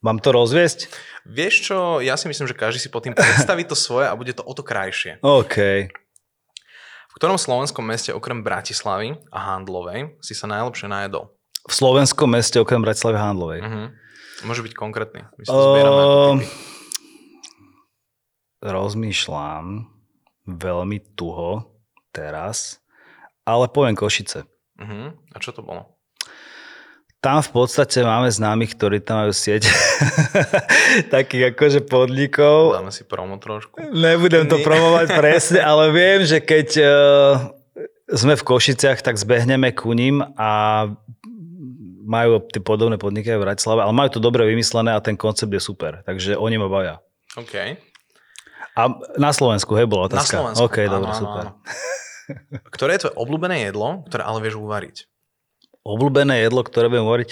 Mám 0.04 0.20
to 0.20 0.36
rozviesť? 0.36 0.92
Vieš 1.24 1.54
čo, 1.72 1.78
ja 2.04 2.20
si 2.20 2.28
myslím, 2.28 2.50
že 2.50 2.58
každý 2.58 2.84
si 2.84 2.92
pod 2.92 3.08
tým 3.08 3.16
predstaví 3.16 3.64
to 3.64 3.78
svoje 3.78 4.12
a 4.12 4.18
bude 4.20 4.36
to 4.36 4.44
o 4.44 4.52
to 4.52 4.68
krajšie. 4.68 5.24
OK. 5.24 5.88
V 7.12 7.14
ktorom 7.16 7.40
slovenskom 7.40 7.88
meste 7.88 8.12
okrem 8.12 8.44
Bratislavy 8.44 9.16
a 9.32 9.40
Handlovej 9.56 10.20
si 10.20 10.36
sa 10.36 10.50
najlepšie 10.52 10.92
najedol? 10.92 11.32
V 11.64 11.72
slovenskom 11.72 12.28
meste 12.28 12.60
okrem 12.60 12.84
Bratislavy 12.84 13.16
a 13.16 13.24
Handlovej. 13.32 13.60
Uh-huh. 13.64 13.88
Môže 14.44 14.66
byť 14.66 14.74
konkrétny. 14.74 15.24
My 15.38 15.42
si 15.46 15.50
to 15.54 15.62
zbierame 15.72 16.04
typy. 16.04 16.71
Rozmýšľam 18.62 19.90
veľmi 20.46 20.98
tuho 21.18 21.66
teraz, 22.14 22.82
ale 23.44 23.66
poviem 23.70 23.98
Košice. 23.98 24.46
Uh-huh. 24.78 25.14
A 25.34 25.38
čo 25.42 25.54
to 25.54 25.66
bolo? 25.66 25.98
Tam 27.22 27.38
v 27.46 27.54
podstate 27.54 28.02
máme 28.02 28.34
známych, 28.34 28.74
ktorí 28.74 28.98
tam 28.98 29.22
majú 29.22 29.34
sieť 29.34 29.70
takých 31.14 31.54
akože 31.54 31.86
podnikov. 31.86 32.74
Dáme 32.74 32.90
si 32.90 33.06
promo 33.06 33.38
trošku. 33.38 33.78
Nebudem 33.78 34.50
to 34.50 34.58
Nie. 34.58 34.66
promovať 34.66 35.08
presne, 35.22 35.62
ale 35.62 35.94
viem, 35.94 36.26
že 36.26 36.42
keď 36.42 36.68
uh, 36.82 36.90
sme 38.10 38.34
v 38.34 38.42
Košiciach, 38.42 39.06
tak 39.06 39.22
zbehneme 39.22 39.70
ku 39.70 39.94
ním 39.94 40.26
a 40.34 40.90
majú 42.02 42.42
tie 42.50 42.58
podobné 42.58 42.98
podniky 42.98 43.30
aj 43.30 43.38
v 43.38 43.46
Bratislave, 43.46 43.86
ale 43.86 43.94
majú 43.94 44.18
to 44.18 44.20
dobre 44.20 44.42
vymyslené 44.50 44.90
a 44.90 45.06
ten 45.06 45.14
koncept 45.14 45.54
je 45.54 45.62
super. 45.62 46.02
Takže 46.02 46.34
oni 46.42 46.58
ma 46.58 46.66
bavia. 46.66 47.06
OK. 47.38 47.91
A 48.72 48.82
na 49.16 49.32
Slovensku, 49.32 49.76
hej, 49.76 49.84
bola 49.84 50.08
Na 50.08 50.10
otázka. 50.16 50.36
Slovensku. 50.38 50.64
OK, 50.64 50.78
áno, 50.82 50.92
dobre, 50.96 51.10
áno, 51.10 51.20
super. 51.20 51.44
áno. 51.44 51.52
Ktoré 52.70 52.92
je 52.96 53.02
tvoje 53.02 53.16
obľúbené 53.18 53.68
jedlo, 53.68 54.08
ktoré 54.08 54.24
ale 54.24 54.40
vieš 54.40 54.56
uvariť? 54.58 54.96
Obľúbené 55.84 56.40
jedlo, 56.40 56.62
ktoré 56.62 56.88
viem 56.88 57.04
uvariť. 57.04 57.28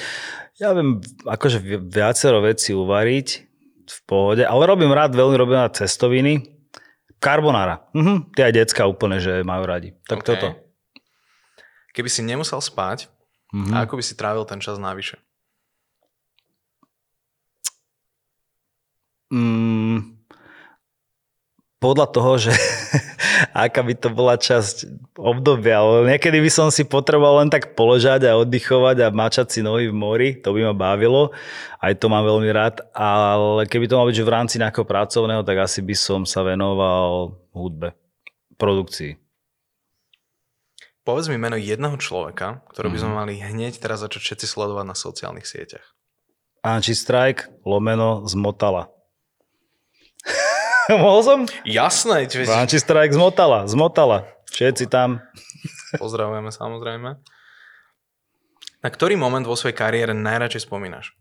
Ja 0.58 0.76
viem 0.76 1.00
akože 1.24 1.58
vi- 1.58 1.80
viacero 1.80 2.42
vecí 2.42 2.74
uvariť 2.74 3.28
v 3.88 4.00
pohode, 4.04 4.44
ale 4.44 4.64
robím 4.66 4.92
rád, 4.92 5.14
veľmi 5.14 5.36
robím 5.36 5.58
rád 5.58 5.80
cestoviny. 5.80 6.60
Carbonara. 7.18 7.88
Mhm, 7.92 8.32
tie 8.32 8.48
aj 8.48 8.54
decka 8.58 8.84
úplne, 8.84 9.20
že 9.20 9.40
majú 9.42 9.64
radi. 9.64 9.96
Tak 10.04 10.20
OK. 10.20 10.26
toto. 10.26 10.48
Keby 11.92 12.08
si 12.08 12.22
nemusel 12.22 12.60
spať, 12.60 13.08
Mhm. 13.50 13.72
a 13.72 13.88
ako 13.88 13.98
by 13.98 14.04
si 14.04 14.14
trávil 14.14 14.44
ten 14.44 14.60
čas 14.60 14.78
navyše? 14.78 15.18
Mm, 19.30 20.19
podľa 21.80 22.08
toho, 22.12 22.32
že 22.38 22.52
aká 23.56 23.80
by 23.80 23.96
to 23.96 24.12
bola 24.12 24.36
časť 24.36 24.88
obdobia, 25.16 25.80
ale 25.80 26.12
niekedy 26.12 26.40
by 26.40 26.52
som 26.52 26.68
si 26.70 26.84
potreboval 26.84 27.40
len 27.40 27.50
tak 27.50 27.72
poležať 27.74 28.28
a 28.28 28.36
oddychovať 28.36 29.08
a 29.08 29.16
mačať 29.16 29.48
si 29.48 29.60
nohy 29.64 29.88
v 29.88 29.96
mori, 29.96 30.30
to 30.36 30.52
by 30.52 30.68
ma 30.68 30.76
bavilo, 30.76 31.32
aj 31.80 31.96
to 31.96 32.12
mám 32.12 32.28
veľmi 32.28 32.52
rád, 32.52 32.84
ale 32.92 33.64
keby 33.66 33.88
to 33.88 33.96
malo 33.96 34.12
byť 34.12 34.20
v 34.20 34.34
rámci 34.36 34.56
nejakého 34.60 34.84
pracovného, 34.84 35.42
tak 35.42 35.58
asi 35.58 35.80
by 35.80 35.96
som 35.96 36.28
sa 36.28 36.44
venoval 36.44 37.40
hudbe, 37.56 37.96
produkcii. 38.60 39.16
Povedz 41.00 41.32
mi 41.32 41.40
meno 41.40 41.58
jedného 41.58 41.96
človeka, 41.98 42.62
ktorého 42.70 42.92
by 42.92 43.00
Mhm. 43.00 43.04
sme 43.08 43.14
mali 43.16 43.34
hneď 43.40 43.80
teraz 43.80 44.04
začať 44.04 44.22
všetci 44.22 44.46
sledovať 44.46 44.86
na 44.86 44.94
sociálnych 44.94 45.48
sieťach. 45.48 45.96
Anči 46.60 46.92
Strike, 46.92 47.48
lomeno, 47.64 48.28
zmotala. 48.28 48.92
Mohol 51.04 51.22
som? 51.22 51.40
Jasné, 51.64 52.26
čo 52.26 52.42
Anči 52.50 52.82
Strike, 52.82 53.14
zmotala, 53.14 53.70
zmotala. 53.70 54.26
Všetci 54.50 54.90
tam. 54.90 55.22
pozdravujeme 56.02 56.50
samozrejme. 56.50 57.10
Na 58.80 58.90
ktorý 58.90 59.20
moment 59.20 59.46
vo 59.46 59.54
svojej 59.54 59.76
kariére 59.76 60.16
najradšej 60.16 60.66
spomínaš? 60.66 61.14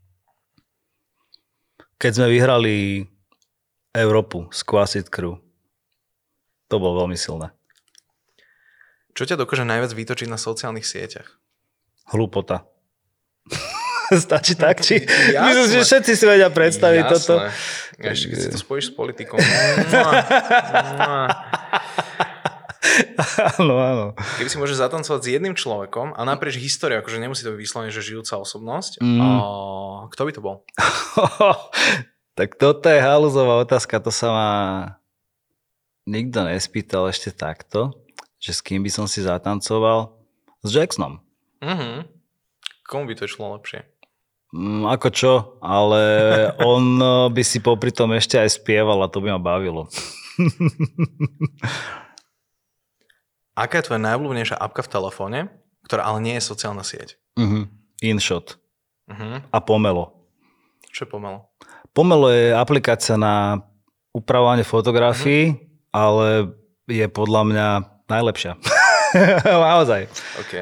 keď 1.98 2.12
sme 2.14 2.26
vyhrali 2.30 2.74
Európu 3.90 4.46
z 4.54 4.60
Quasit 4.62 5.10
Crew. 5.10 5.42
To 6.70 6.74
bolo 6.78 7.04
veľmi 7.04 7.18
silné. 7.18 7.50
Čo 9.18 9.26
ťa 9.26 9.34
dokáže 9.34 9.66
najviac 9.66 9.90
vytočiť 9.90 10.30
na 10.30 10.38
sociálnych 10.38 10.86
sieťach? 10.86 11.42
Hlupota. 12.14 12.70
Stačí 14.26 14.54
tak? 14.54 14.80
Či... 14.80 15.04
Jasné. 15.04 15.44
Myslím, 15.44 15.66
že 15.70 15.80
všetci 15.84 16.12
si 16.14 16.24
vedia 16.24 16.48
predstaviť 16.48 17.02
Jasné. 17.02 17.14
toto. 17.14 17.34
Ešte 17.98 18.26
keď 18.30 18.38
si 18.38 18.48
to 18.48 18.58
spojíš 18.58 18.84
s 18.88 18.92
politikou. 18.94 19.38
Áno, 23.58 23.74
áno. 23.76 24.06
Keby 24.38 24.48
si 24.48 24.56
môžeš 24.56 24.80
zatancovať 24.80 25.20
s 25.20 25.28
jedným 25.28 25.54
človekom 25.54 26.14
a 26.14 26.20
naprieč 26.22 26.56
históriu, 26.56 26.98
akože 26.98 27.18
nemusí 27.18 27.42
to 27.42 27.52
byť 27.52 27.60
vyslovene, 27.60 27.90
že 27.90 28.02
žijúca 28.02 28.38
osobnosť, 28.38 29.02
Mm. 29.02 29.18
a 29.20 29.28
kto 30.08 30.22
by 30.24 30.32
to 30.32 30.40
bol? 30.40 30.62
tak 32.38 32.54
toto 32.54 32.86
je 32.86 32.98
haluzová 32.98 33.60
otázka, 33.60 33.98
to 33.98 34.10
sa 34.10 34.28
ma 34.30 34.50
nikto 36.06 36.42
nespýtal 36.42 37.06
ešte 37.06 37.30
takto, 37.30 37.92
že 38.38 38.54
s 38.54 38.62
kým 38.62 38.82
by 38.82 38.90
som 38.90 39.04
si 39.04 39.20
zatancoval. 39.20 40.14
S 40.62 40.74
Jacksonom. 40.74 41.22
Mhm. 41.60 42.06
Komu 42.82 43.04
by 43.04 43.14
to 43.14 43.26
išlo 43.26 43.52
lepšie? 43.54 43.84
Mm, 44.48 44.88
ako 44.88 45.08
čo, 45.12 45.32
ale 45.60 46.02
on 46.72 46.84
eh, 46.96 47.28
by 47.28 47.42
si 47.44 47.60
popri 47.60 47.92
tom 47.92 48.16
ešte 48.16 48.40
aj 48.40 48.56
spieval 48.60 49.02
a 49.04 49.12
to 49.12 49.20
by 49.20 49.36
ma 49.36 49.40
bavilo. 49.40 49.88
Aká 53.58 53.82
je 53.82 53.90
tvoja 53.90 53.98
najobľúbenejšia 53.98 54.54
apka 54.54 54.86
v 54.86 54.92
telefóne, 54.94 55.50
ktorá 55.82 56.06
ale 56.06 56.22
nie 56.22 56.38
je 56.38 56.46
sociálna 56.46 56.86
sieť? 56.86 57.18
Mhm. 57.34 57.66
InShot 57.98 58.54
Mhm. 59.10 59.50
a 59.50 59.58
Pomelo. 59.58 60.18
Čo 60.92 61.04
je 61.04 61.10
pomelo? 61.10 61.50
Pomelo 61.92 62.30
je 62.32 62.54
aplikácia 62.54 63.18
na 63.18 63.62
upravovanie 64.14 64.64
fotografií, 64.64 65.52
mm-hmm. 65.52 65.94
ale 65.94 66.54
je 66.88 67.06
podľa 67.06 67.42
mňa 67.44 67.66
najlepšia. 68.08 68.56
Naozaj. 69.44 70.08
OK. 70.42 70.54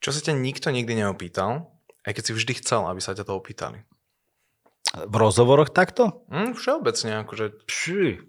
Čo 0.00 0.10
sa 0.12 0.20
ťa 0.20 0.36
nikto 0.36 0.68
nikdy 0.72 1.04
neopýtal, 1.04 1.73
aj 2.04 2.12
keď 2.12 2.22
si 2.22 2.32
vždy 2.36 2.52
chcel, 2.60 2.84
aby 2.84 3.00
sa 3.00 3.16
ťa 3.16 3.24
to 3.24 3.32
opýtali? 3.32 3.80
V 4.94 5.14
rozhovoroch 5.16 5.74
takto? 5.74 6.22
Mm, 6.30 6.54
všeobecne, 6.54 7.26
akože... 7.26 7.66
Pši. 7.66 8.22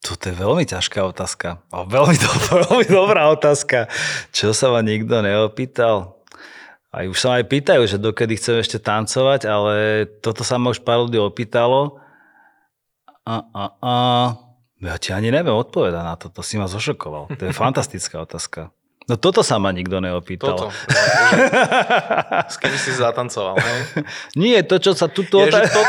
Toto 0.00 0.32
je 0.32 0.34
veľmi 0.34 0.64
ťažká 0.64 1.04
otázka. 1.08 1.60
O, 1.72 1.84
veľmi, 1.88 2.16
do, 2.16 2.30
veľmi 2.68 2.86
dobrá 2.88 3.32
otázka. 3.32 3.88
Čo 4.32 4.52
sa 4.52 4.72
ma 4.72 4.84
nikto 4.84 5.24
neopýtal? 5.24 6.20
Aj 6.90 7.06
už 7.06 7.16
sa 7.16 7.32
ma 7.32 7.34
aj 7.38 7.46
pýtajú, 7.46 7.82
že 7.86 8.02
dokedy 8.02 8.34
chcem 8.34 8.58
ešte 8.58 8.82
tancovať, 8.82 9.46
ale 9.46 9.74
toto 10.18 10.42
sa 10.42 10.58
ma 10.58 10.74
už 10.74 10.82
pár 10.82 11.06
ľudí 11.06 11.22
opýtalo. 11.22 12.02
A, 13.22 13.46
a, 13.54 13.64
a. 13.78 13.94
Ja 14.82 14.96
ti 14.98 15.14
ani 15.14 15.30
neviem 15.30 15.54
odpovedať 15.54 16.02
na 16.02 16.16
to, 16.18 16.32
to 16.32 16.42
si 16.42 16.58
ma 16.58 16.66
zošokoval. 16.66 17.36
To 17.38 17.42
je 17.46 17.52
fantastická 17.62 18.18
otázka. 18.18 18.74
No 19.10 19.18
toto 19.18 19.42
sa 19.42 19.58
ma 19.58 19.74
nikto 19.74 19.98
neopýtal. 19.98 20.54
Toto. 20.54 20.70
S 22.54 22.54
kým 22.62 22.70
si 22.78 22.94
zatancoval, 22.94 23.58
hej? 23.58 24.06
Nie, 24.38 24.62
to, 24.62 24.78
čo 24.78 24.94
sa 24.94 25.10
túto, 25.10 25.42
Je, 25.42 25.50
že 25.50 25.66
to, 25.66 25.82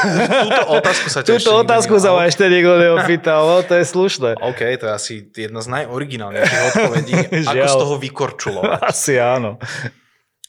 túto 0.49 0.63
otázku 0.73 1.07
sa 1.13 1.19
ťa 1.21 1.29
túto 1.37 1.51
otázku 1.53 1.93
sa 2.01 2.17
ma 2.17 2.25
ešte 2.25 2.49
nikto 2.49 2.81
neopýtal. 2.81 3.45
No, 3.45 3.61
to 3.61 3.77
je 3.77 3.85
slušné. 3.85 4.41
OK, 4.41 4.61
to 4.81 4.89
je 4.89 4.93
asi 4.97 5.13
jedna 5.37 5.61
z 5.61 5.69
najoriginálnejších 5.69 6.63
odpovedí. 6.73 7.13
Ako 7.53 7.65
z 7.69 7.77
toho 7.77 7.95
vykorčulovať. 8.01 8.89
Asi 8.89 9.21
áno. 9.21 9.61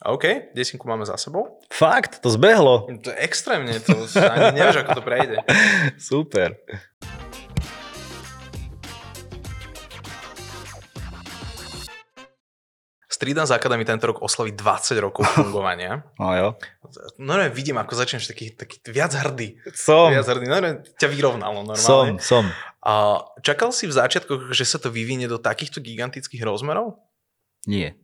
OK, 0.09 0.57
desinku 0.57 0.89
máme 0.89 1.05
za 1.05 1.21
sebou. 1.21 1.61
Fakt, 1.69 2.25
to 2.25 2.33
zbehlo. 2.33 2.89
To 3.05 3.13
extrémne, 3.21 3.77
to 3.85 3.95
ani 4.17 4.59
nevieš, 4.59 4.83
ako 4.83 4.99
to 4.99 5.03
prejde. 5.05 5.37
Super. 5.95 6.59
Street 13.23 13.39
Dance 13.39 13.55
Academy 13.55 13.87
tento 13.87 14.11
rok 14.11 14.19
oslaví 14.19 14.51
20 14.51 14.99
rokov 14.99 15.23
fungovania. 15.39 16.03
No 16.19 16.35
jo. 16.35 16.49
No 17.23 17.39
ne, 17.39 17.47
vidím, 17.55 17.79
ako 17.79 17.95
začneš 17.95 18.27
taký, 18.27 18.51
taký 18.51 18.83
viac 18.91 19.15
hrdý. 19.15 19.63
Som. 19.71 20.11
Viac 20.11 20.27
hrdý. 20.27 20.51
No 20.51 20.59
ne, 20.59 20.83
ťa 20.99 21.07
vyrovnalo 21.07 21.63
Som, 21.79 22.19
normálne. 22.19 22.19
som. 22.19 22.51
A 22.83 23.23
čakal 23.47 23.71
si 23.71 23.87
v 23.87 23.95
začiatkoch, 23.95 24.51
že 24.51 24.67
sa 24.67 24.83
to 24.83 24.91
vyvinie 24.91 25.31
do 25.31 25.39
takýchto 25.39 25.79
gigantických 25.79 26.43
rozmerov? 26.43 26.99
Nie. 27.71 27.95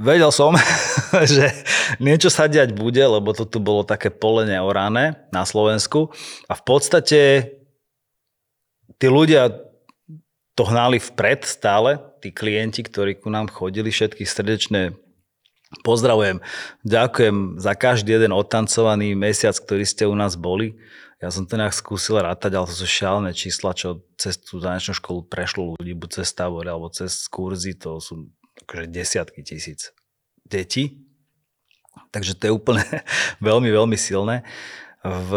Vedel 0.00 0.32
som, 0.32 0.56
že 1.36 1.52
niečo 2.00 2.32
sa 2.32 2.48
diať 2.48 2.72
bude, 2.72 3.04
lebo 3.04 3.36
to 3.36 3.44
tu 3.44 3.60
bolo 3.60 3.84
také 3.84 4.08
pole 4.08 4.48
neorané 4.48 5.28
na 5.28 5.44
Slovensku 5.44 6.08
a 6.48 6.56
v 6.56 6.62
podstate 6.64 7.20
tí 8.96 9.06
ľudia 9.12 9.52
to 10.56 10.64
hnali 10.64 10.96
vpred 10.96 11.44
stále, 11.44 12.07
tí 12.18 12.34
klienti, 12.34 12.82
ktorí 12.82 13.18
ku 13.18 13.30
nám 13.30 13.50
chodili, 13.50 13.88
všetkých 13.88 14.28
srdečne 14.28 14.98
pozdravujem. 15.84 16.40
Ďakujem 16.84 17.60
za 17.60 17.72
každý 17.76 18.16
jeden 18.16 18.32
odtancovaný 18.32 19.12
mesiac, 19.14 19.54
ktorý 19.56 19.84
ste 19.84 20.04
u 20.08 20.16
nás 20.16 20.34
boli. 20.34 20.76
Ja 21.18 21.34
som 21.34 21.50
to 21.50 21.58
nejak 21.58 21.74
skúsil 21.74 22.22
rátať, 22.22 22.54
ale 22.54 22.70
to 22.70 22.74
sú 22.78 22.86
šialené 22.86 23.34
čísla, 23.34 23.74
čo 23.74 24.06
cez 24.14 24.38
tú 24.38 24.62
zanečnú 24.62 24.94
školu 24.94 25.26
prešlo 25.26 25.74
ľudí, 25.74 25.90
buď 25.98 26.22
cez 26.22 26.30
tábory 26.30 26.70
alebo 26.70 26.86
cez 26.94 27.26
kurzy, 27.26 27.74
to 27.74 27.98
sú 27.98 28.30
akože 28.62 28.86
desiatky 28.86 29.42
tisíc 29.42 29.90
detí. 30.46 31.02
Takže 32.14 32.38
to 32.38 32.42
je 32.48 32.52
úplne 32.54 32.86
veľmi, 33.48 33.66
veľmi 33.66 33.98
silné. 33.98 34.46
V, 35.02 35.30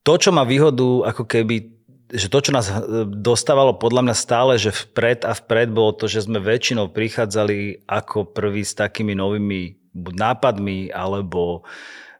to, 0.00 0.12
čo 0.16 0.32
má 0.32 0.48
výhodu, 0.48 1.12
ako 1.12 1.28
keby 1.28 1.81
že 2.12 2.28
to, 2.28 2.38
čo 2.44 2.52
nás 2.52 2.68
eh, 2.68 2.76
dostávalo 3.08 3.72
podľa 3.80 4.12
mňa 4.12 4.16
stále, 4.16 4.52
že 4.60 4.70
vpred 4.70 5.24
a 5.24 5.32
vpred 5.32 5.72
bolo 5.72 5.96
to, 5.96 6.04
že 6.04 6.28
sme 6.28 6.38
väčšinou 6.38 6.92
prichádzali 6.92 7.88
ako 7.88 8.28
prví 8.36 8.60
s 8.60 8.76
takými 8.76 9.16
novými 9.16 9.80
nápadmi, 9.96 10.92
alebo 10.92 11.64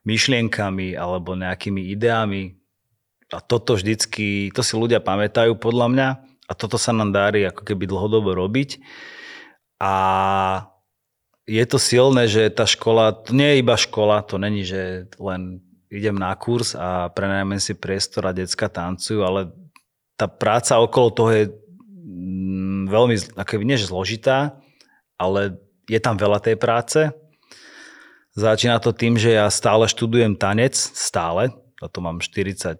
myšlienkami, 0.05 0.97
alebo 0.97 1.37
nejakými 1.37 1.93
ideami. 1.93 2.57
A 3.33 3.41
toto 3.41 3.81
vždycky, 3.81 4.53
to 4.53 4.61
si 4.61 4.77
ľudia 4.77 5.01
pamätajú 5.01 5.57
podľa 5.57 5.87
mňa 5.89 6.09
a 6.49 6.53
toto 6.53 6.77
sa 6.77 6.93
nám 6.93 7.17
darí 7.17 7.49
ako 7.49 7.65
keby 7.65 7.89
dlhodobo 7.89 8.37
robiť. 8.37 8.77
A 9.81 9.95
je 11.49 11.65
to 11.65 11.81
silné, 11.81 12.29
že 12.29 12.53
tá 12.53 12.69
škola, 12.69 13.17
to 13.17 13.33
nie 13.33 13.57
je 13.57 13.61
iba 13.65 13.75
škola, 13.75 14.21
to 14.21 14.37
není, 14.37 14.69
že 14.69 15.09
len 15.17 15.65
idem 15.89 16.17
na 16.17 16.33
kurz 16.37 16.77
a 16.77 17.09
prenajmem 17.09 17.61
si 17.61 17.73
priestor 17.73 18.29
a 18.29 18.37
decka 18.37 18.69
tancujú, 18.69 19.25
ale 19.25 19.53
tá 20.23 20.31
práca 20.31 20.79
okolo 20.79 21.11
toho 21.11 21.31
je 21.35 21.45
mm, 21.51 22.87
veľmi, 22.87 23.15
ako 23.35 23.67
nie 23.67 23.75
že 23.75 23.91
zložitá, 23.91 24.55
ale 25.19 25.59
je 25.91 25.99
tam 25.99 26.15
veľa 26.15 26.39
tej 26.39 26.55
práce. 26.55 27.11
Začína 28.39 28.79
to 28.79 28.95
tým, 28.95 29.19
že 29.19 29.35
ja 29.35 29.51
stále 29.51 29.91
študujem 29.91 30.39
tanec, 30.39 30.79
stále, 30.79 31.51
a 31.83 31.87
to 31.91 31.99
mám 31.99 32.23
49 32.23 32.79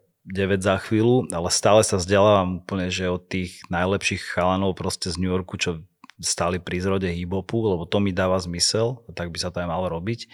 za 0.63 0.79
chvíľu, 0.87 1.27
ale 1.35 1.51
stále 1.51 1.83
sa 1.83 1.99
vzdelávam 1.99 2.63
úplne, 2.63 2.87
že 2.95 3.11
od 3.11 3.27
tých 3.27 3.59
najlepších 3.67 4.23
chalanov 4.39 4.79
proste 4.79 5.11
z 5.11 5.19
New 5.19 5.35
Yorku, 5.35 5.59
čo 5.59 5.83
stáli 6.23 6.63
pri 6.63 6.79
zrode 6.79 7.11
hip-hopu, 7.11 7.59
lebo 7.67 7.83
to 7.91 7.99
mi 7.99 8.15
dáva 8.15 8.39
zmysel, 8.39 9.03
tak 9.19 9.35
by 9.35 9.39
sa 9.43 9.51
to 9.51 9.59
aj 9.59 9.69
malo 9.69 9.91
robiť. 9.91 10.31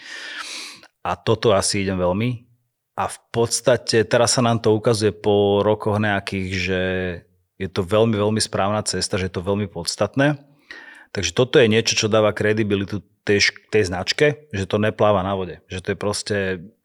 A 1.01 1.17
toto 1.17 1.57
asi 1.57 1.89
idem 1.89 1.97
veľmi. 1.97 2.48
A 2.99 3.07
v 3.07 3.19
podstate 3.31 4.03
teraz 4.03 4.35
sa 4.35 4.43
nám 4.43 4.59
to 4.59 4.75
ukazuje 4.75 5.15
po 5.15 5.63
rokoch 5.63 6.03
nejakých, 6.03 6.51
že 6.51 6.83
je 7.55 7.69
to 7.71 7.87
veľmi, 7.87 8.19
veľmi 8.19 8.43
správna 8.43 8.83
cesta, 8.83 9.15
že 9.15 9.31
je 9.31 9.35
to 9.39 9.47
veľmi 9.47 9.71
podstatné. 9.71 10.43
Takže 11.15 11.31
toto 11.31 11.63
je 11.63 11.71
niečo, 11.71 11.95
čo 11.95 12.11
dáva 12.11 12.35
kredibilitu 12.35 13.07
tej, 13.23 13.55
tej 13.71 13.87
značke, 13.87 14.51
že 14.51 14.67
to 14.67 14.83
nepláva 14.83 15.23
na 15.23 15.39
vode. 15.39 15.63
Že 15.71 15.79
to 15.79 15.89
je 15.95 15.99
proste 15.99 16.37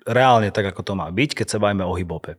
reálne 0.06 0.54
tak, 0.54 0.70
ako 0.70 0.82
to 0.86 0.94
má 0.94 1.10
byť, 1.10 1.34
keď 1.34 1.48
sa 1.50 1.58
bavíme 1.58 1.82
o 1.82 1.98
hibope. 1.98 2.38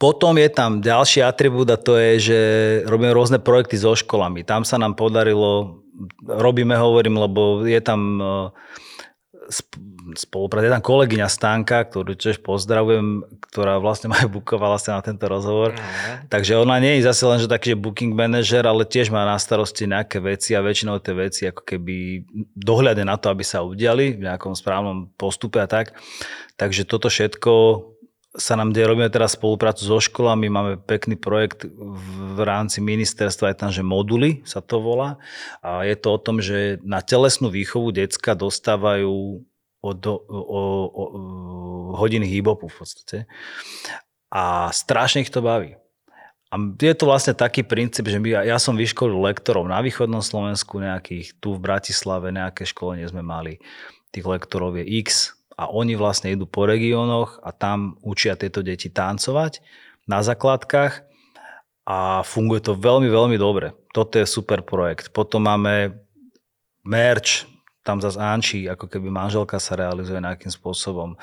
Potom 0.00 0.40
je 0.40 0.48
tam 0.48 0.80
ďalší 0.80 1.20
atribút 1.20 1.68
a 1.68 1.80
to 1.80 2.00
je, 2.00 2.12
že 2.20 2.40
robíme 2.88 3.12
rôzne 3.12 3.40
projekty 3.40 3.76
so 3.76 3.92
školami. 3.92 4.40
Tam 4.40 4.64
sa 4.64 4.80
nám 4.80 4.96
podarilo, 4.96 5.84
robíme, 6.24 6.76
hovorím, 6.80 7.20
lebo 7.20 7.64
je 7.68 7.80
tam 7.84 8.00
spolupráca. 10.14 10.70
Je 10.70 10.74
tam 10.78 10.84
kolegyňa 10.84 11.26
Stanka, 11.26 11.82
ktorú 11.82 12.14
tiež 12.14 12.38
pozdravujem, 12.46 13.26
ktorá 13.50 13.82
vlastne 13.82 14.14
ma 14.14 14.22
aj 14.22 14.30
bukovala 14.38 14.78
sa 14.78 14.94
na 14.94 15.02
tento 15.02 15.26
rozhovor. 15.26 15.74
Mm. 15.74 16.30
Takže 16.30 16.54
ona 16.54 16.78
nie 16.78 17.00
je 17.00 17.10
zase 17.10 17.24
len, 17.26 17.42
že 17.42 17.50
taký 17.50 17.74
že 17.74 17.82
booking 17.82 18.14
manager, 18.14 18.62
ale 18.62 18.86
tiež 18.86 19.10
má 19.10 19.26
na 19.26 19.34
starosti 19.34 19.90
nejaké 19.90 20.22
veci 20.22 20.54
a 20.54 20.62
väčšinou 20.62 21.02
tie 21.02 21.14
veci 21.16 21.42
ako 21.50 21.66
keby 21.66 22.22
dohľade 22.54 23.02
na 23.02 23.18
to, 23.18 23.34
aby 23.34 23.42
sa 23.42 23.66
udiali 23.66 24.14
v 24.14 24.30
nejakom 24.30 24.54
správnom 24.54 25.10
postupe 25.18 25.58
a 25.58 25.66
tak. 25.66 25.98
Takže 26.54 26.86
toto 26.86 27.10
všetko 27.10 27.52
sa 28.36 28.54
nám 28.54 28.76
deje, 28.76 28.84
robíme 28.84 29.08
teraz 29.08 29.34
spoluprácu 29.34 29.80
so 29.82 29.96
školami, 29.96 30.52
máme 30.52 30.72
pekný 30.76 31.16
projekt 31.16 31.64
v 31.72 32.38
rámci 32.44 32.84
ministerstva, 32.84 33.52
je 33.52 33.56
tam, 33.56 33.70
že 33.72 33.80
moduly 33.80 34.44
sa 34.44 34.60
to 34.60 34.78
volá 34.78 35.16
a 35.64 35.88
je 35.88 35.96
to 35.96 36.08
o 36.12 36.18
tom, 36.20 36.44
že 36.44 36.76
na 36.84 37.00
telesnú 37.00 37.48
výchovu 37.48 37.96
decka 37.96 38.36
dostávajú 38.36 39.40
o, 39.80 39.90
do, 39.92 40.14
o, 40.16 40.40
o, 40.40 40.62
o 40.92 41.02
hodiny 41.96 42.26
hýbopu 42.26 42.68
v 42.68 42.76
podstate. 42.76 43.16
A 44.30 44.70
strašne 44.74 45.22
ich 45.22 45.32
to 45.32 45.40
baví. 45.40 45.78
A 46.50 46.54
je 46.78 46.94
to 46.94 47.10
vlastne 47.10 47.34
taký 47.34 47.66
princíp, 47.66 48.06
že 48.06 48.22
my, 48.22 48.46
ja 48.46 48.58
som 48.62 48.78
vyškolil 48.78 49.18
lektorov 49.18 49.66
na 49.66 49.82
východnom 49.82 50.22
Slovensku 50.22 50.78
nejakých, 50.78 51.42
tu 51.42 51.58
v 51.58 51.62
Bratislave 51.62 52.30
nejaké 52.30 52.62
školenie 52.62 53.06
sme 53.10 53.20
mali, 53.20 53.58
tých 54.14 54.24
lektorov 54.24 54.78
je 54.78 54.86
x, 55.02 55.36
a 55.56 55.72
oni 55.72 55.96
vlastne 55.96 56.28
idú 56.28 56.44
po 56.44 56.68
regiónoch 56.68 57.40
a 57.40 57.48
tam 57.50 57.96
učia 58.04 58.36
tieto 58.36 58.60
deti 58.60 58.92
tancovať 58.92 59.64
na 60.04 60.20
základkách 60.20 61.00
a 61.88 62.20
funguje 62.20 62.60
to 62.60 62.76
veľmi, 62.76 63.08
veľmi 63.08 63.36
dobre. 63.40 63.72
Toto 63.96 64.20
je 64.20 64.28
super 64.28 64.60
projekt. 64.60 65.16
Potom 65.16 65.48
máme 65.48 65.96
merch, 66.84 67.48
tam 67.86 68.02
zase 68.02 68.18
Anči, 68.18 68.66
ako 68.66 68.90
keby 68.90 69.06
manželka 69.06 69.62
sa 69.62 69.78
realizuje 69.78 70.18
nejakým 70.18 70.50
spôsobom. 70.50 71.14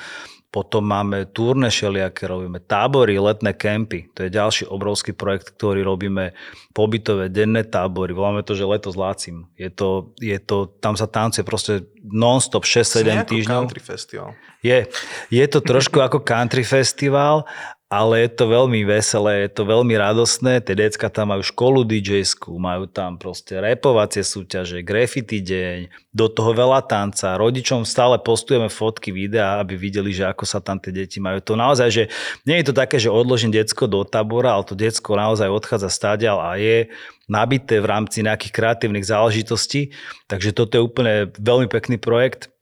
Potom 0.54 0.86
máme 0.86 1.26
turné 1.34 1.74
šeliaké, 1.74 2.30
robíme 2.30 2.62
tábory, 2.62 3.18
letné 3.18 3.58
kempy. 3.58 4.14
To 4.14 4.22
je 4.22 4.30
ďalší 4.30 4.70
obrovský 4.70 5.12
projekt, 5.12 5.50
ktorý 5.58 5.82
robíme 5.82 6.38
pobytové 6.78 7.34
denné 7.34 7.66
tábory. 7.66 8.14
Voláme 8.14 8.46
to, 8.46 8.54
že 8.54 8.70
leto 8.70 8.94
s 8.94 8.96
Lácim. 8.96 9.50
Je 9.58 9.74
to, 9.74 10.14
je 10.22 10.38
to, 10.38 10.70
tam 10.78 10.94
sa 10.94 11.10
tancuje 11.10 11.42
proste 11.42 11.90
non-stop 12.06 12.70
6-7 12.70 13.26
týždňov. 13.26 13.62
country 13.66 13.82
festival. 13.82 14.30
Je, 14.62 14.86
je 15.34 15.46
to 15.50 15.60
trošku 15.60 15.98
ako 15.98 16.22
country 16.22 16.62
festival, 16.62 17.50
ale 17.94 18.26
je 18.26 18.30
to 18.34 18.50
veľmi 18.50 18.82
veselé, 18.90 19.46
je 19.46 19.52
to 19.54 19.70
veľmi 19.70 19.94
radostné. 19.94 20.66
Tie 20.66 20.74
decka 20.74 21.14
tam 21.14 21.30
majú 21.30 21.46
školu 21.46 21.86
dj 21.86 22.26
majú 22.58 22.90
tam 22.90 23.22
proste 23.22 23.62
repovacie 23.62 24.26
súťaže, 24.26 24.82
graffiti 24.82 25.38
deň, 25.46 26.10
do 26.10 26.26
toho 26.26 26.58
veľa 26.58 26.90
tanca. 26.90 27.38
Rodičom 27.38 27.86
stále 27.86 28.18
postujeme 28.18 28.66
fotky, 28.66 29.14
videá, 29.14 29.62
aby 29.62 29.78
videli, 29.78 30.10
že 30.10 30.26
ako 30.26 30.42
sa 30.42 30.58
tam 30.58 30.82
tie 30.82 30.90
deti 30.90 31.22
majú. 31.22 31.38
To 31.46 31.54
naozaj, 31.54 31.90
že 31.94 32.04
nie 32.50 32.58
je 32.58 32.70
to 32.70 32.74
také, 32.74 32.98
že 32.98 33.14
odložím 33.14 33.54
decko 33.54 33.86
do 33.86 34.02
tábora, 34.02 34.58
ale 34.58 34.66
to 34.66 34.74
decko 34.74 35.14
naozaj 35.14 35.46
odchádza 35.54 35.94
stáďal 35.94 36.42
a 36.42 36.58
je 36.58 36.90
nabité 37.30 37.78
v 37.78 37.90
rámci 37.90 38.26
nejakých 38.26 38.54
kreatívnych 38.58 39.06
záležitostí. 39.06 39.94
Takže 40.26 40.50
toto 40.50 40.82
je 40.82 40.86
úplne 40.86 41.14
veľmi 41.38 41.70
pekný 41.70 42.02
projekt 42.02 42.53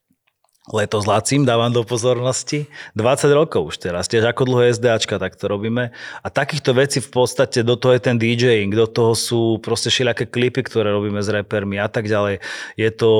leto 0.70 1.02
s 1.02 1.06
Lacím, 1.10 1.42
dávam 1.42 1.74
do 1.74 1.82
pozornosti. 1.82 2.70
20 2.94 3.34
rokov 3.34 3.74
už 3.74 3.76
teraz, 3.82 4.06
tiež 4.06 4.30
ako 4.30 4.46
dlho 4.46 4.70
SDAčka, 4.70 5.18
tak 5.18 5.34
to 5.34 5.50
robíme. 5.50 5.90
A 6.22 6.26
takýchto 6.30 6.70
vecí 6.70 7.02
v 7.02 7.10
podstate, 7.10 7.66
do 7.66 7.74
toho 7.74 7.98
je 7.98 8.02
ten 8.06 8.14
DJing, 8.14 8.70
do 8.70 8.86
toho 8.86 9.18
sú 9.18 9.58
proste 9.58 9.90
všelijaké 9.90 10.30
klipy, 10.30 10.62
ktoré 10.62 10.94
robíme 10.94 11.18
s 11.18 11.26
repermi 11.26 11.82
a 11.82 11.90
tak 11.90 12.06
ďalej. 12.06 12.38
Je 12.78 12.90
to 12.94 13.10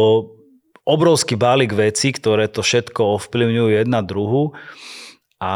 obrovský 0.87 1.35
balík 1.35 1.75
vecí, 1.75 2.15
ktoré 2.15 2.47
to 2.47 2.63
všetko 2.63 3.19
ovplyvňujú 3.19 3.69
jedna 3.75 4.07
druhu. 4.07 4.55
A 5.43 5.53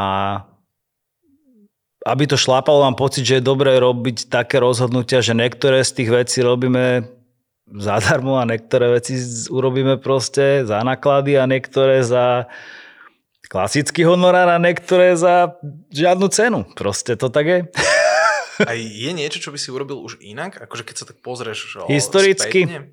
aby 2.06 2.24
to 2.26 2.38
šlápalo, 2.38 2.86
mám 2.86 2.94
pocit, 2.94 3.26
že 3.26 3.38
je 3.38 3.50
dobré 3.50 3.78
robiť 3.82 4.30
také 4.30 4.62
rozhodnutia, 4.62 5.22
že 5.22 5.34
niektoré 5.34 5.82
z 5.82 6.02
tých 6.02 6.10
vecí 6.10 6.38
robíme 6.38 7.15
zadarmo 7.66 8.38
a 8.38 8.46
niektoré 8.46 8.94
veci 8.94 9.18
urobíme 9.50 9.98
proste 9.98 10.62
za 10.62 10.80
náklady 10.86 11.34
a 11.34 11.50
niektoré 11.50 12.06
za 12.06 12.46
klasický 13.46 14.06
honorár 14.06 14.50
a 14.50 14.62
niektoré 14.62 15.14
za 15.18 15.58
žiadnu 15.90 16.26
cenu. 16.30 16.58
Proste 16.74 17.18
to 17.18 17.30
tak 17.30 17.46
je. 17.46 17.58
A 18.56 18.72
je 18.72 19.12
niečo, 19.12 19.36
čo 19.36 19.52
by 19.52 19.60
si 19.60 19.68
urobil 19.68 20.00
už 20.00 20.16
inak? 20.24 20.56
Akože 20.56 20.80
keď 20.80 20.96
sa 20.96 21.04
tak 21.04 21.20
pozrieš 21.20 21.76
Historicky. 21.92 22.64
Spätne? 22.64 22.88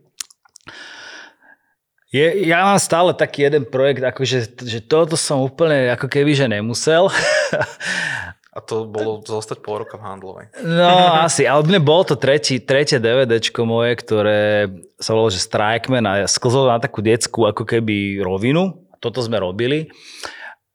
Je, 2.11 2.45
ja 2.45 2.67
mám 2.67 2.77
stále 2.77 3.15
taký 3.15 3.47
jeden 3.47 3.65
projekt, 3.65 4.03
akože, 4.03 4.59
že 4.59 4.79
toto 4.85 5.15
som 5.15 5.41
úplne 5.41 5.89
ako 5.95 6.11
keby, 6.11 6.35
že 6.35 6.51
nemusel. 6.51 7.07
A 8.53 8.61
to 8.61 8.85
bolo 8.85 9.25
zostať 9.25 9.65
pol 9.65 9.81
roka 9.81 9.97
v 9.97 10.05
handlovej. 10.05 10.45
No 10.61 11.25
asi, 11.25 11.49
ale 11.49 11.65
mne 11.65 11.81
bolo 11.81 12.05
to 12.05 12.15
tretí, 12.21 12.61
tretie 12.61 13.01
DVDčko 13.01 13.65
moje, 13.65 13.97
ktoré 13.97 14.69
sa 15.01 15.17
volalo, 15.17 15.33
že 15.33 15.41
Strikeman 15.41 16.05
a 16.05 16.21
ja 16.21 16.27
sklzol 16.29 16.69
na 16.69 16.77
takú 16.77 17.01
detskú 17.01 17.49
ako 17.49 17.65
keby 17.65 18.21
rovinu. 18.21 18.77
Toto 19.01 19.25
sme 19.25 19.41
robili. 19.41 19.89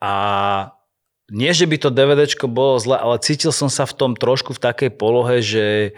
A 0.03 0.15
nie, 1.31 1.55
že 1.55 1.71
by 1.71 1.77
to 1.79 1.95
DVDčko 1.95 2.51
bolo 2.51 2.83
zle, 2.83 2.99
ale 2.99 3.23
cítil 3.23 3.55
som 3.55 3.71
sa 3.71 3.87
v 3.87 3.95
tom 3.95 4.13
trošku 4.19 4.59
v 4.59 4.63
takej 4.65 4.91
polohe, 4.99 5.39
že 5.39 5.95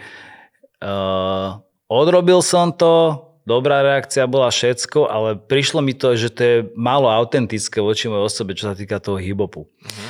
uh, 0.85 1.57
odrobil 1.89 2.45
som 2.45 2.69
to, 2.69 3.25
dobrá 3.49 3.81
reakcia 3.81 4.29
bola 4.29 4.53
všetko, 4.53 5.09
ale 5.09 5.33
prišlo 5.33 5.81
mi 5.81 5.97
to, 5.97 6.13
že 6.13 6.29
to 6.29 6.41
je 6.45 6.57
málo 6.77 7.09
autentické 7.09 7.81
voči 7.81 8.05
mojej 8.05 8.27
osobe, 8.29 8.53
čo 8.53 8.69
sa 8.69 8.77
týka 8.77 9.01
toho 9.01 9.17
hibopu. 9.17 9.65
Uh-huh. 9.65 10.09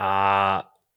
A 0.00 0.10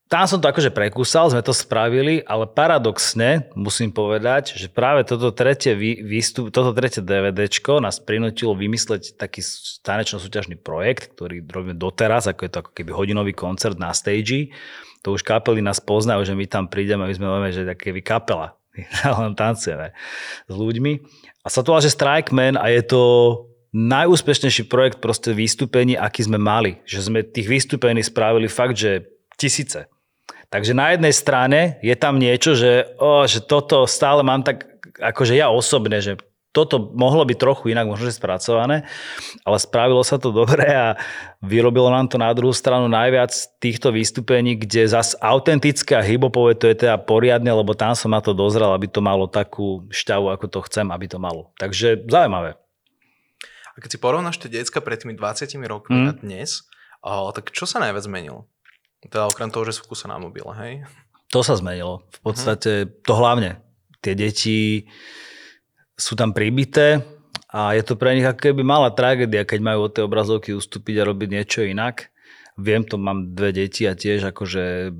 tam 0.07 0.23
som 0.23 0.39
to 0.39 0.47
akože 0.47 0.71
prekúsal, 0.71 1.27
sme 1.27 1.43
to 1.43 1.51
spravili, 1.51 2.23
ale 2.23 2.47
paradoxne 2.47 3.51
musím 3.59 3.91
povedať, 3.91 4.55
že 4.55 4.71
práve 4.71 5.03
toto 5.03 5.35
tretie, 5.35 5.75
výstup, 5.75 6.47
toto 6.47 6.71
tretie 6.71 7.03
DVDčko 7.03 7.83
nás 7.83 7.99
prinútilo 7.99 8.55
vymysleť 8.55 9.19
taký 9.19 9.43
tanečno-súťažný 9.83 10.55
projekt, 10.63 11.11
ktorý 11.11 11.43
robíme 11.43 11.75
doteraz, 11.75 12.31
ako 12.31 12.39
je 12.47 12.51
to 12.55 12.59
ako 12.63 12.71
keby 12.71 12.91
hodinový 12.95 13.35
koncert 13.35 13.75
na 13.75 13.91
stage. 13.91 14.55
To 15.03 15.11
už 15.11 15.27
kapely 15.27 15.59
nás 15.59 15.83
poznajú, 15.83 16.23
že 16.23 16.39
my 16.39 16.47
tam 16.47 16.71
prídeme, 16.71 17.03
my 17.03 17.11
sme 17.11 17.27
máme, 17.27 17.51
že 17.51 17.67
také 17.67 17.91
kapela, 17.99 18.55
len 19.19 19.35
tancujeme 19.35 19.91
s 20.47 20.55
ľuďmi. 20.55 21.03
A 21.43 21.47
sa 21.51 21.59
to 21.59 21.75
volá, 21.75 21.83
že 21.83 21.91
Strike 21.91 22.31
Man 22.31 22.55
a 22.55 22.71
je 22.71 22.79
to 22.79 23.01
najúspešnejší 23.75 24.71
projekt 24.71 25.03
proste 25.03 25.35
vystúpení, 25.35 25.99
aký 25.99 26.23
sme 26.23 26.39
mali. 26.39 26.79
Že 26.87 26.99
sme 27.11 27.19
tých 27.27 27.51
vystúpení 27.51 27.99
spravili 27.99 28.47
fakt, 28.47 28.79
že 28.79 29.03
tisíce. 29.35 29.91
Takže 30.47 30.71
na 30.71 30.95
jednej 30.95 31.11
strane 31.11 31.75
je 31.83 31.95
tam 31.99 32.15
niečo, 32.15 32.55
že, 32.55 32.95
oh, 33.03 33.27
že 33.27 33.43
toto 33.43 33.83
stále 33.83 34.23
mám 34.23 34.47
tak, 34.47 34.63
akože 34.95 35.35
ja 35.35 35.51
osobne, 35.51 35.99
že 35.99 36.15
toto 36.55 36.89
mohlo 36.97 37.21
byť 37.21 37.37
trochu 37.37 37.75
inak 37.75 37.85
možno 37.85 38.09
spracované, 38.09 38.87
ale 39.45 39.57
spravilo 39.61 40.01
sa 40.01 40.17
to 40.17 40.33
dobre 40.33 40.65
a 40.65 40.97
vyrobilo 41.45 41.91
nám 41.93 42.09
to 42.09 42.17
na 42.17 42.33
druhú 42.33 42.49
stranu 42.49 42.89
najviac 42.89 43.29
týchto 43.61 43.93
vystúpení, 43.93 44.57
kde 44.57 44.89
zas 44.89 45.13
autentické 45.21 45.93
a 45.93 46.01
hybopové 46.01 46.57
to 46.57 46.65
je 46.65 46.87
teda 46.87 46.97
poriadne, 46.97 47.53
lebo 47.53 47.77
tam 47.77 47.93
som 47.93 48.09
na 48.09 48.23
to 48.25 48.33
dozrel, 48.33 48.73
aby 48.73 48.89
to 48.89 49.05
malo 49.05 49.29
takú 49.29 49.85
šťavu, 49.93 50.33
ako 50.33 50.45
to 50.49 50.59
chcem, 50.65 50.89
aby 50.89 51.05
to 51.05 51.21
malo. 51.21 51.53
Takže 51.61 52.09
zaujímavé. 52.09 52.57
A 53.75 53.77
keď 53.77 53.89
si 53.93 54.01
porovnáš 54.01 54.41
tie 54.41 54.49
decka 54.49 54.81
pred 54.81 54.97
tými 54.97 55.13
20 55.13 55.53
rokmi 55.69 55.93
mm. 55.93 56.09
a 56.09 56.13
dnes, 56.17 56.65
tak 57.05 57.53
čo 57.53 57.69
sa 57.69 57.77
najviac 57.77 58.01
zmenilo? 58.01 58.49
Teda 59.07 59.27
okrem 59.27 59.49
toho, 59.51 59.67
že 59.67 59.79
sú 59.79 59.87
kuse 59.87 60.05
na 60.05 60.19
mobile, 60.19 60.51
hej? 60.59 60.83
To 61.31 61.43
sa 61.43 61.59
zmenilo. 61.59 62.07
V 62.11 62.19
podstate 62.23 62.71
uh-huh. 62.87 62.93
to 63.03 63.13
hlavne. 63.15 63.51
Tie 63.99 64.13
deti 64.15 64.87
sú 65.97 66.13
tam 66.15 66.31
pribité 66.31 67.03
a 67.51 67.73
je 67.73 67.83
to 67.83 67.97
pre 67.97 68.13
nich 68.13 68.27
ako 68.27 68.39
keby 68.51 68.61
malá 68.61 68.93
tragédia, 68.93 69.43
keď 69.43 69.59
majú 69.59 69.89
od 69.89 69.91
tej 69.97 70.03
obrazovky 70.05 70.53
ustúpiť 70.53 71.01
a 71.01 71.07
robiť 71.09 71.29
niečo 71.31 71.65
inak. 71.65 72.13
Viem 72.57 72.85
to, 72.85 73.01
mám 73.01 73.33
dve 73.33 73.53
deti 73.53 73.89
a 73.89 73.97
tiež 73.97 74.29
akože 74.29 74.93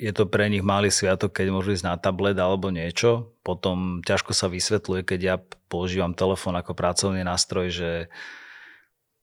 je 0.00 0.12
to 0.16 0.24
pre 0.24 0.48
nich 0.48 0.64
malý 0.64 0.88
sviatok, 0.88 1.36
keď 1.36 1.52
môžu 1.52 1.76
ísť 1.76 1.84
na 1.84 2.00
tablet 2.00 2.36
alebo 2.40 2.72
niečo. 2.72 3.36
Potom 3.44 4.00
ťažko 4.00 4.32
sa 4.32 4.48
vysvetľuje, 4.48 5.04
keď 5.04 5.20
ja 5.20 5.36
používam 5.68 6.16
telefón 6.16 6.56
ako 6.56 6.72
pracovný 6.72 7.20
nástroj, 7.20 7.68
že 7.68 7.90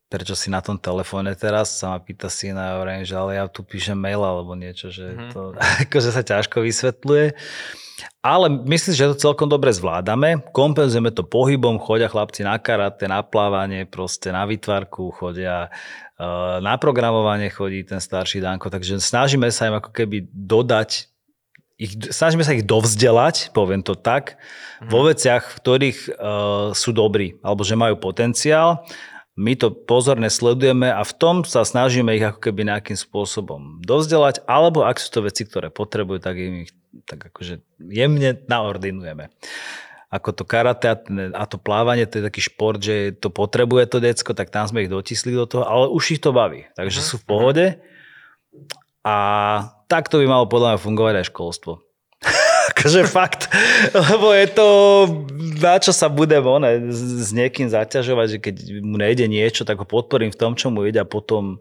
prečo 0.08 0.40
si 0.40 0.48
na 0.48 0.64
tom 0.64 0.80
telefóne 0.80 1.36
teraz, 1.36 1.76
sa 1.76 1.96
ma 1.96 2.00
pýta 2.00 2.32
syna, 2.32 2.80
hovorím, 2.80 3.04
že 3.04 3.16
ale 3.16 3.36
ja 3.36 3.46
tu 3.52 3.64
píšem 3.64 3.96
mail 3.96 4.24
alebo 4.24 4.56
niečo, 4.56 4.88
že 4.88 5.12
mm-hmm. 5.12 5.32
to 5.36 5.40
akože 5.88 6.10
sa 6.16 6.24
ťažko 6.24 6.64
vysvetľuje. 6.64 7.36
Ale 8.22 8.52
myslím, 8.70 8.94
že 8.94 9.10
to 9.16 9.24
celkom 9.32 9.50
dobre 9.50 9.74
zvládame. 9.74 10.46
Kompenzujeme 10.54 11.10
to 11.10 11.26
pohybom, 11.26 11.82
chodia 11.82 12.06
chlapci 12.06 12.46
na 12.46 12.62
karate, 12.62 13.10
na 13.10 13.26
plávanie, 13.26 13.90
proste 13.90 14.30
na 14.30 14.46
vytvarku, 14.46 15.10
chodia 15.18 15.74
uh, 16.22 16.62
na 16.62 16.78
programovanie 16.78 17.50
chodí 17.50 17.82
ten 17.82 17.98
starší 17.98 18.44
Danko, 18.44 18.70
takže 18.70 19.02
snažíme 19.02 19.50
sa 19.50 19.72
im 19.72 19.82
ako 19.82 19.90
keby 19.92 20.30
dodať 20.30 21.10
ich, 21.78 21.94
snažíme 21.94 22.42
sa 22.42 22.58
ich 22.58 22.66
dovzdelať, 22.66 23.54
poviem 23.54 23.86
to 23.86 23.94
tak, 23.94 24.42
mm. 24.82 24.90
vo 24.90 25.06
veciach, 25.06 25.46
v 25.46 25.58
ktorých 25.62 26.00
uh, 26.10 26.14
sú 26.74 26.90
dobrí, 26.90 27.38
alebo 27.46 27.62
že 27.62 27.78
majú 27.78 28.02
potenciál 28.02 28.82
my 29.38 29.54
to 29.54 29.70
pozorne 29.70 30.34
sledujeme 30.34 30.90
a 30.90 31.06
v 31.06 31.14
tom 31.14 31.36
sa 31.46 31.62
snažíme 31.62 32.10
ich 32.18 32.26
ako 32.26 32.42
keby 32.42 32.66
nejakým 32.66 32.98
spôsobom 32.98 33.80
dozdelať, 33.86 34.42
alebo 34.50 34.82
ak 34.82 34.98
sú 34.98 35.14
to 35.14 35.20
veci, 35.22 35.46
ktoré 35.46 35.70
potrebujú, 35.70 36.18
tak 36.18 36.42
im 36.42 36.66
ich 36.66 36.74
tak 37.06 37.30
akože 37.30 37.62
jemne 37.78 38.42
naordinujeme. 38.50 39.30
Ako 40.10 40.34
to 40.34 40.44
karate 40.48 40.90
a 40.90 41.44
to 41.46 41.62
plávanie, 41.62 42.10
to 42.10 42.18
je 42.18 42.28
taký 42.28 42.42
šport, 42.42 42.82
že 42.82 43.14
to 43.14 43.30
potrebuje 43.30 43.86
to 43.92 44.02
decko, 44.02 44.34
tak 44.34 44.50
tam 44.50 44.66
sme 44.66 44.88
ich 44.88 44.92
dotisli 44.92 45.36
do 45.36 45.46
toho, 45.46 45.68
ale 45.68 45.86
už 45.94 46.18
ich 46.18 46.22
to 46.24 46.34
baví. 46.34 46.66
Takže 46.74 47.00
sú 47.06 47.16
v 47.22 47.28
pohode. 47.28 47.66
A 49.06 49.16
takto 49.86 50.18
by 50.18 50.26
malo 50.26 50.46
podľa 50.50 50.76
mňa 50.76 50.80
fungovať 50.82 51.14
aj 51.22 51.30
školstvo 51.30 51.87
akože 52.88 53.04
fakt, 53.12 53.52
lebo 53.92 54.32
je 54.32 54.48
to, 54.48 54.68
na 55.60 55.76
čo 55.76 55.92
sa 55.92 56.08
budem 56.08 56.40
one, 56.40 56.88
s 56.88 57.36
niekým 57.36 57.68
zaťažovať, 57.68 58.28
že 58.32 58.38
keď 58.40 58.56
mu 58.80 58.96
nejde 58.96 59.28
niečo, 59.28 59.68
tak 59.68 59.76
ho 59.76 59.84
podporím 59.84 60.32
v 60.32 60.40
tom, 60.40 60.56
čo 60.56 60.72
mu 60.72 60.88
ide 60.88 61.04
a 61.04 61.08
potom 61.08 61.60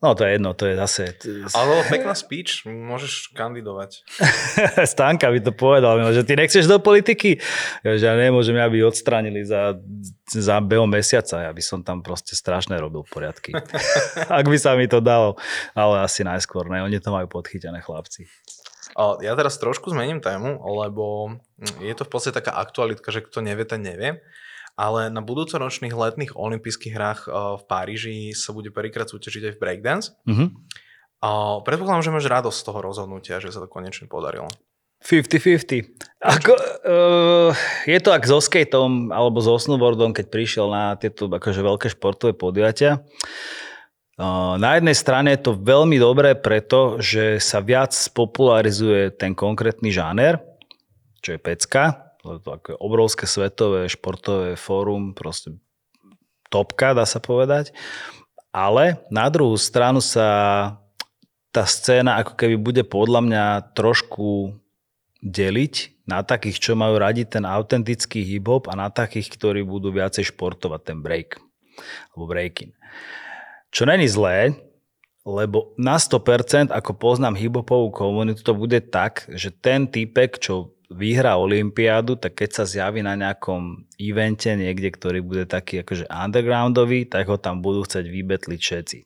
No 0.00 0.16
to 0.16 0.24
je 0.24 0.40
jedno, 0.40 0.56
to 0.56 0.64
je 0.64 0.80
zase... 0.80 1.12
Ale 1.52 1.84
pekná 1.92 2.16
speech, 2.16 2.64
môžeš 2.64 3.36
kandidovať. 3.36 4.00
Stanka 4.96 5.28
by 5.28 5.44
to 5.44 5.52
povedal, 5.52 6.00
že 6.16 6.24
ty 6.24 6.40
nechceš 6.40 6.64
do 6.64 6.80
politiky? 6.80 7.36
Ja, 7.84 8.00
že 8.00 8.08
ja 8.08 8.16
nemôžem, 8.16 8.56
aby 8.56 8.80
odstránili 8.80 9.44
za, 9.44 9.76
za 10.24 10.56
beho 10.64 10.88
mesiaca, 10.88 11.44
ja 11.44 11.52
by 11.52 11.60
som 11.60 11.84
tam 11.84 12.00
proste 12.00 12.32
strašne 12.32 12.80
robil 12.80 13.04
poriadky. 13.12 13.52
Ak 14.40 14.48
by 14.48 14.56
sa 14.56 14.72
mi 14.72 14.88
to 14.88 15.04
dalo, 15.04 15.36
ale 15.76 16.00
asi 16.00 16.24
najskôr 16.24 16.72
ne, 16.72 16.80
oni 16.80 16.96
to 16.96 17.12
majú 17.12 17.28
podchytené 17.28 17.84
chlapci. 17.84 18.24
Ja 18.98 19.32
teraz 19.38 19.60
trošku 19.60 19.90
zmením 19.94 20.18
tému, 20.18 20.58
lebo 20.82 21.36
je 21.78 21.94
to 21.94 22.02
v 22.06 22.10
podstate 22.10 22.36
taká 22.40 22.58
aktualitka, 22.58 23.10
že 23.14 23.22
kto 23.22 23.42
nevie, 23.44 23.66
ten 23.66 23.82
nevie. 23.82 24.22
Ale 24.80 25.12
na 25.12 25.20
budúcoročných 25.20 25.92
letných 25.92 26.32
olympijských 26.38 26.94
hrách 26.94 27.20
eh, 27.28 27.32
v 27.32 27.62
Paríži 27.68 28.16
sa 28.32 28.56
bude 28.56 28.72
prvýkrát 28.72 29.10
súťažiť 29.10 29.42
aj 29.50 29.54
v 29.54 29.60
breakdance. 29.60 30.06
Mm-hmm. 30.24 30.48
Predpokladám, 31.68 32.00
že 32.00 32.14
máš 32.16 32.32
radosť 32.32 32.56
z 32.56 32.64
toho 32.64 32.80
rozhodnutia, 32.80 33.44
že 33.44 33.52
sa 33.52 33.60
to 33.60 33.68
konečne 33.68 34.08
podarilo. 34.08 34.48
50-50. 35.04 36.20
Ako, 36.20 36.52
uh, 36.56 37.56
je 37.88 37.98
to 38.04 38.12
ak 38.12 38.24
so 38.28 38.36
skateom 38.40 39.08
alebo 39.12 39.40
so 39.40 39.56
snowboardom, 39.56 40.12
keď 40.12 40.28
prišiel 40.28 40.68
na 40.68 40.96
tieto 41.00 41.28
akože 41.28 41.60
veľké 41.64 41.88
športové 41.92 42.36
podujatia. 42.36 43.00
Na 44.60 44.76
jednej 44.76 44.92
strane 44.92 45.32
je 45.32 45.48
to 45.48 45.56
veľmi 45.56 45.96
dobré 45.96 46.36
preto, 46.36 47.00
že 47.00 47.40
sa 47.40 47.64
viac 47.64 47.96
popularizuje 48.12 49.16
ten 49.16 49.32
konkrétny 49.32 49.88
žáner, 49.88 50.36
čo 51.24 51.36
je 51.36 51.40
pecka, 51.40 52.12
to 52.20 52.36
je 52.36 52.76
obrovské 52.76 53.24
svetové 53.24 53.88
športové 53.88 54.60
fórum, 54.60 55.16
proste 55.16 55.56
topka, 56.52 56.92
dá 56.92 57.08
sa 57.08 57.16
povedať. 57.16 57.72
Ale 58.52 59.00
na 59.08 59.32
druhú 59.32 59.56
stranu 59.56 60.04
sa 60.04 60.28
tá 61.48 61.64
scéna 61.64 62.20
ako 62.20 62.36
keby 62.36 62.56
bude 62.60 62.82
podľa 62.84 63.24
mňa 63.24 63.44
trošku 63.72 64.52
deliť 65.24 66.04
na 66.04 66.20
takých, 66.20 66.60
čo 66.60 66.72
majú 66.76 67.00
radi 67.00 67.24
ten 67.24 67.48
autentický 67.48 68.20
hip-hop 68.20 68.68
a 68.68 68.76
na 68.76 68.92
takých, 68.92 69.32
ktorí 69.32 69.64
budú 69.64 69.94
viacej 69.96 70.28
športovať 70.34 70.80
ten 70.92 70.98
break 71.00 71.40
alebo 72.12 72.28
breaking. 72.28 72.76
Čo 73.70 73.86
není 73.86 74.10
zlé, 74.10 74.58
lebo 75.22 75.76
na 75.78 75.94
100%, 76.00 76.74
ako 76.74 76.90
poznám 76.96 77.38
hiphopovú 77.38 77.94
komunitu, 77.94 78.42
to 78.42 78.56
bude 78.56 78.90
tak, 78.90 79.28
že 79.30 79.54
ten 79.54 79.86
typek, 79.86 80.40
čo 80.42 80.74
vyhrá 80.90 81.38
Olympiádu, 81.38 82.18
tak 82.18 82.42
keď 82.42 82.50
sa 82.50 82.64
zjaví 82.66 82.98
na 83.00 83.14
nejakom 83.14 83.86
evente 83.94 84.50
niekde, 84.58 84.90
ktorý 84.90 85.22
bude 85.22 85.44
taký 85.46 85.86
akože 85.86 86.10
undergroundový, 86.10 87.06
tak 87.06 87.30
ho 87.30 87.38
tam 87.38 87.62
budú 87.62 87.86
chcieť 87.86 88.10
vybetliť 88.10 88.60
všetci. 88.60 88.98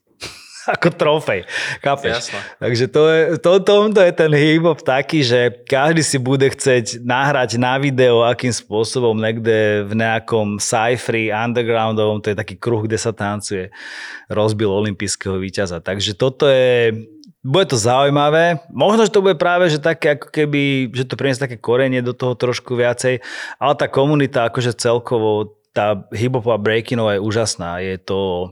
Ako 0.65 0.89
trofej. 0.93 1.45
Chápeš? 1.79 2.11
Jasne. 2.11 2.39
Takže 2.57 2.85
to 2.89 3.01
je, 3.09 3.21
to, 3.37 3.51
tomto 3.61 4.01
je 4.01 4.13
ten 4.13 4.31
hip-hop 4.33 4.81
taký, 4.81 5.21
že 5.21 5.53
každý 5.69 6.01
si 6.01 6.17
bude 6.17 6.49
chcieť 6.49 7.05
nahrať 7.05 7.61
na 7.61 7.77
video, 7.77 8.25
akým 8.25 8.51
spôsobom 8.51 9.13
niekde 9.13 9.85
v 9.85 9.93
nejakom 9.93 10.57
cyphery 10.57 11.29
undergroundovom, 11.29 12.21
to 12.25 12.33
je 12.33 12.37
taký 12.37 12.55
kruh, 12.57 12.83
kde 12.83 12.97
sa 12.97 13.13
tancuje, 13.13 13.69
rozbil 14.27 14.69
olympijského 14.73 15.37
víťaza. 15.37 15.79
Takže 15.81 16.17
toto 16.17 16.49
je, 16.49 17.05
bude 17.45 17.69
to 17.69 17.77
zaujímavé. 17.77 18.65
Možno, 18.73 19.05
že 19.05 19.13
to 19.13 19.21
bude 19.21 19.37
práve, 19.37 19.69
že 19.69 19.77
také 19.77 20.17
ako 20.17 20.33
keby, 20.33 20.89
že 20.89 21.05
to 21.05 21.13
priniesie 21.13 21.45
také 21.45 21.61
korenie 21.61 22.01
do 22.01 22.17
toho 22.17 22.33
trošku 22.33 22.73
viacej, 22.73 23.21
ale 23.61 23.73
tá 23.77 23.85
komunita 23.85 24.49
akože 24.49 24.73
celkovo, 24.73 25.61
tá 25.75 26.07
hip-hopová 26.09 26.57
breakinová 26.57 27.19
je 27.19 27.21
úžasná. 27.21 27.83
Je 27.83 28.01
to, 28.01 28.49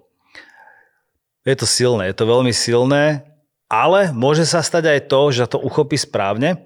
je 1.44 1.56
to 1.60 1.68
silné, 1.68 2.12
je 2.12 2.16
to 2.16 2.26
veľmi 2.28 2.54
silné, 2.56 3.28
ale 3.68 4.16
môže 4.16 4.48
sa 4.48 4.64
stať 4.64 4.84
aj 4.88 5.00
to, 5.12 5.22
že 5.32 5.52
to 5.52 5.60
uchopí 5.60 6.00
správne 6.00 6.60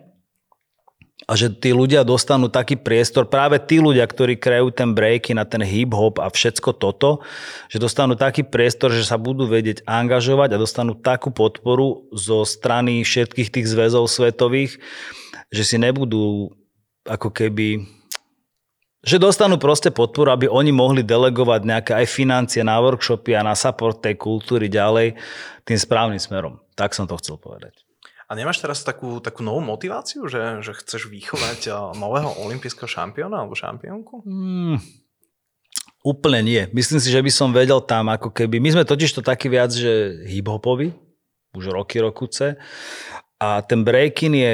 a 1.28 1.34
že 1.34 1.50
tí 1.50 1.74
ľudia 1.74 2.06
dostanú 2.06 2.48
taký 2.48 2.78
priestor, 2.78 3.28
práve 3.28 3.58
tí 3.58 3.82
ľudia, 3.82 4.06
ktorí 4.06 4.38
krejú 4.38 4.70
ten 4.70 4.94
breaky 4.94 5.34
na 5.34 5.44
ten 5.44 5.60
hip-hop 5.60 6.22
a 6.22 6.30
všetko 6.30 6.78
toto, 6.78 7.26
že 7.68 7.82
dostanú 7.82 8.14
taký 8.14 8.46
priestor, 8.46 8.94
že 8.94 9.04
sa 9.04 9.18
budú 9.18 9.50
vedieť 9.50 9.82
angažovať 9.84 10.56
a 10.56 10.62
dostanú 10.62 10.94
takú 10.96 11.34
podporu 11.34 12.06
zo 12.14 12.46
strany 12.46 13.02
všetkých 13.02 13.50
tých 13.50 13.68
zväzov 13.68 14.06
svetových, 14.08 14.78
že 15.50 15.64
si 15.66 15.76
nebudú 15.82 16.54
ako 17.04 17.34
keby 17.34 17.97
že 19.06 19.22
dostanú 19.22 19.62
proste 19.62 19.94
podporu, 19.94 20.34
aby 20.34 20.50
oni 20.50 20.74
mohli 20.74 21.06
delegovať 21.06 21.62
nejaké 21.64 21.92
aj 21.94 22.06
financie 22.10 22.62
na 22.66 22.82
workshopy 22.82 23.38
a 23.38 23.46
na 23.46 23.54
support 23.54 24.02
tej 24.02 24.18
kultúry 24.18 24.68
ďalej 24.68 25.18
tým 25.64 25.78
správnym 25.78 26.18
smerom. 26.18 26.58
Tak 26.74 26.98
som 26.98 27.06
to 27.06 27.18
chcel 27.22 27.38
povedať. 27.38 27.88
A 28.28 28.36
nemáš 28.36 28.60
teraz 28.60 28.84
takú, 28.84 29.24
takú 29.24 29.40
novú 29.40 29.64
motiváciu, 29.64 30.28
že, 30.28 30.60
že 30.60 30.76
chceš 30.76 31.08
vychovať 31.08 31.72
nového 31.96 32.44
olympijského 32.44 32.84
šampióna 32.84 33.40
alebo 33.40 33.56
šampiónku? 33.56 34.28
Hmm, 34.28 34.84
úplne 36.04 36.44
nie. 36.44 36.64
Myslím 36.76 37.00
si, 37.00 37.08
že 37.08 37.24
by 37.24 37.32
som 37.32 37.56
vedel 37.56 37.80
tam 37.80 38.12
ako 38.12 38.36
keby... 38.36 38.60
My 38.60 38.76
sme 38.76 38.84
totiž 38.84 39.16
to 39.16 39.24
taký 39.24 39.48
viac, 39.48 39.72
že 39.72 40.28
hip-hopovi, 40.28 40.92
už 41.56 41.72
roky, 41.72 42.04
rokuce. 42.04 42.60
A 43.40 43.64
ten 43.64 43.88
breaking 43.88 44.36
je 44.36 44.54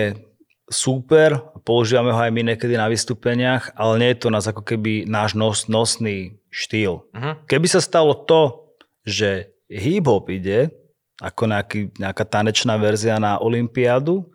super, 0.71 1.39
používame 1.67 2.11
ho 2.15 2.19
aj 2.19 2.31
my 2.31 2.41
niekedy 2.53 2.79
na 2.79 2.87
vystúpeniach, 2.87 3.75
ale 3.75 3.93
nie 3.99 4.09
je 4.15 4.19
to 4.23 4.29
nás 4.31 4.47
ako 4.47 4.63
keby 4.63 5.03
náš 5.07 5.35
nos, 5.35 5.67
nosný 5.67 6.39
štýl. 6.47 7.03
Uh-huh. 7.11 7.33
Keby 7.49 7.67
sa 7.67 7.83
stalo 7.83 8.15
to, 8.15 8.71
že 9.03 9.51
hip-hop 9.67 10.31
ide 10.31 10.71
ako 11.19 11.51
nejaký, 11.51 11.79
nejaká 11.99 12.23
tanečná 12.25 12.79
verzia 12.79 13.19
na 13.19 13.39
Olympiádu, 13.39 14.27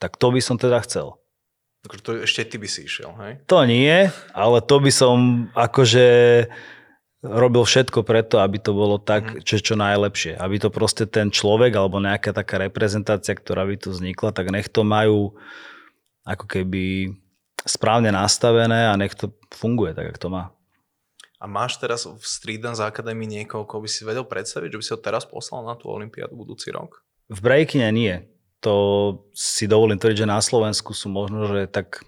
tak 0.00 0.16
to 0.16 0.32
by 0.32 0.40
som 0.40 0.56
teda 0.56 0.80
chcel. 0.84 1.20
Takže 1.80 2.02
to 2.04 2.10
ešte 2.28 2.44
ty 2.44 2.56
by 2.60 2.68
si 2.68 2.84
išiel, 2.84 3.16
hej? 3.24 3.40
To 3.48 3.64
nie, 3.64 4.12
ale 4.36 4.58
to 4.60 4.76
by 4.84 4.92
som 4.92 5.48
akože 5.56 6.08
robil 7.20 7.68
všetko 7.68 8.00
preto, 8.00 8.40
aby 8.40 8.56
to 8.56 8.72
bolo 8.72 8.96
tak, 8.96 9.40
mhm. 9.40 9.44
čo, 9.44 9.60
čo 9.60 9.74
najlepšie. 9.76 10.40
Aby 10.40 10.56
to 10.56 10.68
proste 10.72 11.04
ten 11.08 11.28
človek 11.28 11.76
alebo 11.76 12.00
nejaká 12.00 12.32
taká 12.32 12.60
reprezentácia, 12.60 13.36
ktorá 13.36 13.68
by 13.68 13.76
tu 13.76 13.92
vznikla, 13.92 14.32
tak 14.32 14.48
nech 14.48 14.72
to 14.72 14.84
majú 14.84 15.36
ako 16.24 16.44
keby 16.48 17.16
správne 17.64 18.12
nastavené 18.12 18.88
a 18.88 18.96
nech 18.96 19.12
to 19.12 19.32
funguje 19.52 19.92
tak, 19.92 20.16
ako 20.16 20.18
to 20.20 20.28
má. 20.32 20.44
A 21.40 21.48
máš 21.48 21.80
teraz 21.80 22.04
v 22.04 22.20
Street 22.20 22.60
Dance 22.60 22.84
Academy 22.84 23.24
niekoho, 23.24 23.64
koho 23.64 23.80
by 23.80 23.88
si 23.88 24.04
vedel 24.04 24.28
predstaviť, 24.28 24.76
že 24.76 24.78
by 24.80 24.84
si 24.84 24.92
ho 24.92 25.00
teraz 25.00 25.24
poslal 25.24 25.64
na 25.64 25.72
tú 25.72 25.88
Olympiádu 25.88 26.36
budúci 26.36 26.68
rok? 26.68 27.00
V 27.32 27.40
breakine 27.40 27.88
nie. 27.88 28.28
To 28.60 29.24
si 29.32 29.64
dovolím 29.64 29.96
tvrdiť, 29.96 30.28
že 30.28 30.28
na 30.28 30.36
Slovensku 30.44 30.92
sú 30.92 31.08
možno, 31.08 31.48
že 31.48 31.64
tak 31.64 32.04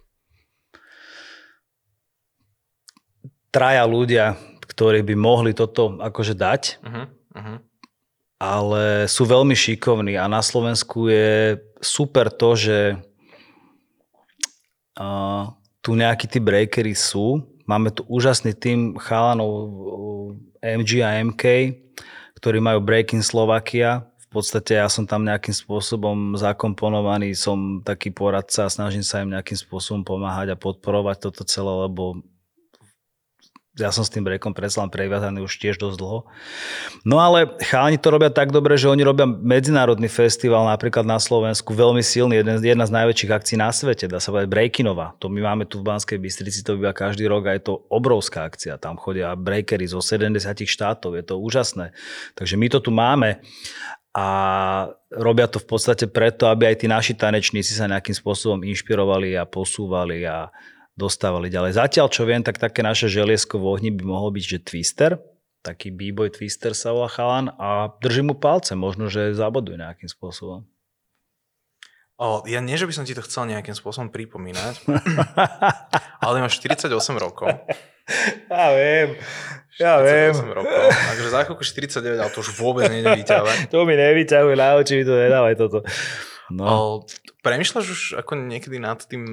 traja 3.49 3.89
ľudia, 3.89 4.37
ktorí 4.73 5.05
by 5.05 5.15
mohli 5.15 5.53
toto 5.53 6.01
akože 6.01 6.33
dať, 6.33 6.63
uh-huh, 6.81 7.07
uh-huh. 7.37 7.59
ale 8.41 9.07
sú 9.07 9.29
veľmi 9.29 9.53
šikovní 9.53 10.17
a 10.17 10.25
na 10.27 10.41
Slovensku 10.41 11.13
je 11.13 11.61
super 11.85 12.33
to, 12.33 12.57
že 12.57 12.79
Uh, 14.93 15.49
tu 15.81 15.97
nejakí 15.97 16.29
tí 16.29 16.37
breakery 16.37 16.93
sú. 16.93 17.41
Máme 17.65 17.89
tu 17.91 18.05
úžasný 18.05 18.53
tým 18.53 19.01
chalanov 19.01 19.73
MG 20.61 21.01
a 21.01 21.17
MK, 21.25 21.75
ktorí 22.37 22.61
majú 22.61 22.85
Breaking 22.85 23.25
Slovakia. 23.25 24.05
V 24.29 24.41
podstate 24.41 24.77
ja 24.77 24.89
som 24.93 25.09
tam 25.09 25.25
nejakým 25.25 25.57
spôsobom 25.57 26.37
zakomponovaný, 26.37 27.33
som 27.33 27.81
taký 27.81 28.13
poradca 28.13 28.69
a 28.69 28.73
snažím 28.73 29.05
sa 29.05 29.25
im 29.25 29.33
nejakým 29.33 29.57
spôsobom 29.57 30.05
pomáhať 30.05 30.53
a 30.53 30.61
podporovať 30.61 31.17
toto 31.29 31.43
celé, 31.49 31.73
lebo 31.89 32.21
ja 33.81 33.89
som 33.89 34.05
s 34.05 34.13
tým 34.13 34.21
brekom 34.21 34.53
predsa 34.53 34.85
len 34.85 34.93
previazaný 34.93 35.41
už 35.49 35.57
tiež 35.57 35.81
dosť 35.81 35.97
dlho. 35.97 36.29
No 37.09 37.25
ale 37.25 37.57
chalani 37.65 37.97
to 37.97 38.13
robia 38.13 38.29
tak 38.29 38.53
dobre, 38.53 38.77
že 38.77 38.93
oni 38.93 39.01
robia 39.01 39.25
medzinárodný 39.25 40.13
festival 40.13 40.69
napríklad 40.69 41.09
na 41.09 41.17
Slovensku, 41.17 41.73
veľmi 41.73 42.05
silný, 42.05 42.45
jeden, 42.45 42.61
jedna 42.61 42.85
z 42.85 42.93
najväčších 42.93 43.33
akcií 43.33 43.57
na 43.57 43.73
svete, 43.73 44.13
dá 44.13 44.21
sa 44.21 44.29
povedať 44.29 44.53
Breakinova. 44.53 45.17
To 45.25 45.33
my 45.33 45.41
máme 45.41 45.65
tu 45.65 45.81
v 45.81 45.89
Banskej 45.89 46.21
Bystrici, 46.21 46.61
to 46.61 46.77
býva 46.77 46.93
každý 46.93 47.25
rok 47.25 47.49
a 47.49 47.57
je 47.57 47.65
to 47.65 47.81
obrovská 47.89 48.45
akcia. 48.45 48.77
Tam 48.77 49.01
chodia 49.01 49.33
breakery 49.33 49.89
zo 49.89 50.05
70 50.05 50.37
štátov, 50.69 51.17
je 51.17 51.25
to 51.25 51.41
úžasné. 51.41 51.97
Takže 52.37 52.61
my 52.61 52.67
to 52.69 52.79
tu 52.85 52.93
máme 52.93 53.41
a 54.13 54.29
robia 55.09 55.49
to 55.49 55.57
v 55.57 55.67
podstate 55.73 56.05
preto, 56.13 56.45
aby 56.45 56.69
aj 56.69 56.85
tí 56.85 56.87
naši 56.93 57.17
tanečníci 57.17 57.73
sa 57.73 57.89
nejakým 57.89 58.13
spôsobom 58.13 58.61
inšpirovali 58.61 59.33
a 59.41 59.49
posúvali 59.49 60.29
a 60.29 60.53
dostávali 60.95 61.49
ďalej. 61.49 61.79
Zatiaľ, 61.79 62.07
čo 62.13 62.23
viem, 62.29 62.45
tak 62.45 62.61
také 62.61 62.85
naše 62.85 63.09
želiesko 63.09 63.57
v 63.57 63.67
ohni 63.69 63.91
by 63.93 64.05
mohol 64.05 64.31
byť, 64.35 64.45
že 64.45 64.59
Twister, 64.65 65.11
taký 65.65 65.95
b-boy 65.95 66.29
Twister 66.29 66.77
sa 66.77 66.93
volá 66.93 67.09
chalan 67.09 67.55
a 67.57 67.95
držím 68.03 68.33
mu 68.33 68.37
palce, 68.37 68.77
možno, 68.77 69.09
že 69.09 69.33
zaboduje 69.33 69.81
nejakým 69.81 70.11
spôsobom. 70.11 70.67
O, 72.23 72.45
ja 72.47 72.63
nie, 72.63 72.79
že 72.79 72.87
by 72.87 72.95
som 72.95 73.05
ti 73.09 73.17
to 73.19 73.25
chcel 73.25 73.51
nejakým 73.51 73.75
spôsobom 73.75 74.13
pripomínať, 74.13 74.87
ale 76.25 76.45
máš 76.45 76.61
48 76.63 76.87
rokov. 77.19 77.51
Ja 78.47 78.75
viem, 78.77 79.19
ja 79.81 79.99
viem. 80.03 80.35
rokov. 80.53 80.87
Takže 80.93 81.29
za 81.33 81.41
chvíľku 81.49 81.65
49, 81.65 82.23
ale 82.23 82.31
to 82.31 82.45
už 82.45 82.55
vôbec 82.55 82.87
nie 82.93 83.03
nevyťahuje. 83.03 83.73
to 83.73 83.83
mi 83.89 83.95
nevyťahuje, 83.97 84.55
na 84.55 84.77
oči 84.79 85.01
mi 85.01 85.05
to 85.09 85.15
nedávaj 85.19 85.55
toto. 85.57 85.79
No. 86.53 86.65
O, 86.69 86.77
premýšľaš 87.43 87.87
už 87.87 88.03
ako 88.23 88.39
niekedy 88.49 88.79
nad 88.79 89.03
tým, 89.03 89.25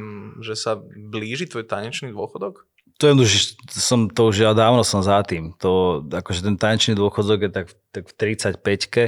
že 0.41 0.57
sa 0.57 0.75
blíži 0.93 1.45
tvoj 1.45 1.69
tanečný 1.69 2.11
dôchodok? 2.11 2.65
To 2.99 3.07
je 3.07 3.13
už, 3.15 3.31
som, 3.71 4.11
to 4.11 4.27
už 4.27 4.43
ja 4.43 4.51
dávno 4.51 4.83
som 4.83 4.99
za 4.99 5.23
tým. 5.23 5.55
To, 5.63 6.03
akože 6.03 6.43
ten 6.43 6.59
tanečný 6.59 6.99
dôchodok 6.99 7.47
je 7.47 7.51
tak, 7.53 7.67
tak 7.95 8.03
v 8.11 8.13
35-ke. 8.35 9.03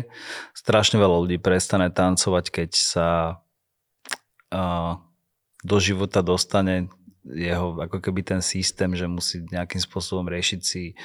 Strašne 0.55 0.95
veľa 0.95 1.27
ľudí 1.27 1.37
prestane 1.43 1.91
tancovať, 1.91 2.45
keď 2.55 2.69
sa 2.71 3.07
uh, 4.55 4.95
do 5.59 5.77
života 5.83 6.23
dostane 6.23 6.87
jeho 7.27 7.77
ako 7.77 8.01
keby 8.01 8.25
ten 8.25 8.41
systém, 8.41 8.95
že 8.97 9.05
musí 9.05 9.45
nejakým 9.51 9.81
spôsobom 9.81 10.25
riešiť 10.25 10.61
si 10.63 10.97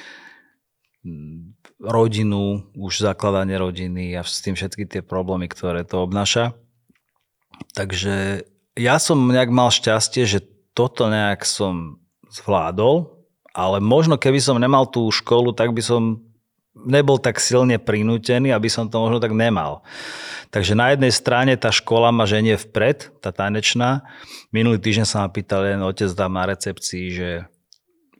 rodinu, 1.77 2.67
už 2.73 3.05
zakladanie 3.05 3.55
rodiny 3.55 4.17
a 4.17 4.25
s 4.25 4.41
tým 4.41 4.57
všetky 4.57 4.89
tie 4.89 5.01
problémy, 5.05 5.47
ktoré 5.47 5.85
to 5.85 6.01
obnáša. 6.03 6.57
Takže 7.73 8.45
ja 8.77 8.95
som 9.01 9.29
nejak 9.29 9.49
mal 9.49 9.73
šťastie, 9.73 10.23
že 10.25 10.39
toto 10.77 11.09
nejak 11.09 11.41
som 11.45 12.01
zvládol, 12.29 13.09
ale 13.57 13.81
možno 13.81 14.21
keby 14.21 14.37
som 14.37 14.61
nemal 14.61 14.85
tú 14.85 15.09
školu, 15.09 15.53
tak 15.53 15.73
by 15.73 15.81
som 15.81 16.21
nebol 16.77 17.17
tak 17.17 17.41
silne 17.41 17.81
prinútený, 17.81 18.53
aby 18.53 18.69
som 18.69 18.85
to 18.85 19.01
možno 19.01 19.17
tak 19.17 19.33
nemal. 19.33 19.81
Takže 20.53 20.77
na 20.77 20.93
jednej 20.93 21.09
strane 21.09 21.57
tá 21.57 21.73
škola 21.73 22.13
ma 22.13 22.29
ženie 22.29 22.55
vpred, 22.55 23.09
tá 23.19 23.33
tanečná. 23.33 24.05
Minulý 24.53 24.77
týždeň 24.77 25.05
sa 25.09 25.25
ma 25.25 25.33
pýtal 25.33 25.65
jeden 25.65 25.81
otec 25.81 26.13
tam 26.13 26.37
na 26.37 26.45
recepcii, 26.45 27.05
že, 27.11 27.31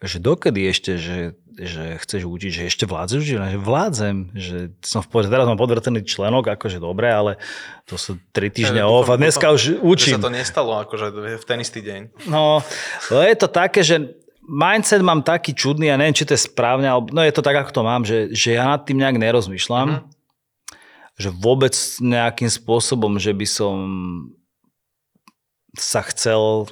že 0.02 0.18
dokedy 0.18 0.66
ešte, 0.68 0.98
že, 0.98 1.38
že 1.58 1.98
chceš 2.06 2.30
učiť, 2.30 2.52
že 2.54 2.64
ešte 2.70 2.86
vládzeš? 2.86 3.22
Že 3.26 3.38
vládzem, 3.58 4.16
že 4.38 4.58
som 4.86 5.02
v 5.02 5.10
pohode, 5.10 5.34
teraz 5.34 5.50
mám 5.50 5.58
podvrtený 5.58 6.06
členok, 6.06 6.54
akože 6.54 6.78
dobre, 6.78 7.10
ale 7.10 7.42
to 7.90 7.98
sú 7.98 8.22
tri 8.30 8.54
týždne 8.54 8.86
ja, 8.86 8.90
off 8.90 9.10
a 9.10 9.18
dneska 9.18 9.50
už 9.50 9.82
učím. 9.82 10.18
Že 10.18 10.22
sa 10.22 10.28
to 10.30 10.38
nestalo 10.38 10.72
akože 10.86 11.06
v 11.42 11.46
ten 11.46 11.58
istý 11.60 11.82
deň. 11.82 12.30
No, 12.30 12.62
no 13.10 13.20
je 13.26 13.36
to 13.36 13.50
také, 13.50 13.82
že 13.82 14.16
mindset 14.46 15.02
mám 15.02 15.26
taký 15.26 15.58
čudný, 15.58 15.90
ja 15.90 15.98
neviem, 15.98 16.16
či 16.16 16.30
to 16.30 16.38
je 16.38 16.46
správne, 16.46 16.86
ale 16.86 17.02
no 17.10 17.26
je 17.26 17.34
to 17.34 17.42
tak, 17.42 17.58
ako 17.66 17.72
to 17.74 17.82
mám, 17.82 18.06
že, 18.06 18.30
že 18.32 18.56
ja 18.56 18.70
nad 18.70 18.86
tým 18.86 19.02
nejak 19.02 19.18
nerozmýšľam. 19.18 19.90
Mm-hmm 19.90 20.16
že 21.18 21.34
vôbec 21.34 21.74
nejakým 21.98 22.46
spôsobom, 22.46 23.18
že 23.18 23.34
by 23.34 23.48
som 23.50 23.76
sa 25.74 26.06
chcel 26.06 26.70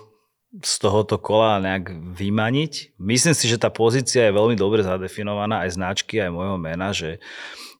z 0.64 0.74
tohoto 0.80 1.20
kola 1.20 1.60
nejak 1.60 2.16
vymaniť. 2.16 2.95
Myslím 2.95 3.36
si, 3.36 3.51
že 3.51 3.60
tá 3.60 3.68
pozícia 3.68 4.28
je 4.28 4.38
veľmi 4.38 4.56
dobre 4.56 4.86
zadefinovaná, 4.86 5.68
aj 5.68 5.76
značky, 5.76 6.22
aj 6.24 6.32
môjho 6.32 6.58
mena, 6.60 6.95
že 6.95 7.20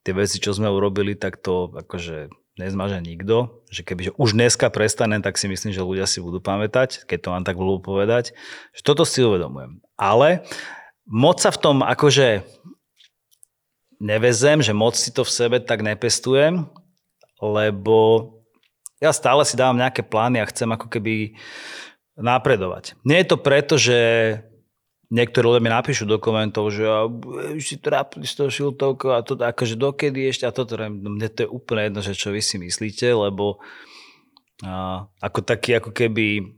tie 0.03 0.11
veci, 0.11 0.43
čo 0.43 0.51
sme 0.51 0.67
urobili, 0.67 1.15
tak 1.15 1.39
to 1.39 1.71
akože 1.71 2.30
nezmaže 2.59 2.99
nikto. 2.99 3.63
Že 3.71 3.82
keby 3.84 4.01
že 4.07 4.11
už 4.19 4.36
dneska 4.36 4.67
prestanem, 4.71 5.23
tak 5.23 5.39
si 5.39 5.47
myslím, 5.47 5.71
že 5.71 5.84
ľudia 5.84 6.07
si 6.07 6.19
budú 6.19 6.43
pamätať, 6.43 7.07
keď 7.07 7.19
to 7.19 7.30
mám 7.32 7.43
tak 7.47 7.55
blbú 7.55 7.80
povedať. 7.80 8.36
Že 8.76 8.82
toto 8.84 9.03
si 9.07 9.23
uvedomujem. 9.23 9.80
Ale 9.95 10.43
moc 11.07 11.39
sa 11.39 11.51
v 11.51 11.61
tom 11.61 11.78
akože 11.84 12.43
nevezem, 13.99 14.59
že 14.59 14.76
moc 14.76 14.99
si 14.99 15.11
to 15.11 15.23
v 15.23 15.32
sebe 15.32 15.57
tak 15.63 15.80
nepestujem, 15.80 16.67
lebo 17.39 18.32
ja 18.99 19.11
stále 19.11 19.43
si 19.43 19.59
dávam 19.59 19.76
nejaké 19.76 20.03
plány 20.03 20.39
a 20.39 20.49
chcem 20.49 20.67
ako 20.71 20.88
keby 20.88 21.36
napredovať. 22.16 22.95
Nie 23.03 23.24
je 23.24 23.28
to 23.32 23.38
preto, 23.39 23.76
že 23.76 23.97
niektorí 25.11 25.45
ľudia 25.45 25.63
mi 25.63 25.72
napíšu 25.72 26.07
do 26.07 26.18
komentov, 26.18 26.72
že 26.74 26.88
si 27.61 27.78
trápili 27.78 28.26
s 28.26 28.34
tou 28.34 28.49
šiltovkou 28.49 29.13
a 29.13 29.22
to 29.22 29.38
akože 29.38 29.78
dokedy 29.78 30.28
ešte 30.32 30.47
a 30.47 30.55
toto. 30.55 30.80
Mne 30.80 31.30
to 31.30 31.45
je 31.45 31.49
úplne 31.51 31.91
jedno, 31.91 32.01
že 32.01 32.18
čo 32.18 32.34
vy 32.34 32.41
si 32.41 32.57
myslíte, 32.57 33.13
lebo 33.13 33.61
a, 34.63 35.05
ako 35.22 35.39
taký 35.43 35.78
ako 35.78 35.91
keby 35.91 36.55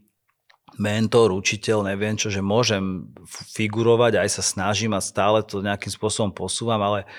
mentor, 0.77 1.33
učiteľ, 1.33 1.89
neviem 1.89 2.13
čo, 2.13 2.29
že 2.29 2.45
môžem 2.45 3.09
figurovať, 3.57 4.21
aj 4.21 4.29
sa 4.29 4.43
snažím 4.45 4.93
a 4.93 5.01
stále 5.01 5.41
to 5.41 5.65
nejakým 5.65 5.89
spôsobom 5.89 6.29
posúvam, 6.29 6.77
ale 6.77 7.09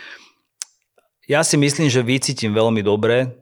ja 1.27 1.43
si 1.43 1.59
myslím, 1.59 1.91
že 1.91 2.07
vycítim 2.07 2.55
veľmi 2.55 2.81
dobre 2.81 3.35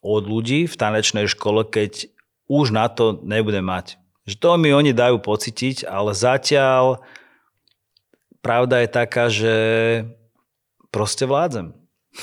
od 0.00 0.22
ľudí 0.24 0.70
v 0.70 0.78
tanečnej 0.78 1.26
škole, 1.26 1.66
keď 1.66 2.08
už 2.46 2.74
na 2.74 2.86
to 2.86 3.22
nebudem 3.22 3.66
mať. 3.66 3.98
Že 4.26 4.34
to 4.42 4.50
mi 4.58 4.74
oni 4.74 4.90
dajú 4.90 5.22
pocitiť, 5.22 5.86
ale 5.86 6.10
zatiaľ 6.14 6.98
pravda 8.42 8.82
je 8.82 8.88
taká, 8.90 9.24
že 9.30 9.54
proste 10.90 11.26
vládzem. 11.26 11.74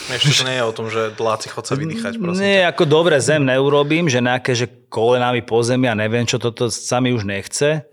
Ešte 0.10 0.42
to 0.42 0.44
nie 0.50 0.58
je 0.58 0.66
o 0.66 0.74
tom, 0.74 0.88
že 0.90 1.14
dláci 1.14 1.54
chod 1.54 1.70
sa 1.70 1.78
vydýchať. 1.78 2.18
Prosím 2.18 2.42
nie, 2.42 2.66
ťa. 2.66 2.74
ako 2.74 2.84
dobre 2.90 3.22
zem 3.22 3.46
neurobím, 3.46 4.10
že 4.10 4.26
nejaké 4.26 4.58
že 4.58 4.66
kolenami 4.90 5.46
po 5.46 5.62
zemi 5.62 5.86
a 5.86 5.94
neviem, 5.94 6.26
čo 6.26 6.42
toto 6.42 6.74
sa 6.74 6.98
mi 6.98 7.14
už 7.14 7.30
nechce, 7.30 7.86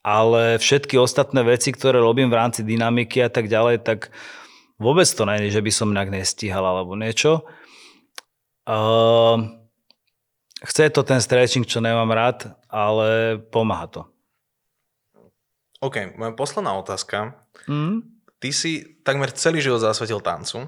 ale 0.00 0.56
všetky 0.56 0.96
ostatné 0.96 1.44
veci, 1.44 1.68
ktoré 1.68 2.00
robím 2.00 2.32
v 2.32 2.38
rámci 2.40 2.64
dynamiky 2.64 3.20
a 3.20 3.28
tak 3.28 3.52
ďalej, 3.52 3.84
tak 3.84 4.08
vôbec 4.80 5.04
to 5.04 5.22
nie 5.28 5.48
je, 5.48 5.60
že 5.60 5.64
by 5.64 5.70
som 5.72 5.92
nejak 5.92 6.10
nestíhal 6.16 6.64
alebo 6.64 6.96
niečo. 6.96 7.44
Uh, 8.64 9.63
chce 10.64 10.90
to 10.90 11.04
ten 11.04 11.20
stretching, 11.20 11.68
čo 11.68 11.84
nemám 11.84 12.10
rád, 12.10 12.56
ale 12.72 13.38
pomáha 13.52 13.86
to. 13.86 14.02
OK, 15.84 16.16
moja 16.16 16.32
posledná 16.32 16.72
otázka. 16.80 17.36
Mm? 17.68 18.08
Ty 18.40 18.48
si 18.52 19.00
takmer 19.04 19.28
celý 19.36 19.60
život 19.60 19.84
zasvetil 19.84 20.24
tancu. 20.24 20.64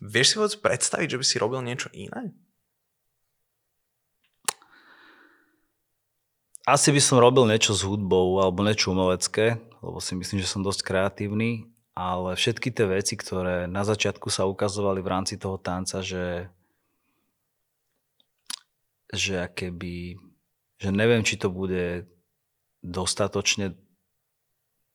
Vieš 0.00 0.26
si 0.26 0.34
vôbec 0.40 0.54
predstaviť, 0.64 1.08
že 1.14 1.20
by 1.20 1.24
si 1.28 1.36
robil 1.36 1.60
niečo 1.60 1.92
iné? 1.92 2.32
Asi 6.62 6.94
by 6.94 7.00
som 7.02 7.18
robil 7.18 7.44
niečo 7.44 7.74
s 7.74 7.82
hudbou 7.82 8.38
alebo 8.38 8.62
niečo 8.62 8.94
umelecké, 8.94 9.58
lebo 9.82 9.98
si 9.98 10.14
myslím, 10.14 10.38
že 10.40 10.50
som 10.50 10.62
dosť 10.62 10.86
kreatívny, 10.86 11.66
ale 11.92 12.38
všetky 12.38 12.70
tie 12.70 12.86
veci, 12.86 13.18
ktoré 13.18 13.66
na 13.66 13.82
začiatku 13.82 14.30
sa 14.30 14.48
ukazovali 14.48 15.02
v 15.02 15.10
rámci 15.10 15.34
toho 15.36 15.58
tanca, 15.58 16.00
že 16.00 16.48
že 19.12 19.48
keby, 19.52 20.16
že 20.80 20.88
neviem, 20.88 21.22
či 21.22 21.36
to 21.36 21.52
bude 21.52 22.08
dostatočne 22.82 23.76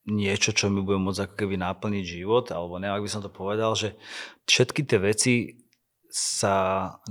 niečo, 0.08 0.56
čo 0.56 0.72
mi 0.72 0.82
bude 0.82 0.98
môcť 0.98 1.30
ako 1.30 1.36
keby 1.36 1.56
naplniť 1.60 2.04
život, 2.04 2.50
alebo 2.50 2.80
neviem, 2.80 2.98
ak 2.98 3.06
by 3.06 3.12
som 3.12 3.22
to 3.22 3.32
povedal, 3.32 3.76
že 3.76 3.94
všetky 4.48 4.82
tie 4.88 5.00
veci 5.00 5.34
sa 6.08 6.56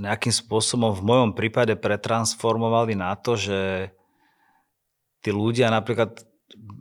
nejakým 0.01 0.33
spôsobom 0.33 0.91
v 0.91 1.05
mojom 1.05 1.31
prípade 1.37 1.77
pretransformovali 1.77 2.97
na 2.97 3.13
to, 3.13 3.37
že 3.37 3.93
tí 5.21 5.29
ľudia 5.29 5.69
napríklad 5.69 6.25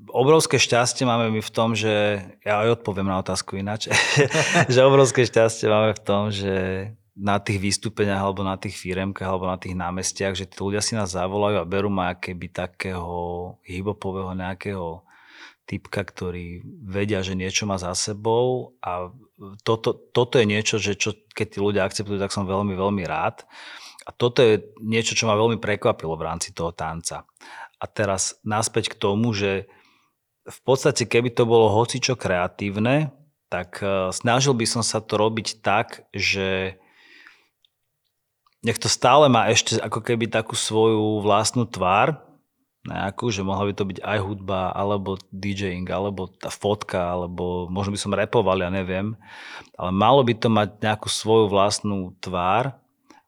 obrovské 0.09 0.57
šťastie 0.57 1.05
máme 1.05 1.29
my 1.29 1.45
v 1.45 1.55
tom, 1.55 1.77
že 1.77 2.25
ja 2.41 2.65
aj 2.65 2.81
odpoviem 2.81 3.07
na 3.07 3.21
otázku 3.21 3.61
ináč, 3.61 3.93
že 4.73 4.81
obrovské 4.81 5.29
šťastie 5.29 5.69
máme 5.69 5.93
v 5.93 6.03
tom, 6.03 6.33
že 6.33 6.55
na 7.17 7.41
tých 7.41 7.57
výstupeniach 7.57 8.21
alebo 8.21 8.45
na 8.45 8.61
tých 8.61 8.77
firemkách 8.77 9.25
alebo 9.25 9.49
na 9.49 9.57
tých 9.57 9.73
námestiach, 9.73 10.37
že 10.37 10.45
tí 10.45 10.61
ľudia 10.61 10.85
si 10.85 10.93
nás 10.93 11.17
zavolajú 11.17 11.65
a 11.65 11.65
berú 11.65 11.89
ma 11.89 12.13
keby 12.13 12.53
takého 12.53 13.57
hibopového 13.65 14.37
nejakého 14.37 15.01
typka, 15.65 16.05
ktorý 16.05 16.63
vedia, 16.85 17.25
že 17.25 17.35
niečo 17.35 17.65
má 17.65 17.81
za 17.81 17.91
sebou 17.97 18.77
a 18.85 19.11
toto, 19.65 19.97
toto 19.97 20.39
je 20.39 20.47
niečo, 20.47 20.77
že 20.77 20.95
čo, 20.95 21.17
keď 21.35 21.47
tí 21.49 21.59
ľudia 21.59 21.83
akceptujú, 21.89 22.21
tak 22.21 22.31
som 22.31 22.47
veľmi, 22.47 22.77
veľmi 22.77 23.03
rád. 23.09 23.43
A 24.07 24.15
toto 24.15 24.39
je 24.45 24.63
niečo, 24.79 25.19
čo 25.19 25.27
ma 25.27 25.35
veľmi 25.35 25.59
prekvapilo 25.59 26.15
v 26.15 26.27
rámci 26.31 26.55
toho 26.55 26.71
tanca. 26.71 27.27
A 27.83 27.85
teraz 27.91 28.39
naspäť 28.47 28.95
k 28.95 29.01
tomu, 29.03 29.35
že 29.35 29.67
v 30.47 30.59
podstate 30.63 31.11
keby 31.11 31.35
to 31.35 31.43
bolo 31.43 31.75
hocičo 31.75 32.15
kreatívne, 32.15 33.11
tak 33.51 33.83
eh, 33.83 34.15
snažil 34.15 34.55
by 34.55 34.67
som 34.69 34.87
sa 34.87 35.03
to 35.03 35.19
robiť 35.19 35.59
tak, 35.65 36.07
že 36.15 36.79
nech 38.67 38.83
to 38.83 38.91
stále 38.91 39.31
má 39.31 39.47
ešte 39.47 39.79
ako 39.79 40.03
keby 40.03 40.27
takú 40.27 40.59
svoju 40.59 41.23
vlastnú 41.23 41.71
tvár, 41.71 42.19
nejakú, 42.87 43.31
že 43.35 43.43
mohla 43.43 43.71
by 43.71 43.75
to 43.75 43.85
byť 43.87 43.99
aj 44.03 44.19
hudba, 44.23 44.71
alebo 44.75 45.19
DJing, 45.35 45.87
alebo 45.91 46.31
tá 46.31 46.51
fotka, 46.51 47.15
alebo 47.15 47.67
možno 47.67 47.95
by 47.95 48.01
som 48.01 48.15
repoval, 48.15 48.63
ja 48.63 48.71
neviem. 48.71 49.19
Ale 49.75 49.91
malo 49.91 50.23
by 50.23 50.35
to 50.39 50.49
mať 50.51 50.79
nejakú 50.83 51.11
svoju 51.11 51.51
vlastnú 51.51 52.15
tvár, 52.23 52.79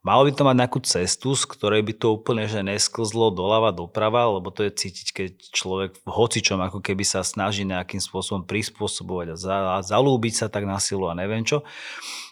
malo 0.07 0.23
by 0.25 0.33
to 0.33 0.47
mať 0.47 0.57
nejakú 0.63 0.79
cestu, 0.87 1.35
z 1.35 1.45
ktorej 1.45 1.83
by 1.83 1.93
to 1.99 2.15
úplne 2.15 2.47
že 2.47 2.63
nesklzlo 2.63 3.35
doľava, 3.35 3.75
doprava, 3.75 4.31
lebo 4.31 4.49
to 4.55 4.63
je 4.63 4.73
cítiť, 4.73 5.09
keď 5.11 5.31
človek 5.51 5.91
v 5.99 6.07
hocičom 6.07 6.59
ako 6.63 6.79
keby 6.79 7.03
sa 7.03 7.27
snaží 7.27 7.67
nejakým 7.67 7.99
spôsobom 7.99 8.47
prispôsobovať 8.47 9.35
a, 9.35 9.37
za, 9.37 9.57
a 9.75 9.79
zalúbiť 9.83 10.35
sa 10.39 10.47
tak 10.47 10.65
na 10.71 10.79
silu 10.79 11.11
a 11.11 11.19
neviem 11.19 11.43
čo. 11.43 11.67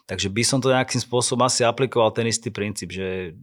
Takže 0.07 0.31
by 0.31 0.43
som 0.47 0.59
to 0.63 0.71
nejakým 0.71 1.03
spôsobom 1.03 1.43
asi 1.47 1.67
aplikoval 1.67 2.15
ten 2.15 2.31
istý 2.31 2.55
princíp, 2.55 2.95
že 2.95 3.35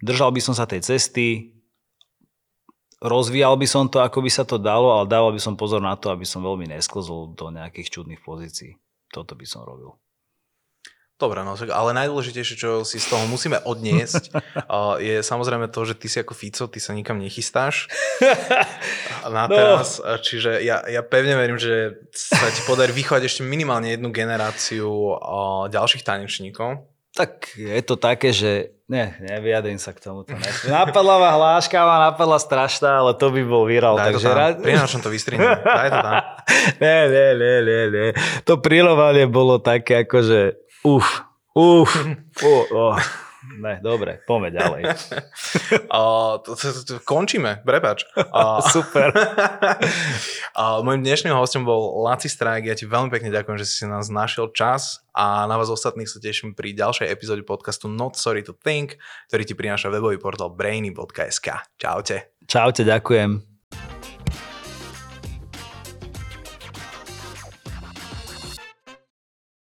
držal 0.00 0.32
by 0.32 0.40
som 0.40 0.56
sa 0.56 0.64
tej 0.64 0.80
cesty, 0.80 1.52
rozvíjal 3.00 3.56
by 3.56 3.66
som 3.68 3.84
to, 3.88 4.00
ako 4.00 4.24
by 4.24 4.30
sa 4.32 4.44
to 4.44 4.56
dalo, 4.56 4.92
ale 4.96 5.08
dával 5.08 5.32
by 5.32 5.40
som 5.40 5.60
pozor 5.60 5.84
na 5.84 5.96
to, 5.96 6.12
aby 6.12 6.24
som 6.24 6.44
veľmi 6.44 6.68
nesklzol 6.72 7.36
do 7.36 7.52
nejakých 7.52 8.00
čudných 8.00 8.24
pozícií. 8.24 8.76
Toto 9.12 9.36
by 9.36 9.44
som 9.44 9.64
robil. 9.64 9.96
Dobre, 11.20 11.44
no 11.44 11.52
ale 11.52 11.90
najdôležitejšie, 11.92 12.56
čo 12.56 12.70
si 12.80 12.96
z 12.96 13.12
toho 13.12 13.28
musíme 13.28 13.60
odniesť, 13.60 14.32
je 15.04 15.20
samozrejme 15.20 15.68
to, 15.68 15.84
že 15.84 15.94
ty 16.00 16.08
si 16.08 16.16
ako 16.16 16.32
Fico, 16.32 16.64
ty 16.64 16.80
sa 16.80 16.96
nikam 16.96 17.20
nechystáš 17.20 17.92
na 19.36 19.44
no. 19.44 19.52
teraz, 19.52 20.00
no. 20.00 20.16
čiže 20.16 20.64
ja, 20.64 20.80
ja 20.88 21.04
pevne 21.04 21.36
verím, 21.36 21.60
že 21.60 22.00
sa 22.16 22.48
ti 22.48 22.64
podarí 22.64 22.96
vychovať 22.96 23.28
ešte 23.28 23.44
minimálne 23.44 23.92
jednu 23.92 24.08
generáciu 24.08 25.20
ďalších 25.68 26.08
tanečníkov. 26.08 26.88
Tak 27.10 27.58
je 27.58 27.82
to 27.84 27.98
také, 28.00 28.30
že 28.30 28.80
ne, 28.86 29.18
nevyjadrím 29.18 29.82
sa 29.82 29.90
k 29.90 29.98
tomu. 29.98 30.22
Napadla 30.64 31.18
ma 31.18 31.30
hláška, 31.34 31.82
ma 31.82 32.08
napadla 32.08 32.38
strašná, 32.38 33.02
ale 33.02 33.18
to 33.18 33.34
by 33.34 33.42
bol 33.42 33.66
viral. 33.66 33.98
Daj 33.98 34.14
takže 34.14 34.24
to 34.24 34.30
tam, 34.30 34.38
rád... 34.38 34.54
prinášam 34.62 35.00
to 35.02 35.10
vystrihnem. 35.10 35.58
Daj 35.58 35.90
to 35.90 35.98
tam. 36.00 36.14
ne, 36.86 36.96
ne, 37.10 37.26
ne, 37.34 37.54
ne, 37.66 37.80
ne. 37.90 38.06
To 38.46 38.62
prilovanie 38.62 39.26
bolo 39.26 39.58
také, 39.58 40.06
akože 40.06 40.69
Uf, 40.84 41.24
uf, 41.54 41.90
oh, 42.44 42.64
oh. 42.72 42.96
Ne, 43.40 43.80
dobre, 43.80 44.20
poďme 44.28 44.52
ďalej. 44.52 44.82
uh, 45.96 46.36
to, 46.44 46.52
to, 46.54 46.68
to, 46.84 46.94
končíme, 47.02 47.64
prepač. 47.64 48.04
Uh, 48.12 48.60
Super. 48.74 49.16
uh, 49.16 50.84
mojim 50.84 51.00
dnešným 51.00 51.32
hostom 51.32 51.64
bol 51.64 52.04
Laci 52.04 52.28
Strajk. 52.28 52.68
Ja 52.68 52.76
ti 52.76 52.84
veľmi 52.84 53.08
pekne 53.08 53.32
ďakujem, 53.32 53.56
že 53.56 53.64
si 53.64 53.88
nás 53.88 54.12
našiel 54.12 54.52
čas 54.52 55.00
a 55.16 55.48
na 55.48 55.56
vás 55.56 55.72
ostatných 55.72 56.08
sa 56.08 56.20
teším 56.20 56.52
pri 56.52 56.76
ďalšej 56.76 57.08
epizóde 57.08 57.40
podcastu 57.42 57.88
Not 57.88 58.20
Sorry 58.20 58.44
to 58.44 58.52
Think, 58.52 59.00
ktorý 59.32 59.42
ti 59.48 59.56
prináša 59.56 59.88
webový 59.88 60.20
portál 60.20 60.52
brainy.sk. 60.52 61.80
Čaute. 61.80 62.36
Čaute, 62.44 62.84
ďakujem. 62.84 63.49